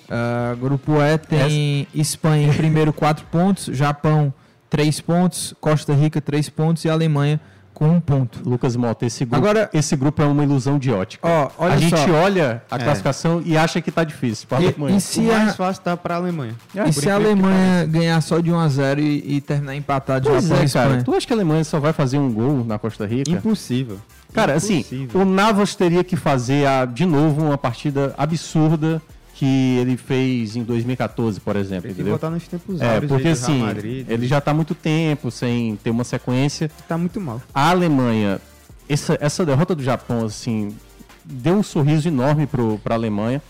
Ah, 0.09 0.55
grupo 0.59 0.93
E 1.01 1.17
tem 1.17 1.87
Espanha 1.93 2.47
em 2.49 2.53
primeiro 2.53 2.91
4 2.91 3.25
pontos, 3.31 3.65
Japão 3.67 4.33
3 4.71 5.01
pontos, 5.01 5.53
Costa 5.61 5.93
Rica 5.93 6.19
3 6.21 6.49
pontos 6.49 6.85
e 6.85 6.89
Alemanha 6.89 7.39
com 7.73 7.87
1 7.87 7.95
um 7.95 7.99
ponto. 7.99 8.39
Lucas 8.47 8.75
Mota, 8.75 9.05
esse 9.05 9.25
grupo, 9.25 9.35
Agora- 9.45 9.69
esse 9.73 9.95
grupo 9.95 10.21
é 10.21 10.25
uma 10.25 10.43
ilusão 10.43 10.77
de 10.79 10.91
ótica. 10.91 11.27
Ó, 11.27 11.49
olha 11.57 11.73
a 11.73 11.77
gente 11.77 11.97
só. 11.97 12.11
olha 12.13 12.61
a 12.71 12.75
É. 12.75 12.79
classificação 12.79 13.41
e 13.45 13.57
acha 13.57 13.81
que 13.81 13.91
tá 13.91 14.03
difícil. 14.03 14.47
pra 14.47 14.61
E- 14.61 14.67
Alemanha. 14.67 14.97
e 14.97 15.01
se 15.01 15.19
o 15.19 15.31
a- 15.33 15.39
mais 15.39 15.55
fácil 15.55 15.83
tá 15.83 15.97
pra 15.97 16.15
Alemanha. 16.15 16.55
É, 16.75 16.87
e 16.87 16.93
se 16.93 17.09
a 17.09 17.15
Alemanha 17.15 17.85
ganhar 17.85 18.21
só 18.21 18.39
de 18.39 18.51
1 18.51 18.59
a 18.59 18.67
0 18.69 19.01
e, 19.01 19.35
e 19.37 19.41
terminar 19.41 19.75
empatado 19.75 20.29
Pois 20.29 20.43
Japão 20.47 20.63
é, 20.63 20.69
cara. 20.69 21.03
Tu 21.03 21.13
acha 21.15 21.27
que 21.27 21.33
a 21.33 21.35
Alemanha 21.35 21.63
só 21.63 21.79
vai 21.79 21.91
fazer 21.91 22.17
um 22.17 22.31
gol 22.31 22.63
na 22.65 22.77
Costa 22.79 23.05
Rica? 23.05 23.29
Impossível. 23.31 23.97
Cara, 24.33 24.53
assim, 24.53 24.79
Impossível. 24.79 25.21
o 25.21 25.25
Navas 25.25 25.75
teria 25.75 26.03
que 26.03 26.15
fazer 26.15 26.65
a- 26.65 26.85
de 26.85 27.05
novo 27.05 27.41
uma 27.45 27.57
partida 27.57 28.13
absurda 28.17 29.01
que 29.41 29.79
ele 29.79 29.97
fez 29.97 30.55
em 30.55 30.61
2014, 30.61 31.39
por 31.39 31.55
exemplo. 31.55 31.81
Tem 31.81 31.95
que 31.95 32.01
entendeu? 32.01 32.11
voltar 32.11 32.29
nos 32.29 32.47
tempos 32.47 32.79
É, 32.79 33.01
porque 33.01 33.29
assim, 33.29 33.63
ele 34.07 34.27
já 34.27 34.39
tá 34.39 34.51
há 34.51 34.53
muito 34.53 34.75
tempo 34.75 35.31
sem 35.31 35.75
ter 35.77 35.89
uma 35.89 36.03
sequência. 36.03 36.69
Tá 36.87 36.95
muito 36.95 37.19
mal. 37.19 37.41
A 37.51 37.71
Alemanha, 37.71 38.39
essa, 38.87 39.17
essa 39.19 39.43
derrota 39.43 39.73
do 39.73 39.81
Japão, 39.81 40.25
assim, 40.25 40.77
deu 41.25 41.55
um 41.55 41.63
sorriso 41.63 42.07
enorme 42.07 42.45
pro, 42.45 42.77
pra 42.83 42.93
Alemanha. 42.93 43.41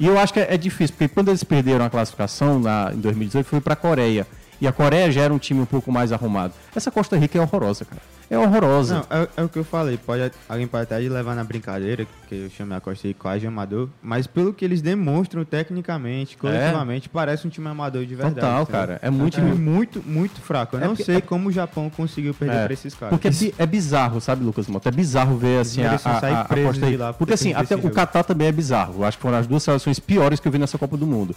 E 0.00 0.06
eu 0.06 0.18
acho 0.18 0.32
que 0.32 0.40
é, 0.40 0.54
é 0.54 0.56
difícil, 0.56 0.96
porque 0.96 1.12
quando 1.12 1.28
eles 1.28 1.44
perderam 1.44 1.84
a 1.84 1.90
classificação 1.90 2.58
na, 2.58 2.90
em 2.94 3.00
2018, 3.00 3.46
foi 3.46 3.60
pra 3.60 3.76
Coreia. 3.76 4.26
E 4.62 4.66
a 4.66 4.72
Coreia 4.72 5.12
já 5.12 5.20
era 5.20 5.34
um 5.34 5.38
time 5.38 5.60
um 5.60 5.66
pouco 5.66 5.92
mais 5.92 6.10
arrumado. 6.10 6.54
Essa 6.74 6.90
Costa 6.90 7.18
Rica 7.18 7.36
é 7.36 7.42
horrorosa, 7.42 7.84
cara. 7.84 8.00
É 8.30 8.38
horrorosa. 8.38 9.04
Não, 9.10 9.18
é, 9.18 9.28
é 9.36 9.42
o 9.42 9.48
que 9.48 9.58
eu 9.58 9.64
falei. 9.64 9.96
Pode, 9.98 10.32
alguém 10.48 10.66
pode 10.66 10.84
até 10.84 10.98
levar 10.98 11.34
na 11.36 11.44
brincadeira, 11.44 12.06
que 12.28 12.34
eu 12.34 12.50
chamei 12.50 12.76
a 12.76 12.80
Costa 12.80 13.06
Rica 13.06 13.20
quase 13.20 13.40
de 13.40 13.46
amador. 13.46 13.88
Mas 14.02 14.26
pelo 14.26 14.52
que 14.52 14.64
eles 14.64 14.80
demonstram 14.80 15.44
tecnicamente, 15.44 16.36
coletivamente, 16.36 17.08
parece 17.08 17.46
um 17.46 17.50
time 17.50 17.68
amador 17.68 18.04
de 18.06 18.14
verdade. 18.14 18.34
Total, 18.36 18.62
entendeu? 18.62 18.80
cara. 18.80 18.98
É 19.02 19.10
muito- 19.10 19.38
um 19.40 19.44
time 19.44 19.54
muito, 19.54 20.02
muito 20.04 20.40
fraco. 20.40 20.76
Eu 20.76 20.80
É 20.80 20.82
não 20.86 20.88
porque- 20.96 21.04
sei 21.04 21.20
como 21.20 21.48
o 21.48 21.52
Japão 21.52 21.90
conseguiu 21.90 22.32
perder 22.34 22.54
É, 22.56 22.64
pra 22.64 22.72
esses 22.72 22.94
caras. 22.94 23.10
Porque 23.18 23.28
é, 23.28 23.62
é 23.62 23.66
bizarro, 23.66 24.20
sabe, 24.20 24.42
Lucas 24.44 24.66
Mota? 24.68 24.88
É 24.88 24.92
bizarro 24.92 25.36
ver 25.36 25.60
assim 25.60 25.82
a, 25.84 25.92
a, 25.92 26.18
a, 26.18 26.40
a 26.42 26.44
Costa 26.48 26.86
de 26.86 26.92
Rica. 26.92 27.04
lá 27.04 27.12
Porque 27.12 27.34
assim, 27.34 27.52
até 27.52 27.74
o. 27.76 27.90
Catar 27.90 28.24
também 28.24 28.48
é 28.48 28.52
bizarro. 28.52 28.94
Eu 28.98 29.04
acho 29.04 29.16
que 29.18 29.22
foram 29.22 29.38
as 29.38 29.46
duas 29.46 29.62
seleções 29.62 30.00
piores 30.00 30.40
que 30.40 30.48
eu 30.48 30.52
vi 30.52 30.58
nessa 30.58 30.76
Copa 30.78 30.96
do 30.96 31.06
Mundo. 31.06 31.34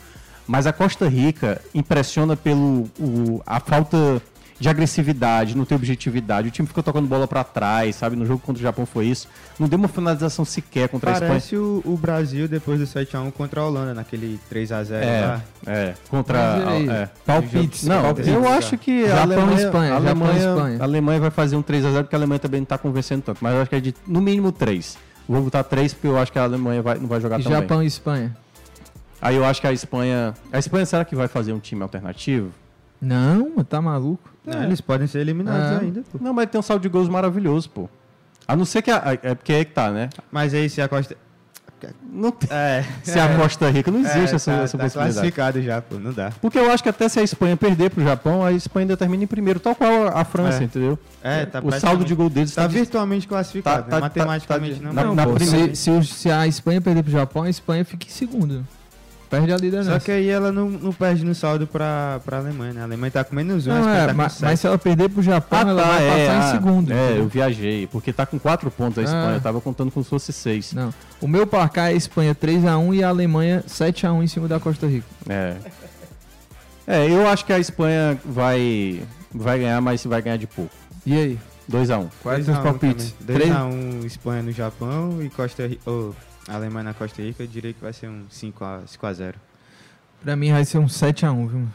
Mas 0.48 0.66
a 0.66 0.72
Costa 0.74 1.08
Rica 1.10 1.62
impressiona 1.76 2.36
pelo 2.36 2.90
o- 3.00 3.42
a 3.46 3.60
falta 3.60 4.22
de 4.60 4.68
agressividade, 4.68 5.56
não 5.56 5.66
ter 5.66 5.76
objetividade. 5.76 6.48
O 6.48 6.52
time 6.52 6.68
fica 6.68 6.82
tocando 6.82 7.08
bola 7.08 7.28
pra 7.28 7.44
trás, 7.44 7.96
sabe? 7.96 8.16
No 8.16 8.26
jogo 8.26 8.40
contra 8.44 8.60
o 8.60 8.64
Japão 8.64 8.86
foi 8.88 9.06
isso. 9.06 9.28
Não 9.60 9.68
deu 9.68 9.78
uma 9.78 9.88
finalização 9.88 10.44
sequer 10.44 10.90
contra 10.90 11.12
a 11.12 11.14
Espanha. 11.14 11.30
Parece 11.32 11.56
o, 11.56 11.82
o 11.86 11.96
Brasil 11.96 12.48
depois 12.48 12.80
do 12.80 12.86
7x1 12.88 13.32
contra 13.34 13.62
a 13.62 13.68
Holanda, 13.68 13.94
naquele 13.94 14.40
3x0 14.52 14.92
É, 14.94 15.22
lá. 15.28 15.42
é, 15.72 15.94
contra 16.10 16.70
aí? 16.72 16.90
é. 16.90 17.10
Palpites, 17.26 17.84
Não, 17.84 18.02
palpites, 18.02 18.28
eu 18.34 18.48
acho 18.50 18.78
que 18.80 19.04
a 19.06 19.08
Japão 19.10 19.20
e 19.20 19.34
Alemanha, 19.36 19.66
Espanha, 19.66 19.92
a 19.96 20.02
Japão 20.02 20.06
e 20.06 20.10
Alemanha, 20.10 20.50
Espanha. 20.50 20.78
a 20.80 20.84
Alemanha 20.84 21.20
vai 21.20 21.30
fazer 21.30 21.56
um 21.56 21.62
3x0 21.64 22.02
porque 22.04 22.16
a 22.16 22.20
Alemanha 22.20 22.40
também 22.40 22.62
não 22.62 22.66
tá 22.66 22.78
convencendo 22.80 23.22
tanto, 23.22 23.38
mas 23.42 23.54
eu 23.54 23.62
acho 23.62 23.70
que 23.70 23.76
é 23.76 23.80
de 23.80 23.96
no 24.08 24.20
mínimo 24.22 24.52
3. 24.52 24.98
Vou 25.30 25.42
botar 25.44 25.64
3 25.64 25.94
porque 25.94 26.08
eu 26.08 26.18
acho 26.18 26.32
que 26.32 26.40
a 26.40 26.44
Alemanha 26.44 26.82
vai, 26.82 26.98
não 26.98 27.08
vai 27.08 27.22
jogar 27.22 27.36
tão 27.42 27.52
bem. 27.52 27.62
Japão 27.62 27.84
e 27.84 27.86
Espanha? 27.86 28.36
Aí 29.22 29.36
eu 29.36 29.46
acho 29.46 29.62
que 29.62 29.68
a 29.68 29.74
Espanha, 29.74 30.34
a 30.52 30.58
Espanha 30.60 30.86
será 30.86 31.04
que 31.06 31.16
vai 31.16 31.28
fazer 31.28 31.54
um 31.54 31.60
time 31.60 31.82
alternativo? 31.84 32.50
Não, 33.02 33.52
mas 33.56 33.68
tá 33.68 33.80
maluco. 33.82 34.30
Não, 34.48 34.64
Eles 34.64 34.80
podem 34.82 35.06
ser 35.08 35.20
eliminados 35.20 35.72
É. 35.82 35.84
ainda, 35.84 36.02
pô. 36.12 36.18
Não, 36.22 36.34
mas 36.34 36.50
tem 36.50 36.58
um 36.58 36.62
saldo 36.64 36.82
de 36.82 36.90
gols 36.90 37.10
maravilhoso, 37.10 37.70
pô. 37.70 37.90
A 38.48 38.56
não 38.56 38.64
ser 38.66 38.82
que 38.82 38.90
a, 38.90 38.98
a- 38.98 39.14
é 39.22 39.36
porque 39.36 39.52
é 39.54 39.66
que 39.66 39.72
tá, 39.74 39.92
né? 39.92 40.10
Mas 40.32 40.54
aí 40.54 40.70
se 40.70 40.82
a 40.82 40.88
Costa... 40.88 41.16
Não 42.12 42.32
tem- 42.32 42.50
É, 42.52 42.84
Se 43.04 43.20
a 43.20 43.38
Costa 43.38 43.70
Rica 43.70 43.92
não 43.92 44.00
existe 44.00 44.18
é, 44.18 44.24
essa, 44.36 44.52
tá, 44.52 44.58
essa 44.64 44.78
tá 44.78 44.84
possibilidade. 44.86 45.14
classificado 45.14 45.62
já, 45.62 45.80
pô. 45.80 46.00
Não 46.00 46.12
dá. 46.12 46.32
Porque 46.42 46.58
eu 46.58 46.72
acho 46.72 46.82
que 46.82 46.90
até 46.90 47.08
se 47.08 47.20
a 47.20 47.24
Espanha 47.24 47.56
perder 47.56 47.92
pro 47.92 48.04
Japão, 48.04 48.44
a 48.44 48.52
Espanha 48.52 48.86
ainda 48.86 48.98
termina 48.98 49.24
em 49.26 49.28
primeiro, 49.28 49.60
tal 49.60 49.76
qual 49.76 50.08
a 50.08 50.24
França, 50.26 50.62
É. 50.62 50.64
entendeu? 50.64 50.98
É, 51.22 51.46
tá 51.46 51.62
o 51.64 51.72
saldo 51.74 52.04
de 52.04 52.16
gol 52.16 52.30
deles 52.32 52.56
Tá 52.56 52.64
tá, 52.64 52.68
virtualmente 52.68 53.28
classificado. 53.28 53.82
Tá- 53.84 53.84
né? 53.84 53.92
tá- 53.92 54.00
Matematicamente 54.00 54.80
tá- 54.80 54.86
não. 54.88 54.94
na- 54.94 55.04
mas- 55.06 55.16
na 55.18 55.26
Pô, 55.28 55.34
primeira- 55.34 55.76
se, 55.76 56.02
se, 56.02 56.06
se 56.08 56.32
a 56.32 56.48
Espanha 56.48 56.82
perder 56.82 57.04
pro 57.04 57.12
Japão, 57.12 57.44
a 57.44 57.50
Espanha 57.50 57.86
fica 57.86 58.08
em 58.08 58.10
segundo. 58.12 58.66
Perde 59.30 59.52
a 59.52 59.58
liderança. 59.58 59.92
Só 59.92 60.00
que 60.00 60.12
aí 60.12 60.30
ela 60.30 60.52
não, 60.52 60.70
não 60.70 60.94
perde 60.94 61.26
no 61.26 61.36
saldo 61.36 61.68
pra, 61.68 62.22
pra 62.24 62.38
Alemanha, 62.38 62.74
né? 62.74 62.82
A 62.82 62.84
Alemanha 62.86 63.12
tá 63.12 63.24
com 63.24 63.36
menos 63.36 63.68
um, 63.68 63.72
a 63.72 63.76
Não, 63.80 63.90
é, 63.90 64.06
tá 64.06 64.12
com 64.14 64.18
mas, 64.18 64.42
mas 64.42 64.60
se 64.60 64.68
ela 64.68 64.78
perder 64.78 65.10
pro 65.10 65.22
Japão, 65.22 65.60
Ah, 65.60 65.70
ela 65.70 65.82
tá, 65.82 65.88
vai 65.90 66.08
é, 66.08 66.28
passar 66.28 66.42
ah, 66.42 66.48
em 66.48 66.52
segundo. 66.52 66.92
É, 66.94 67.06
entendeu? 67.06 67.24
eu 67.24 67.28
viajei, 67.28 67.88
porque 67.88 68.14
tá 68.14 68.26
com 68.26 68.40
4 68.40 68.72
pontos 68.72 69.00
a 69.00 69.04
Espanha, 69.04 69.30
Ah. 69.32 69.34
eu 69.34 69.42
tava 69.42 69.60
contando 69.60 69.92
como 69.92 70.04
se 70.04 70.10
fosse 70.10 70.32
6. 70.32 70.74
Não. 70.74 70.94
O 71.20 71.28
meu 71.28 71.46
placar 71.46 71.88
é 71.88 71.90
a 71.90 71.94
Espanha 71.94 72.34
3x1 72.34 72.96
e 72.96 73.04
a 73.04 73.10
Alemanha 73.10 73.64
7x1 73.68 74.24
em 74.24 74.28
cima 74.28 74.48
da 74.48 74.60
Costa 74.60 74.88
Rica. 74.88 75.08
É. 75.28 75.56
É, 76.88 77.10
eu 77.12 77.28
acho 77.28 77.44
que 77.46 77.52
a 77.52 77.60
Espanha 77.60 78.18
vai, 78.24 79.02
vai 79.34 79.60
ganhar, 79.60 79.82
mas 79.82 80.06
vai 80.06 80.22
ganhar 80.22 80.38
de 80.38 80.48
pouco. 80.48 80.72
E 81.06 81.14
aí? 81.14 81.40
2x1. 81.70 82.08
Quais 82.24 82.46
são 82.46 82.54
os 82.56 82.62
palpites? 82.62 83.14
2x1 83.26 84.06
Espanha 84.06 84.42
no 84.42 84.54
Japão 84.54 85.22
e 85.22 85.30
Costa 85.30 85.68
Rica. 85.68 85.82
Oh, 85.86 86.12
Alemanha 86.48 86.84
na 86.86 86.94
Costa 86.94 87.22
Rica, 87.22 87.44
eu 87.44 87.48
diria 87.48 87.74
que 87.74 87.82
vai 87.82 87.94
ser 87.94 88.08
um 88.10 88.24
5x0. 88.32 89.34
Pra 90.24 90.36
mim 90.36 90.52
vai 90.52 90.66
ser 90.66 90.78
um 90.78 90.86
7x1, 90.88 91.48
viu? 91.48 91.68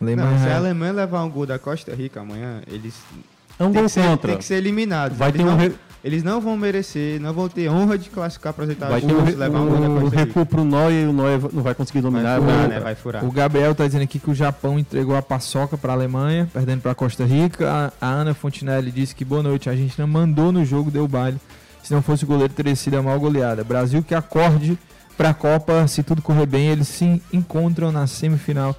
Alemanha 0.00 0.30
Não, 0.30 0.38
se 0.38 0.48
a 0.48 0.56
Alemanha 0.56 0.92
levar 0.92 1.22
um 1.24 1.30
gol 1.30 1.46
da 1.46 1.58
Costa 1.58 1.94
Rica 1.94 2.20
amanhã, 2.20 2.60
eles. 2.66 2.94
É 3.58 3.64
um 3.64 3.72
gol 3.72 3.84
que 3.84 3.88
ser, 3.88 4.02
contra. 4.06 4.28
Tem 4.30 4.38
que 4.38 4.44
ser 4.44 4.56
eliminados. 4.56 5.16
Vai 5.16 5.30
eles, 5.30 5.40
ter 5.40 5.46
um 5.46 5.50
não, 5.50 5.56
re- 5.56 5.72
eles 6.04 6.22
não 6.22 6.40
vão 6.42 6.56
merecer, 6.58 7.18
não 7.18 7.32
vão 7.32 7.48
ter 7.48 7.70
honra 7.70 7.96
de 7.96 8.10
classificar 8.10 8.52
para 8.52 8.64
as 8.64 8.68
oitavas 8.68 9.00
Vai 9.02 9.08
de 9.10 9.14
um, 9.16 9.26
se 9.26 9.32
levar 9.34 9.58
um 9.60 9.66
gol 9.68 9.80
da 9.80 9.88
um 9.88 9.94
Costa 10.00 10.10
Rica. 10.10 10.24
recuo 10.26 10.44
pro 10.46 10.64
Neuer 10.64 11.04
e 11.04 11.06
o 11.06 11.12
Neuer 11.14 11.40
não 11.54 11.62
vai 11.62 11.74
conseguir 11.74 12.02
dominar. 12.02 12.38
Vai 12.38 12.40
furar, 12.48 12.58
vai- 12.58 12.68
né? 12.68 12.80
Vai 12.80 12.94
furar. 12.94 13.24
O 13.24 13.30
Gabriel 13.32 13.74
tá 13.74 13.86
dizendo 13.86 14.02
aqui 14.02 14.18
que 14.18 14.30
o 14.30 14.34
Japão 14.34 14.78
entregou 14.78 15.16
a 15.16 15.22
paçoca 15.22 15.78
pra 15.78 15.94
Alemanha, 15.94 16.46
perdendo 16.52 16.82
pra 16.82 16.94
Costa 16.94 17.24
Rica. 17.24 17.92
A, 18.00 18.06
a 18.06 18.10
Ana 18.10 18.34
Fontinelli 18.34 18.90
disse 18.90 19.14
que 19.14 19.24
boa 19.24 19.42
noite, 19.42 19.70
a 19.70 19.72
Argentina 19.72 20.06
mandou 20.06 20.52
no 20.52 20.62
jogo, 20.62 20.90
deu 20.90 21.08
baile. 21.08 21.40
Se 21.86 21.94
não 21.94 22.02
fosse 22.02 22.24
o 22.24 22.26
goleiro, 22.26 22.52
teria 22.52 22.74
sido 22.74 22.96
a 22.96 23.02
maior 23.02 23.18
goleada. 23.20 23.62
Brasil 23.62 24.02
que 24.02 24.12
acorde 24.12 24.76
para 25.16 25.30
a 25.30 25.34
Copa, 25.34 25.86
se 25.86 26.02
tudo 26.02 26.20
correr 26.20 26.44
bem, 26.46 26.66
eles 26.68 26.88
se 26.88 27.22
encontram 27.32 27.92
na 27.92 28.08
semifinal. 28.08 28.74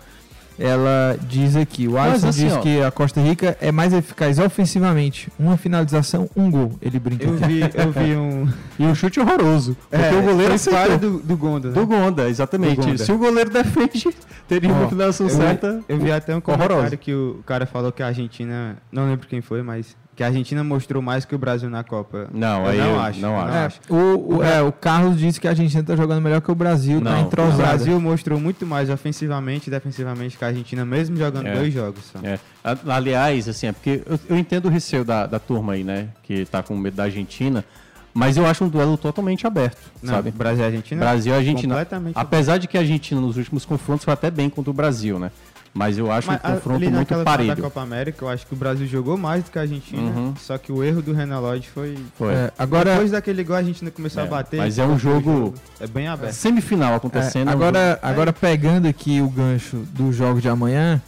Ela 0.60 1.18
diz 1.22 1.56
aqui, 1.56 1.88
o 1.88 1.98
Alisson 2.00 2.30
assim, 2.30 2.46
diz 2.48 2.54
ó. 2.54 2.60
que 2.62 2.82
a 2.82 2.90
Costa 2.92 3.22
Rica 3.22 3.56
é 3.62 3.72
mais 3.72 3.94
eficaz 3.94 4.40
ofensivamente. 4.40 5.30
Uma 5.40 5.56
finalização, 5.56 6.28
um 6.36 6.50
gol. 6.52 6.74
Ele 6.82 7.00
brinca. 7.00 7.26
Eu 7.26 7.36
vi, 7.38 7.62
eu 7.62 7.92
vi 7.92 8.16
um. 8.16 8.48
E 8.80 8.84
um 8.84 8.94
chute 8.94 9.20
horroroso. 9.20 9.78
Porque 9.90 10.04
É, 10.06 10.14
o 10.14 10.22
goleiro 10.24 10.54
acertou. 10.56 10.98
do, 10.98 11.20
do 11.20 11.38
Gonda, 11.38 11.70
né? 11.70 11.74
Do 11.76 11.86
Gonda, 11.88 12.28
exatamente. 12.30 12.76
Do 12.82 12.88
Gonda. 12.88 13.06
Se 13.06 13.12
o 13.12 13.18
goleiro 13.18 13.50
defende, 13.52 14.10
teria 14.48 14.70
uma 14.74 14.86
Ó, 14.86 14.90
finalização 14.90 15.28
eu 15.28 15.32
vi- 15.32 15.38
certa. 15.42 15.82
Eu 15.88 15.98
vi 16.00 16.12
até 16.12 16.36
um 16.36 16.42
comentário 16.42 16.74
horrorosa. 16.76 16.98
que 16.98 17.14
o 17.14 17.42
cara 17.46 17.66
falou 17.66 17.92
que 17.92 18.04
a 18.04 18.08
Argentina, 18.08 18.78
não 18.92 19.08
lembro 19.08 19.28
quem 19.28 19.42
foi, 19.42 19.62
mas 19.62 19.96
que 20.18 20.24
a 20.24 20.28
Argentina 20.28 20.64
mostrou 20.64 21.00
mais 21.00 21.26
que 21.26 21.36
o 21.36 21.38
Brasil 21.38 21.70
na 21.70 21.84
Copa. 21.84 22.28
Não, 22.34 22.64
eu 22.64 22.68
aí 22.72 22.78
não 22.80 22.86
eu 22.88 23.00
acho. 23.00 23.20
não 23.20 23.40
acho. 23.40 23.80
É, 23.88 23.94
o, 23.94 24.38
o- 24.38 24.44
é, 24.44 24.62
o 24.64 24.72
Carlos 24.72 25.20
disse 25.20 25.40
que 25.40 25.48
a 25.48 25.52
Argentina 25.52 25.84
tá 25.84 25.96
jogando 25.96 26.20
melhor 26.24 26.42
que 26.42 26.52
o 26.52 26.56
Brasil, 26.56 27.00
tá 27.00 27.12
Não, 27.12 27.20
O 27.20 27.28
entrosado. 27.28 27.58
Brasil 27.58 28.02
mostrou 28.02 28.40
muito 28.40 28.66
mais 28.66 28.90
ofensivamente 28.90 29.68
e 29.68 29.70
defensivamente 29.72 30.36
que 30.36 30.44
a 30.44 30.48
Argentina, 30.48 30.84
mesmo 30.84 31.16
jogando 31.16 31.46
É. 31.46 31.54
dois 31.56 31.72
jogos. 31.72 32.04
Só. 32.12 32.18
É. 32.28 32.40
A- 32.64 32.96
Aliás, 32.96 33.48
assim, 33.48 33.68
é 33.68 33.72
porque 33.72 34.02
eu, 34.08 34.20
eu 34.28 34.38
entendo 34.40 34.66
o 34.66 34.70
receio 34.70 35.06
da, 35.06 35.28
da 35.28 35.38
turma 35.38 35.74
aí, 35.74 35.84
né? 35.84 36.08
Que 36.24 36.46
tá 36.46 36.64
com 36.64 36.76
medo 36.76 36.96
da 36.96 37.04
Argentina. 37.04 37.64
Mas 38.12 38.36
eu 38.38 38.48
acho 38.48 38.64
um 38.64 38.70
duelo 38.70 38.98
totalmente 38.98 39.46
aberto, 39.46 39.78
Não, 40.02 40.16
sabe? 40.16 40.32
Brasil 40.32 40.64
e 40.64 40.66
Argentina? 40.66 41.00
Brasil 41.00 41.32
e 41.32 41.38
Argentina. 41.38 41.76
Completamente 41.76 42.16
Apesar 42.18 42.58
de 42.58 42.68
que 42.68 42.76
a 42.76 42.82
Argentina 42.82 43.22
nos 43.22 43.38
últimos 43.38 43.64
confrontos 43.66 44.04
foi 44.04 44.14
até 44.16 44.32
bem 44.32 44.50
contra 44.50 44.72
o 44.72 44.74
Brasil, 44.74 45.20
né? 45.20 45.30
Mas 45.78 45.96
eu 45.98 46.12
acho 46.12 46.28
Mas 46.28 46.38
um 46.44 46.54
confronto 46.56 46.84
ali 46.84 46.90
muito 46.90 47.24
parelho. 47.24 47.56
da 47.56 47.62
Copa 47.62 47.82
América, 47.82 48.26
eu 48.26 48.30
acho 48.30 48.48
que 48.48 48.54
o 48.54 48.58
Brasil 48.58 48.88
jogou 48.88 49.16
mais 49.16 49.44
do 49.44 49.52
que 49.52 49.60
a 49.60 49.62
Argentina, 49.62 50.02
Uhum. 50.02 50.34
só 50.36 50.58
que 50.58 50.72
o 50.72 50.84
erro 50.84 51.04
do 51.04 51.14
Renan 51.14 51.40
Lodge 51.40 51.70
foi... 51.70 51.96
Foi. 52.18 52.34
É, 52.34 52.52
agora, 52.58 52.94
Depois 52.94 53.12
daquele 53.12 53.44
gol 53.44 53.56
a 53.56 53.60
Argentina 53.60 53.92
começou 53.92 54.24
É, 54.24 54.26
a 54.26 54.30
bater. 54.30 54.58
mas 54.58 54.80
é 54.80 54.84
um 54.84 54.98
foi 54.98 55.00
jogo- 55.00 55.54
É 55.80 55.86
bem 55.86 56.08
aberto. 56.08 56.34
Semifinal 56.34 56.94
é, 56.94 56.96
acontecendo. 56.96 57.48
é 57.48 57.52
um 57.52 57.54
agora, 57.54 57.90
jogo- 57.92 58.00
agora 58.02 58.34
pegando 58.34 58.88
aqui 58.88 59.22
o 59.22 59.30
gancho 59.30 59.78
do 59.94 60.12
jogo 60.12 60.42
de 60.42 60.50
amanhã, 60.50 61.00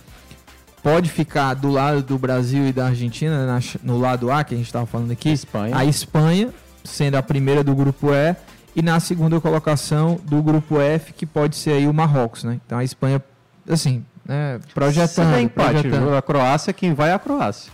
pode 0.83 1.09
ficar 1.09 1.55
do 1.55 1.69
lado 1.69 2.03
do 2.03 2.17
Brasil 2.19 2.67
e 2.67 2.71
da 2.71 2.85
Argentina, 2.87 3.45
na 3.47 3.59
no 3.83 3.97
lado 3.99 4.31
A, 4.31 4.43
que 4.43 4.53
a 4.53 4.57
gente 4.57 4.67
estava 4.67 4.85
falando 4.85 5.11
aqui, 5.11 5.29
Espanha. 5.29 5.75
a 5.75 5.83
Espanha, 5.83 6.49
sendo 6.83 7.15
a 7.15 7.23
primeira 7.23 7.63
do 7.63 7.73
grupo 7.73 8.09
E, 8.13 8.35
e 8.75 8.81
na 8.83 8.99
segunda 8.99 9.41
colocação 9.41 10.19
do 10.25 10.41
grupo 10.43 10.79
F, 10.79 11.11
que 11.13 11.25
pode 11.25 11.55
ser 11.55 11.71
aí 11.71 11.87
o 11.87 11.93
Marrocos, 11.93 12.43
né? 12.43 12.59
Então 12.65 12.77
a 12.77 12.83
Espanha, 12.83 13.21
assim, 13.67 14.05
né, 14.29 14.59
projetando. 14.73 15.25
Se 15.27 15.33
der 15.33 15.41
empate, 15.41 15.81
projetando. 15.81 16.11
da 16.11 16.21
Croácia, 16.21 16.71
quem 16.71 16.93
vai 16.93 17.09
é 17.09 17.13
a 17.13 17.19
Croácia. 17.19 17.71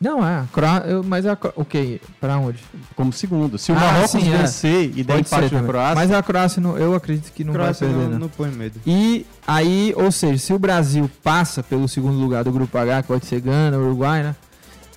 Não, 0.00 0.26
é, 0.26 0.40
a 0.40 0.44
Croá- 0.52 0.82
eu- 0.86 1.02
mas 1.02 1.24
a, 1.24 1.34
Cro- 1.34 1.52
o 1.56 1.64
que? 1.64 2.00
Pra 2.20 2.36
onde? 2.36 2.58
Como 2.94 3.10
segundo. 3.12 3.56
Se 3.56 3.72
o 3.72 3.76
Ah, 3.76 3.80
Marrocos 3.80 4.10
sim, 4.10 4.34
é. 4.34 4.36
vencer 4.36 4.90
e 4.94 5.02
der 5.02 5.14
Pode 5.14 5.20
empate 5.28 5.54
na. 5.54 5.62
Croácia. 5.62 5.94
Mas 5.94 6.10
a 6.12 6.22
Croácia, 6.22 6.60
não, 6.60 6.76
eu 6.76 6.94
acredito 6.94 7.32
que 7.32 7.42
não 7.42 7.54
Croácia 7.54 7.86
vai 7.86 7.94
perder, 7.96 8.04
não, 8.10 8.12
não. 8.12 8.18
não 8.20 8.28
põe 8.28 8.50
medo. 8.50 8.78
E 8.86 9.24
aí, 9.46 9.94
ou 9.96 10.12
seja, 10.12 10.36
se 10.38 10.52
o 10.52 10.58
Brasil 10.58 11.10
passa 11.22 11.62
pelo 11.62 11.88
segundo 11.88 12.18
lugar 12.18 12.44
do 12.44 12.52
grupo 12.52 12.76
H, 12.76 13.02
que 13.02 13.08
pode 13.08 13.24
ser 13.24 13.40
Gana, 13.40 13.78
Uruguai, 13.78 14.22
né? 14.24 14.36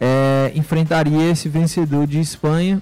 é, 0.02 0.52
enfrentaria 0.56 1.32
esse 1.32 1.48
vencedor 1.48 2.06
de 2.06 2.20
Espanha 2.20 2.82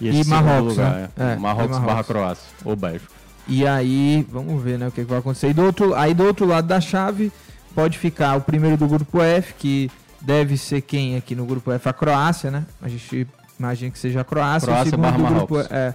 e 0.00 0.10
segundo 0.12 0.28
Marrocos, 0.30 0.76
lugar, 0.76 0.92
né? 0.94 1.08
é. 1.16 1.22
É, 1.32 1.36
Marrocos, 1.36 1.66
e 1.66 1.70
Marrocos. 1.70 1.86
barra 1.86 2.04
Croácia. 2.04 2.44
Ou 2.64 2.74
Bélgica. 2.74 3.19
E 3.50 3.66
aí, 3.66 4.24
vamos 4.30 4.62
ver, 4.62 4.78
né, 4.78 4.86
o 4.86 4.92
que, 4.92 5.02
que 5.02 5.10
vai 5.10 5.18
acontecer. 5.18 5.48
E 5.50 5.52
do 5.52 5.64
outro, 5.64 5.94
aí 5.94 6.14
do 6.14 6.24
outro 6.24 6.46
lado 6.46 6.68
da 6.68 6.80
chave 6.80 7.32
pode 7.74 7.98
ficar 7.98 8.36
o 8.36 8.40
primeiro 8.40 8.76
do 8.76 8.86
grupo 8.86 9.20
F, 9.20 9.54
que 9.54 9.90
deve 10.20 10.56
ser 10.56 10.80
quem 10.82 11.16
aqui 11.16 11.34
no 11.34 11.44
grupo 11.44 11.72
F? 11.72 11.88
A 11.88 11.92
Croácia, 11.92 12.50
né? 12.50 12.64
A 12.80 12.88
gente 12.88 13.26
imagina 13.58 13.90
que 13.90 13.98
seja 13.98 14.20
a 14.20 14.24
Croácia. 14.24 14.68
Croácia 14.68 14.86
o 14.86 14.90
segundo 14.90 15.12
do 15.12 15.34
grupo 15.34 15.54
Marrocos. 15.54 15.72
é 15.72 15.94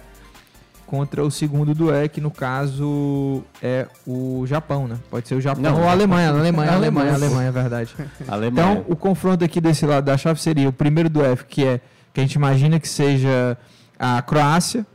contra 0.86 1.24
o 1.24 1.30
segundo 1.30 1.74
do 1.74 1.92
E, 1.92 2.08
que 2.08 2.20
no 2.20 2.30
caso 2.30 3.42
é 3.60 3.86
o 4.06 4.44
Japão, 4.46 4.86
né? 4.86 4.96
Pode 5.10 5.26
ser 5.26 5.34
o 5.34 5.40
Japão 5.40 5.62
Não, 5.62 5.80
ou 5.80 5.88
a. 5.88 5.90
Alemanha, 5.90 6.30
Alemanha, 6.30 6.72
Alemanha. 6.72 7.14
Alemanha, 7.14 7.48
é 7.48 7.52
verdade. 7.52 7.94
Alemanha. 8.28 8.72
Então, 8.72 8.84
o 8.88 8.94
confronto 8.94 9.44
aqui 9.44 9.60
desse 9.60 9.84
lado 9.84 10.04
da 10.04 10.16
chave 10.16 10.40
seria 10.40 10.68
o 10.68 10.72
primeiro 10.72 11.08
do 11.08 11.24
F, 11.24 11.44
que 11.44 11.64
é 11.64 11.80
que 12.14 12.20
a 12.20 12.22
gente 12.22 12.34
imagina 12.34 12.78
que 12.78 12.88
seja 12.88 13.58
a 13.98 14.22
Croácia 14.22 14.86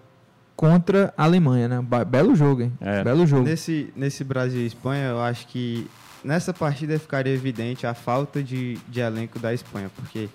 contra 0.62 1.12
a 1.18 1.24
Alemanha, 1.24 1.68
né? 1.68 1.80
Belo 2.08 2.36
jogo, 2.36 2.62
hein? 2.62 2.72
É. 2.80 3.04
Belo 3.04 3.26
jogo. 3.26 3.44
Nesse, 3.44 3.92
nesse 3.96 4.24
Brasil 4.24 4.62
e 4.62 4.68
Espanha, 4.68 5.08
eu 5.08 5.20
acho 5.20 5.48
que 5.48 5.88
nessa 6.24 6.54
partida 6.54 7.00
ficaria 7.00 7.34
evidente 7.34 7.88
a 7.88 7.96
falta 7.96 8.44
de, 8.44 8.78
de 8.88 9.00
elenco 9.00 9.40
da 9.40 9.56
Espanha, 9.56 9.90
porque 9.96 10.30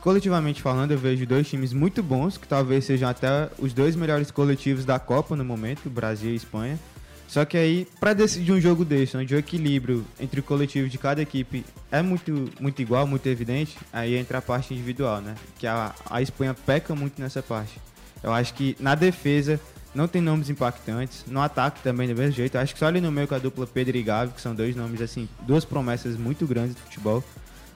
coletivamente 0.00 0.62
falando, 0.62 0.92
eu 0.92 0.98
vejo 0.98 1.26
dois 1.26 1.48
times 1.48 1.72
muito 1.72 2.00
bons, 2.00 2.38
que 2.38 2.46
talvez 2.46 2.84
sejam 2.84 3.08
até 3.08 3.50
os 3.58 3.72
dois 3.72 3.96
melhores 3.96 4.30
coletivos 4.30 4.84
da 4.84 5.00
Copa 5.00 5.34
no 5.34 5.44
momento, 5.44 5.90
Brasil 5.90 6.30
e 6.30 6.36
Espanha. 6.36 6.78
Só 7.26 7.44
que 7.44 7.56
aí, 7.56 7.88
para 7.98 8.12
decidir 8.12 8.52
um 8.52 8.60
jogo 8.60 8.84
desse, 8.84 9.16
onde 9.16 9.34
o 9.34 9.38
equilíbrio 9.38 10.04
entre 10.20 10.38
o 10.38 10.42
coletivo 10.44 10.88
de 10.88 10.96
cada 10.96 11.20
equipe 11.20 11.64
é 11.90 12.02
muito, 12.02 12.48
muito 12.60 12.80
igual, 12.80 13.04
muito 13.04 13.26
evidente, 13.26 13.76
aí 13.92 14.14
entra 14.14 14.38
a 14.38 14.42
parte 14.42 14.72
individual, 14.72 15.20
né? 15.20 15.34
Que 15.58 15.66
a, 15.66 15.92
a 16.08 16.22
Espanha 16.22 16.54
peca 16.54 16.94
muito 16.94 17.20
nessa 17.20 17.42
parte. 17.42 17.80
Eu 18.22 18.32
acho 18.32 18.54
que 18.54 18.76
na 18.78 18.94
defesa 18.94 19.58
não 19.94 20.08
tem 20.08 20.22
nomes 20.22 20.48
impactantes, 20.48 21.24
no 21.26 21.40
ataque 21.40 21.82
também 21.82 22.08
do 22.08 22.14
mesmo 22.14 22.32
jeito. 22.32 22.56
Eu 22.56 22.60
acho 22.60 22.72
que 22.72 22.78
só 22.78 22.86
ali 22.86 23.00
no 23.00 23.10
meio 23.12 23.28
com 23.28 23.34
a 23.34 23.38
dupla 23.38 23.66
Pedro 23.66 23.96
e 23.96 24.02
Gavi, 24.02 24.32
que 24.32 24.40
são 24.40 24.54
dois 24.54 24.74
nomes, 24.74 25.00
assim, 25.02 25.28
duas 25.46 25.64
promessas 25.64 26.16
muito 26.16 26.46
grandes 26.46 26.74
do 26.74 26.80
futebol. 26.80 27.22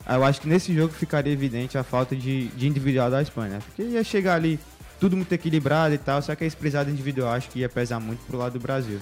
Eu 0.08 0.24
acho 0.24 0.40
que 0.40 0.48
nesse 0.48 0.72
jogo 0.74 0.92
ficaria 0.94 1.32
evidente 1.32 1.76
a 1.76 1.82
falta 1.82 2.14
de, 2.14 2.46
de 2.48 2.66
individual 2.68 3.10
da 3.10 3.20
Espanha, 3.20 3.54
né? 3.54 3.58
Porque 3.66 3.82
ia 3.82 4.04
chegar 4.04 4.36
ali 4.36 4.58
tudo 5.00 5.16
muito 5.16 5.32
equilibrado 5.32 5.94
e 5.94 5.98
tal, 5.98 6.22
só 6.22 6.34
que 6.34 6.44
a 6.44 6.46
expressada 6.46 6.90
individual 6.90 7.32
acho 7.32 7.50
que 7.50 7.58
ia 7.58 7.68
pesar 7.68 7.98
muito 8.00 8.20
pro 8.26 8.38
lado 8.38 8.52
do 8.54 8.60
Brasil. 8.60 8.98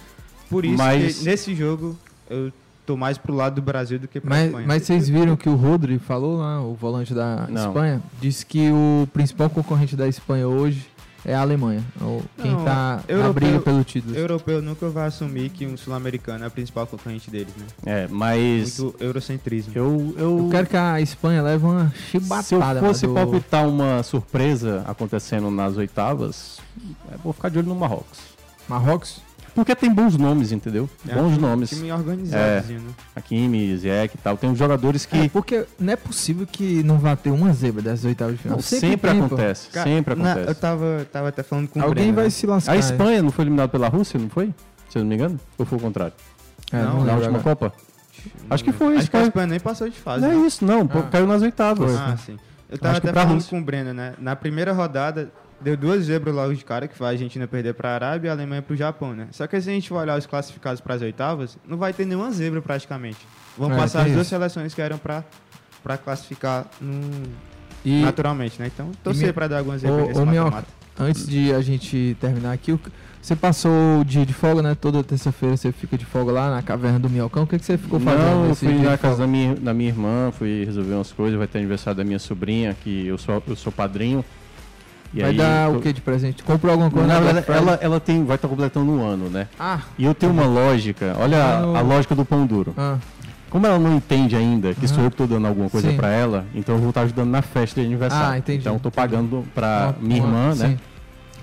Por 0.49 0.65
isso 0.65 0.77
Mas- 0.79 1.19
que 1.19 1.25
nesse 1.25 1.55
jogo 1.55 1.97
eu 2.29 2.51
tô 2.87 2.97
mais 2.97 3.17
pro 3.19 3.35
lado 3.35 3.57
do 3.57 3.63
Brasil 3.63 3.99
do 3.99 4.09
que 4.09 4.19
pra 4.21 4.31
Mas, 4.31 4.47
Espanha. 4.47 4.67
mas 4.67 4.83
vocês 4.83 5.09
viram 5.09 5.37
que 5.37 5.49
o 5.49 5.55
Rodri 5.55 5.99
falou 5.99 6.39
lá, 6.39 6.61
o 6.63 6.75
volante 6.75 7.15
da 7.15 7.47
Não. 7.49 7.69
Espanha, 7.69 8.03
disse 8.21 8.45
que 8.45 8.71
o 8.73 9.07
principal 9.13 9.49
concorrente 9.51 9.95
da 9.95 10.09
Espanha 10.09 10.49
hoje 10.49 10.87
é 11.25 11.35
a 11.35 11.41
Alemanha. 11.41 11.83
Ou 12.01 12.23
quem 12.41 12.51
Não, 12.53 12.65
tá 12.65 13.01
na 13.09 13.13
europeu- 13.15 13.33
briga 13.33 13.61
pelo 13.61 13.85
título. 13.85 14.15
Europeu 14.17 14.61
nunca 14.63 14.89
vai 14.89 15.07
assumir 15.09 15.49
que 15.51 15.67
um 15.67 15.77
sul-americano 15.77 16.45
é 16.45 16.49
o 16.49 16.51
principal 16.51 16.87
concorrente 16.87 17.31
deles, 17.31 17.53
né? 17.57 17.67
É, 17.87 18.09
mas. 18.09 18.79
Muito 18.79 18.97
eurocentrismo. 19.03 19.73
Eu, 19.75 20.15
eu, 20.17 20.39
Eu 20.45 20.49
quero 20.51 20.67
que 20.67 20.77
a 20.77 21.01
Espanha 21.01 21.43
leve 21.43 21.65
uma 21.65 21.89
Se 22.11 22.17
eu 22.17 22.21
chibatada. 22.23 22.81
fosse 22.81 23.07
do- 23.07 23.15
palpitar 23.15 23.69
uma 23.69 24.03
surpresa 24.03 24.85
acontecendo 24.87 25.51
nas 25.51 25.77
oitavas, 25.77 26.59
eu 27.13 27.19
vou 27.23 27.33
ficar 27.33 27.49
de 27.49 27.59
olho 27.59 27.69
no 27.69 27.75
Marrocos. 27.75 28.19
Marrocos? 28.69 29.21
Porque 29.55 29.75
tem 29.77 29.93
bons 29.93 30.17
nomes, 30.17 30.51
entendeu? 30.53 30.89
É 31.09 31.15
bons 31.15 31.37
um 31.37 31.41
nomes. 31.41 31.71
time 31.71 31.93
organizadozinho, 31.93 32.81
né? 32.81 32.89
Hakimi, 33.15 33.77
Ziyech 33.77 34.15
e 34.17 34.19
tal. 34.19 34.37
Tem 34.37 34.51
uns 34.51 34.59
jogadores 34.59 35.07
que 35.07 35.17
É, 35.17 35.29
porque 35.29 35.65
não 35.79 35.93
é 35.93 35.97
possível 35.97 36.47
que 36.47 36.83
não 36.83 36.99
vá 36.99 37.15
ter 37.15 37.31
uma 37.31 37.53
zebra 37.53 37.81
dessas 37.81 38.05
oitavas 38.05 38.35
de 38.37 38.43
final. 38.43 38.57
Não, 38.57 38.63
sempre, 38.63 39.11
tem, 39.13 39.21
pô. 39.21 39.27
acontece. 39.27 39.69
Cara, 39.71 39.89
sempre 39.91 40.15
na- 40.17 40.33
acontece. 40.33 40.51
eu 40.51 40.55
tava, 40.57 41.07
tava 41.13 41.29
até 41.29 41.43
falando 41.45 41.69
com 41.69 41.79
o 41.79 41.83
Alguém 41.83 41.95
Breno, 42.05 42.15
vai 42.17 42.25
né? 42.25 42.31
se 42.31 42.47
lascar. 42.47 42.73
A 42.73 42.77
Espanha 42.77 43.23
não 43.23 43.31
foi 43.31 43.45
eliminada 43.45 43.69
pela 43.69 43.89
Rússia, 43.89 44.19
não 44.19 44.29
foi? 44.29 44.53
Se 44.91 44.99
eu 44.99 45.03
não 45.03 45.09
me 45.09 45.15
engano? 45.15 45.39
Ou 45.57 45.65
foi 45.65 45.79
o 45.79 45.81
contrário? 45.81 46.15
É, 46.73 46.77
Não, 46.83 46.95
não 46.99 47.05
Na 47.05 47.13
última 47.15 47.39
agora. 47.39 47.57
Copa? 47.57 47.73
Acho 48.51 48.65
que 48.65 48.73
foi, 48.73 48.97
Acho 48.97 49.11
que 49.11 49.17
a. 49.17 49.23
Espanha 49.23 49.47
nem 49.47 49.61
passou 49.61 49.89
de 49.89 49.97
fase. 49.97 50.23
Não 50.25 50.33
é 50.33 50.35
né? 50.37 50.47
isso, 50.47 50.65
não. 50.65 50.81
Ah. 50.93 51.03
Caiu 51.11 51.27
nas 51.27 51.43
oitavas. 51.43 51.95
Ah, 51.95 52.17
sim. 52.17 52.39
Eu 52.71 52.79
tava 52.79 52.97
até 52.99 53.13
falando 53.13 53.35
Rússia. 53.35 53.51
com 53.51 53.61
o 53.61 53.65
Breno, 53.65 53.93
né? 53.93 54.15
Na 54.19 54.35
primeira 54.35 54.73
rodada, 54.73 55.31
deu 55.65 55.77
duas 55.77 56.05
zebras 56.05 56.35
logo 56.35 56.55
de 56.55 56.65
cara, 56.65 56.87
que 56.87 56.95
foi 56.97 57.07
a 57.07 57.11
Argentina 57.11 57.47
perder 57.49 57.75
pra 57.75 57.95
Arábia 57.95 58.29
e 58.29 58.31
a 58.31 58.33
Alemanha 58.35 58.61
pro 58.63 58.77
Japão, 58.77 59.15
né? 59.15 59.29
Só 59.33 59.47
que 59.47 59.61
se 59.61 59.69
a 59.71 59.73
gente 59.73 59.89
for 59.89 59.97
olhar 59.97 60.19
os 60.19 60.27
classificados 60.27 60.81
pras 60.81 61.01
oitavas, 61.03 61.57
não 61.67 61.77
vai 61.79 61.93
ter 61.93 62.05
nenhuma 62.05 62.31
zebra 62.31 62.61
praticamente. 62.61 63.19
Vão 63.57 63.73
É, 63.73 63.77
passar 63.77 64.01
as 64.03 64.13
duas 64.13 64.21
isso. 64.27 64.31
seleções 64.31 64.75
que 64.75 64.83
eram 64.83 64.99
pra, 64.99 65.25
pra 65.83 65.97
classificar 65.97 66.67
no- 66.81 67.23
E 67.85 68.03
naturalmente, 68.03 68.61
né? 68.61 68.71
Então, 68.73 68.91
torcer 69.03 69.33
pra 69.33 69.49
dar 69.49 69.59
algumas 69.59 69.81
zebras 69.81 70.09
nesse 70.09 70.21
mata-mata. 70.25 70.67
antes 70.99 71.27
de 71.27 71.53
a 71.53 71.61
gente 71.61 72.17
terminar 72.21 72.53
aqui, 72.53 72.73
o- 72.73 72.81
você 73.21 73.35
passou 73.35 74.01
o 74.01 74.05
dia 74.05 74.25
de 74.27 74.33
folga, 74.35 74.61
né? 74.63 74.75
Toda 74.75 75.03
terça-feira 75.03 75.57
você 75.57 75.73
fica 75.73 75.97
de 75.97 76.05
folga 76.05 76.31
lá 76.33 76.51
na 76.51 76.63
caverna 76.63 76.99
do 76.99 77.09
Minhocão. 77.09 77.45
O 77.45 77.47
que, 77.47 77.59
que 77.59 77.65
você 77.65 77.79
ficou 77.79 77.99
fazendo 77.99 78.23
Não, 78.23 78.47
eu 78.49 78.55
fui 78.55 78.75
na 78.79 78.99
casa 78.99 79.19
da 79.21 79.27
minha, 79.27 79.55
da 79.55 79.73
minha 79.73 79.89
irmã, 79.89 80.31
fui 80.31 80.65
resolver 80.65 80.93
umas 80.95 81.11
coisas, 81.13 81.39
vai 81.39 81.47
ter 81.47 81.57
aniversário 81.59 81.97
da 81.97 82.05
minha 82.05 82.19
sobrinha, 82.19 82.77
que 82.85 83.07
eu 83.07 83.17
sou, 83.17 83.43
eu 83.47 83.57
sou 83.57 83.73
padrinho. 83.73 84.23
E 85.15 85.21
Vai 85.21 85.31
aí, 85.31 85.37
dar 85.37 85.71
tô- 85.71 85.77
o 85.77 85.81
que 85.81 85.93
de 85.93 86.01
presente? 86.01 86.43
Comprou 86.43 86.73
alguma 86.73 86.91
coisa 86.91 87.07
Black 87.21 87.43
Friday? 87.43 87.57
ela, 87.63 87.79
ela 87.81 88.01
tem, 88.01 88.25
vai 88.25 88.35
estar 88.35 88.49
completando 88.49 88.91
um 88.91 89.01
ano, 89.07 89.31
né? 89.31 89.47
Ah, 89.61 89.79
E 89.97 90.05
eu 90.05 90.13
tenho 90.15 90.33
uma 90.33 90.45
lógica, 90.45 91.15
olha 91.19 91.37
a- 91.39 91.59
Ah, 91.61 91.79
a 91.79 91.81
lógica 91.83 92.15
do 92.17 92.25
pão 92.25 92.45
duro. 92.45 92.75
ah, 92.77 92.99
Como 93.49 93.65
ela 93.65 93.79
não 93.79 93.95
entende 93.97 94.35
ainda 94.35 94.75
que 94.75 94.85
Aham. 94.87 94.95
sou 94.95 95.05
eu 95.05 95.11
que 95.13 95.17
tô 95.17 95.27
dando 95.29 95.47
alguma 95.47 95.71
coisa 95.71 95.93
pra 95.93 96.09
ela, 96.09 96.45
então 96.53 96.75
eu 96.75 96.81
vou 96.81 96.89
estar 96.89 97.03
ajudando 97.03 97.31
na 97.31 97.41
festa 97.41 97.81
de 97.81 97.87
aniversário. 97.87 98.33
Ah, 98.33 98.39
entendi, 98.39 98.59
Então 98.59 98.73
eu 98.75 98.81
tô 98.81 98.89
entendi. 98.89 98.97
pagando 98.97 99.45
pra 99.55 99.95
uma- 99.97 100.09
minha 100.09 100.21
irmã, 100.21 100.55
né? 100.57 100.77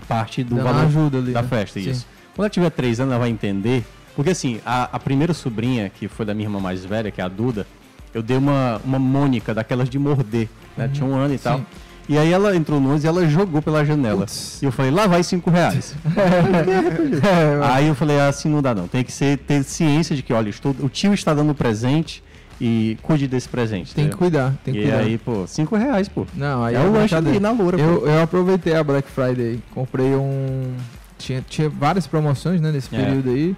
Parte 0.09 0.43
do 0.43 0.57
valor 0.57 0.83
ajuda 0.85 1.17
ali. 1.19 1.31
da 1.31 1.41
né? 1.41 1.47
festa, 1.47 1.79
Sim. 1.79 1.89
isso. 1.91 2.05
Quando 2.35 2.45
ela 2.45 2.49
tiver 2.49 2.69
três 2.71 2.99
anos, 2.99 3.11
ela 3.13 3.19
vai 3.21 3.29
entender. 3.29 3.85
Porque 4.13 4.31
assim, 4.31 4.59
a, 4.65 4.89
a 4.91 4.99
primeira 4.99 5.33
sobrinha, 5.33 5.89
que 5.89 6.09
foi 6.09 6.25
da 6.25 6.33
minha 6.33 6.47
irmã 6.47 6.59
mais 6.59 6.83
velha, 6.83 7.09
que 7.11 7.21
é 7.21 7.23
a 7.23 7.29
Duda, 7.29 7.65
eu 8.13 8.21
dei 8.21 8.35
uma, 8.35 8.81
uma 8.83 8.99
Mônica 8.99 9.53
daquelas 9.53 9.89
de 9.89 9.97
morder, 9.97 10.49
né? 10.75 10.87
Uhum, 10.87 10.91
Tinha 10.91 11.07
um 11.07 11.15
ano 11.15 11.33
e 11.33 11.37
tal. 11.37 11.59
sim. 11.59 11.65
E 12.09 12.17
aí 12.17 12.31
ela 12.33 12.55
entrou 12.55 12.79
no 12.79 12.87
ônibus 12.87 13.03
e 13.03 13.07
ela 13.07 13.25
jogou 13.27 13.61
pela 13.61 13.85
janela. 13.85 14.25
E 14.61 14.65
eu 14.65 14.71
falei, 14.71 14.91
lá 14.91 15.07
vai 15.07 15.23
cinco 15.23 15.49
reais. 15.49 15.95
aí 17.73 17.87
eu 17.87 17.95
falei, 17.95 18.19
assim 18.19 18.49
não 18.49 18.61
dá 18.61 18.73
não. 18.75 18.87
Tem 18.87 19.03
que 19.03 19.11
ser, 19.11 19.37
ter 19.37 19.63
ciência 19.63 20.15
de 20.15 20.21
que, 20.21 20.33
olha, 20.33 20.49
estou, 20.49 20.75
o 20.79 20.89
tio 20.89 21.13
está 21.13 21.33
dando 21.33 21.53
presente 21.53 22.23
e 22.59 22.97
cuide 23.01 23.27
desse 23.27 23.47
presente. 23.47 23.93
Tem 23.95 24.05
que 24.05 24.15
entendeu? 24.15 24.17
cuidar, 24.17 24.53
tem 24.63 24.73
que 24.73 24.79
e 24.81 24.83
cuidar. 24.83 24.99
aí, 24.99 25.17
pô, 25.17 25.45
cinco 25.47 25.75
reais, 25.75 26.07
pô. 26.09 26.25
Não, 26.33 26.63
aí 26.63 26.75
é 26.75 26.79
o 26.79 26.91
lanche 26.91 27.15
ali 27.15 27.39
na 27.39 27.51
loura, 27.51 27.79
eu, 27.79 28.01
pô. 28.01 28.07
eu 28.07 28.21
aproveitei 28.21 28.75
a 28.75 28.83
Black 28.83 29.09
Friday. 29.09 29.59
Comprei 29.73 30.15
um. 30.15 30.73
Tinha, 31.17 31.43
tinha 31.47 31.69
várias 31.69 32.07
promoções, 32.07 32.59
né, 32.59 32.71
nesse 32.71 32.93
É. 32.95 32.99
período 33.03 33.29
aí. 33.29 33.55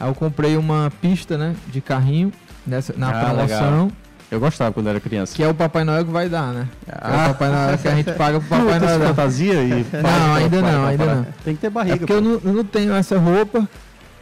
Aí 0.00 0.08
eu 0.08 0.14
comprei 0.14 0.56
uma 0.56 0.90
pista, 1.00 1.38
né, 1.38 1.54
de 1.70 1.80
carrinho 1.80 2.32
nessa, 2.66 2.94
na 2.96 3.10
Ah, 3.10 3.24
promoção. 3.26 3.70
legal. 3.70 3.88
Eu 4.32 4.40
gostava 4.40 4.72
quando 4.72 4.88
era 4.88 4.98
criança. 4.98 5.36
Que 5.36 5.42
é 5.42 5.48
o 5.48 5.52
Papai 5.54 5.84
Noel 5.84 6.06
que 6.06 6.10
vai 6.10 6.26
dar, 6.28 6.52
né? 6.54 6.66
É 6.88 6.92
Ah. 7.02 7.26
o 7.26 7.32
Papai 7.34 7.50
Noel 7.50 7.78
que 7.78 7.86
a 7.88 7.94
gente 7.94 8.12
paga 8.12 8.40
pro 8.40 8.48
Papai 8.48 8.78
Noel. 8.80 8.84
essa 8.94 9.06
fantasia 9.08 9.62
e 9.62 9.68
Não, 10.02 10.34
ainda 10.34 10.62
não, 10.62 10.86
ainda 10.86 11.14
não. 11.14 11.26
Tem 11.44 11.54
que 11.54 11.60
ter 11.60 11.68
barriga, 11.70 11.94
É 11.96 11.98
porque 11.98 12.12
eu 12.14 12.20
não, 12.22 12.40
eu 12.42 12.52
não 12.54 12.64
tenho 12.64 12.94
essa 12.94 13.18
roupa, 13.18 13.68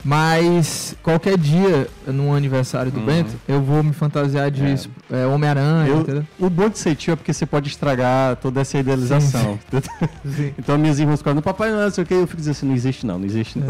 mas 0.05 0.97
qualquer 1.03 1.39
dia, 1.39 1.87
no 2.09 2.35
aniversário 2.35 2.91
do 2.91 2.99
Uhum. 3.01 3.07
Bento, 3.07 3.37
eu 3.47 3.63
vou 3.63 3.83
me 3.85 3.93
fantasiar 3.93 4.51
de 4.51 4.65
é, 5.13 5.27
Homem-Aranha, 5.27 5.89
Eu- 5.89 6.01
entendeu? 6.01 6.25
o 6.41 6.51
bom 6.51 6.69
de 6.69 6.79
ser 6.79 6.95
tio 6.97 7.13
é 7.13 7.17
porque 7.17 7.33
você 7.33 7.47
pode 7.47 7.69
estragar 7.69 8.35
toda 8.37 8.63
essa 8.63 8.79
idealização. 8.79 9.59
Sim. 9.71 10.53
então 10.59 10.77
minhas 10.77 10.99
irmãs 10.99 11.19
ficam 11.21 11.35
no 11.35 11.43
Papai 11.43 11.71
Noel, 11.71 11.91
sei 11.93 12.03
o 12.03 12.07
que, 12.07 12.15
eu 12.15 12.27
fico 12.27 12.39
dizendo 12.39 12.53
assim, 12.53 12.67
não 12.67 12.75
existe 12.75 13.07
não, 13.07 13.19
não 13.19 13.27
existe 13.27 13.59
não. 13.61 13.67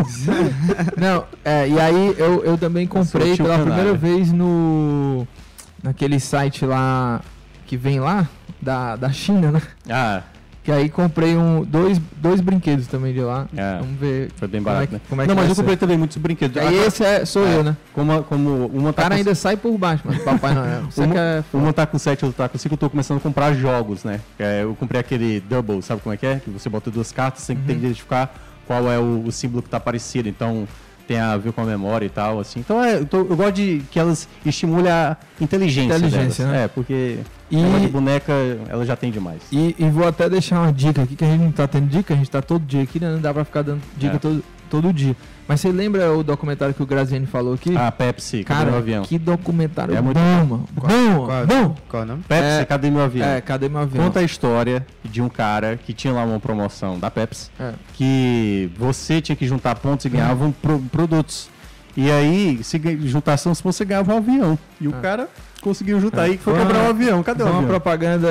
Não, 0.96 1.24
é, 1.44 1.68
e 1.68 1.78
aí 1.78 2.14
eu, 2.16 2.44
eu 2.44 2.56
também 2.56 2.86
comprei 2.86 3.36
pela 3.36 3.58
canalha. 3.58 3.64
primeira 3.74 3.94
vez 3.98 4.32
no. 4.32 5.26
Naquele 5.82 6.18
site 6.20 6.64
lá 6.64 7.20
que 7.66 7.76
vem 7.76 8.00
lá, 8.00 8.28
da, 8.60 8.96
da 8.96 9.10
China, 9.10 9.52
né? 9.52 9.62
Ah. 9.88 10.22
Que 10.62 10.70
aí 10.70 10.90
comprei 10.90 11.36
um, 11.38 11.64
dois, 11.64 11.98
dois 12.18 12.40
brinquedos 12.42 12.86
também 12.86 13.14
de 13.14 13.20
lá. 13.20 13.46
É. 13.56 13.78
Vamos 13.78 13.98
ver. 13.98 14.30
Foi 14.36 14.46
bem 14.46 14.60
como 14.62 14.74
barato, 14.74 14.84
é 14.84 14.86
que- 14.88 14.92
né? 14.94 15.00
como 15.08 15.22
é 15.22 15.24
que 15.24 15.28
não, 15.28 15.34
mas 15.34 15.48
eu 15.48 15.54
comprei 15.56 15.74
ser. 15.74 15.80
também 15.80 15.96
muitos 15.96 16.16
brinquedos. 16.18 16.56
Aí 16.58 16.78
Ah, 16.80 16.86
esse 16.86 17.02
é, 17.02 17.24
sou 17.24 17.46
é, 17.46 17.56
eu, 17.56 17.64
né? 17.64 17.76
Como, 17.94 18.22
como 18.24 18.66
uma 18.66 18.90
O 18.90 18.92
tá 18.92 19.02
cara 19.04 19.14
com- 19.14 19.18
ainda 19.20 19.34
sai 19.34 19.56
por 19.56 19.76
baixo, 19.78 20.02
mano. 20.06 20.20
Papai 20.20 20.52
Noel. 20.52 20.82
Você 20.90 21.00
uma, 21.02 21.14
quer. 21.14 21.44
uma 21.54 21.72
tá 21.72 21.86
com 21.86 21.98
7, 21.98 22.26
outra 22.26 22.44
tá 22.44 22.48
com 22.50 22.58
5, 22.58 22.74
eu 22.74 22.78
tô 22.78 22.90
começando 22.90 23.16
a 23.16 23.20
comprar 23.20 23.54
jogos, 23.54 24.04
né? 24.04 24.20
É, 24.38 24.62
eu 24.62 24.74
comprei 24.74 25.00
aquele 25.00 25.40
Double, 25.40 25.80
sabe 25.80 26.02
como 26.02 26.12
é 26.12 26.18
que 26.18 26.26
é? 26.26 26.36
Que 26.40 26.50
você 26.50 26.68
bota 26.68 26.90
duas 26.90 27.10
cartas, 27.10 27.42
você 27.42 27.54
tem 27.54 27.64
que 27.64 27.72
Uhum. 27.72 27.78
identificar 27.78 28.34
qual 28.66 28.90
é 28.90 28.98
o, 28.98 29.24
o 29.26 29.32
símbolo 29.32 29.62
que 29.62 29.70
tá 29.70 29.80
parecido. 29.80 30.28
Então, 30.28 30.68
tem 31.10 31.18
a 31.18 31.36
ver 31.36 31.52
com 31.52 31.60
a 31.60 31.64
memória 31.64 32.06
e 32.06 32.08
tal, 32.08 32.38
assim. 32.38 32.60
Então, 32.60 32.80
é, 32.80 32.98
eu, 32.98 33.04
tô- 33.04 33.18
eu 33.18 33.36
gosto 33.36 33.54
de 33.56 33.82
que 33.90 33.98
elas 33.98 34.28
estimulem 34.46 34.92
a 34.92 35.16
inteligência 35.40 35.96
Inteligência, 35.96 36.44
delas. 36.44 36.58
né? 36.60 36.64
É, 36.66 36.68
porque 36.68 37.18
E- 37.50 37.80
de 37.80 37.88
boneca, 37.88 38.32
ela 38.68 38.86
já 38.86 38.94
tem 38.94 39.10
demais. 39.10 39.40
E, 39.50 39.74
e 39.76 39.90
vou 39.90 40.06
até 40.06 40.28
deixar 40.30 40.60
uma 40.60 40.72
dica 40.72 41.02
aqui, 41.02 41.16
que 41.16 41.24
a 41.24 41.26
gente 41.26 41.40
não 41.42 41.50
tá 41.50 41.66
tendo 41.66 41.88
dica, 41.88 42.14
a 42.14 42.16
gente 42.16 42.30
tá 42.30 42.40
todo 42.40 42.64
dia 42.64 42.82
aqui, 42.84 43.00
né? 43.00 43.10
Não 43.10 43.20
dá 43.20 43.34
pra 43.34 43.44
ficar 43.44 43.62
dando 43.62 43.80
dica 43.98 44.14
É. 44.14 44.18
todo, 44.20 44.40
todo 44.70 44.92
dia. 44.92 45.14
Mas 45.48 45.60
você 45.60 45.72
lembra 45.72 46.12
o 46.12 46.22
documentário 46.22 46.72
que 46.72 46.82
o 46.82 46.86
Graziani 46.86 47.26
falou 47.26 47.54
aqui? 47.54 47.76
Ah, 47.76 47.90
Pepsi, 47.90 48.44
Cadê 48.44 48.58
Cara, 48.60 48.70
Meu 48.70 48.78
Avião? 48.78 49.02
que 49.02 49.18
documentário 49.18 49.94
É 49.96 50.00
muito 50.00 50.16
bom, 50.16 50.22
mano. 50.46 50.68
Bom, 50.72 51.26
Qual- 51.26 51.46
bom. 51.46 51.76
Qual 51.88 52.02
o 52.04 52.06
nome? 52.06 52.22
Pepsi, 52.28 52.60
É, 52.60 52.64
Cadê 52.64 52.88
Meu 52.90 53.02
Avião? 53.02 53.28
É, 53.28 53.40
cadê 53.40 53.68
meu 53.68 53.80
avião? 53.80 54.04
Conta 54.04 54.20
a 54.20 54.22
história 54.22 54.86
de 55.04 55.20
um 55.20 55.28
cara 55.28 55.76
que 55.76 55.92
tinha 55.92 56.12
lá 56.14 56.24
uma 56.24 56.38
promoção 56.38 56.98
da 57.00 57.10
Pepsi, 57.10 57.50
É. 57.58 57.72
que 57.94 58.70
você 58.78 59.20
tinha 59.20 59.34
que 59.36 59.46
juntar 59.46 59.74
pontos 59.74 60.06
e 60.06 60.08
ganhavam 60.08 60.52
pro- 60.52 60.78
produtos. 60.92 61.48
E 61.96 62.08
aí, 62.10 62.60
se 62.62 62.80
juntasse 63.08 63.48
uns 63.48 63.60
pontos, 63.60 63.76
você 63.76 63.84
ganhava 63.84 64.14
um 64.14 64.18
avião. 64.18 64.56
E 64.80 64.86
o 64.86 64.94
É. 64.96 65.00
cara 65.00 65.28
conseguiu 65.60 66.00
juntar 66.00 66.22
É. 66.22 66.24
aí 66.26 66.36
que 66.38 66.42
foi 66.44 66.54
Foi 66.54 66.62
comprar 66.62 66.84
um 66.84 66.90
avião. 66.90 67.22
Cadê 67.24 67.42
o 67.42 67.46
Foi 67.46 67.52
uma 67.52 67.58
avião? 67.58 67.70
propaganda 67.70 68.28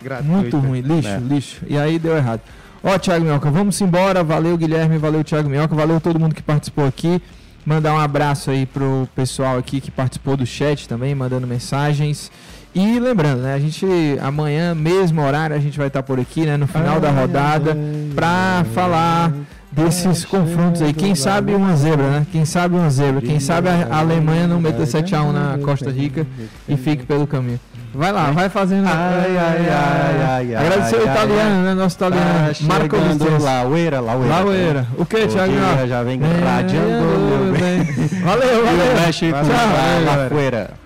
Gratuita. 0.00 0.32
muito 0.32 0.56
ruim, 0.58 0.80
lixo, 0.80 1.08
É. 1.08 1.18
lixo. 1.18 1.62
E 1.66 1.76
aí 1.76 1.98
deu 1.98 2.16
errado. 2.16 2.40
Ó, 2.86 2.98
Thiago 2.98 3.24
Minhoca, 3.24 3.50
vamos 3.50 3.80
embora. 3.80 4.22
Valeu, 4.22 4.58
Guilherme, 4.58 4.98
valeu, 4.98 5.24
Thiago 5.24 5.48
Minhoca, 5.48 5.74
valeu 5.74 5.98
todo 5.98 6.20
mundo 6.20 6.34
que 6.34 6.42
participou 6.42 6.86
aqui. 6.86 7.20
Mandar 7.64 7.94
um 7.94 7.98
abraço 7.98 8.50
aí 8.50 8.66
pro 8.66 9.08
pessoal 9.16 9.56
aqui 9.56 9.80
que 9.80 9.90
participou 9.90 10.36
do 10.36 10.44
chat 10.44 10.86
também, 10.86 11.14
mandando 11.14 11.46
mensagens. 11.46 12.30
E 12.74 12.98
lembrando, 13.00 13.40
né, 13.40 13.54
a 13.54 13.58
gente 13.58 13.86
amanhã, 14.20 14.74
mesmo 14.74 15.22
horário, 15.22 15.56
a 15.56 15.58
gente 15.58 15.78
vai 15.78 15.86
estar 15.86 16.02
por 16.02 16.20
aqui, 16.20 16.44
né, 16.44 16.58
no 16.58 16.66
final 16.66 17.00
da 17.00 17.10
rodada, 17.10 17.74
pra 18.14 18.66
falar 18.74 19.32
desses 19.72 20.22
confrontos 20.24 20.82
aí. 20.82 20.92
Quem 20.92 21.14
sabe 21.14 21.54
uma 21.54 21.74
zebra, 21.76 22.10
né? 22.10 22.26
Quem 22.30 22.44
sabe 22.44 22.76
uma 22.76 22.90
zebra. 22.90 23.22
Quem 23.22 23.40
sabe 23.40 23.70
a 23.70 23.88
a 23.90 23.98
Alemanha 23.98 24.46
não 24.46 24.60
meta 24.60 24.82
7x1 24.82 25.32
na 25.32 25.58
Costa 25.64 25.90
Rica 25.90 26.26
e 26.68 26.76
fique 26.76 27.06
pelo 27.06 27.26
caminho. 27.26 27.58
Vai 27.94 28.10
lá, 28.12 28.30
vai 28.32 28.48
fazendo. 28.48 28.86
Ai, 28.88 29.36
ai, 29.36 29.68
ai, 29.70 30.24
ai, 30.24 30.56
Agradecer 30.56 30.96
ai, 30.96 31.02
o 31.02 31.06
ai, 31.08 31.14
italiano, 31.14 31.56
ai. 31.56 31.62
né? 31.62 31.74
Nosso 31.74 31.96
italiano. 31.96 32.54
Tá 32.54 32.64
Marco 32.64 32.96
Vicenzo. 32.96 33.44
Laueira, 33.44 34.00
Laueira. 34.00 34.34
Laueira. 34.34 34.86
O 34.98 35.06
que, 35.06 35.26
Thiago? 35.28 35.52
já 35.86 36.02
vem 36.02 36.20
radiando, 36.20 37.06
meu 37.44 37.52
bem. 37.52 37.84
Valeu, 38.24 38.48
E 38.48 38.62
valeu. 38.66 38.92
o 38.96 39.00
México 39.00 39.32
Tchau. 39.32 40.28
vai 40.28 40.83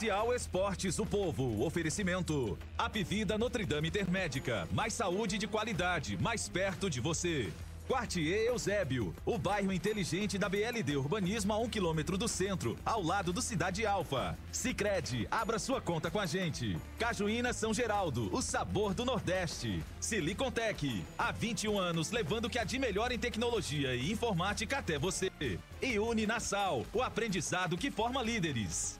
Especial 0.00 0.34
Esportes 0.34 0.98
o 0.98 1.04
Povo. 1.04 1.62
Oferecimento. 1.62 2.58
Apvida 2.78 3.36
Notre 3.36 3.66
Dame 3.66 3.88
Intermédica. 3.88 4.66
Mais 4.72 4.94
saúde 4.94 5.36
de 5.36 5.46
qualidade, 5.46 6.16
mais 6.16 6.48
perto 6.48 6.88
de 6.88 7.02
você. 7.02 7.52
Quartier 7.86 8.46
Eusébio, 8.46 9.14
o 9.26 9.36
bairro 9.36 9.70
inteligente 9.70 10.38
da 10.38 10.48
BLD 10.48 10.96
Urbanismo 10.96 11.52
a 11.52 11.58
um 11.58 11.68
quilômetro 11.68 12.16
do 12.16 12.26
centro, 12.28 12.78
ao 12.82 13.02
lado 13.02 13.30
do 13.30 13.42
Cidade 13.42 13.84
Alfa. 13.84 14.38
Sicredi, 14.50 15.28
abra 15.30 15.58
sua 15.58 15.82
conta 15.82 16.10
com 16.10 16.18
a 16.18 16.24
gente. 16.24 16.78
Cajuína 16.98 17.52
São 17.52 17.74
Geraldo, 17.74 18.34
o 18.34 18.40
sabor 18.40 18.94
do 18.94 19.04
Nordeste. 19.04 19.82
Silicontec, 20.00 21.04
há 21.18 21.30
21 21.30 21.78
anos 21.78 22.10
levando 22.10 22.46
o 22.46 22.50
que 22.50 22.58
há 22.58 22.64
de 22.64 22.78
melhor 22.78 23.12
em 23.12 23.18
tecnologia 23.18 23.94
e 23.94 24.10
informática 24.10 24.78
até 24.78 24.98
você. 24.98 25.30
E 25.82 25.98
Uni 25.98 26.26
Nassau, 26.26 26.86
o 26.94 27.02
aprendizado 27.02 27.76
que 27.76 27.90
forma 27.90 28.22
líderes. 28.22 28.99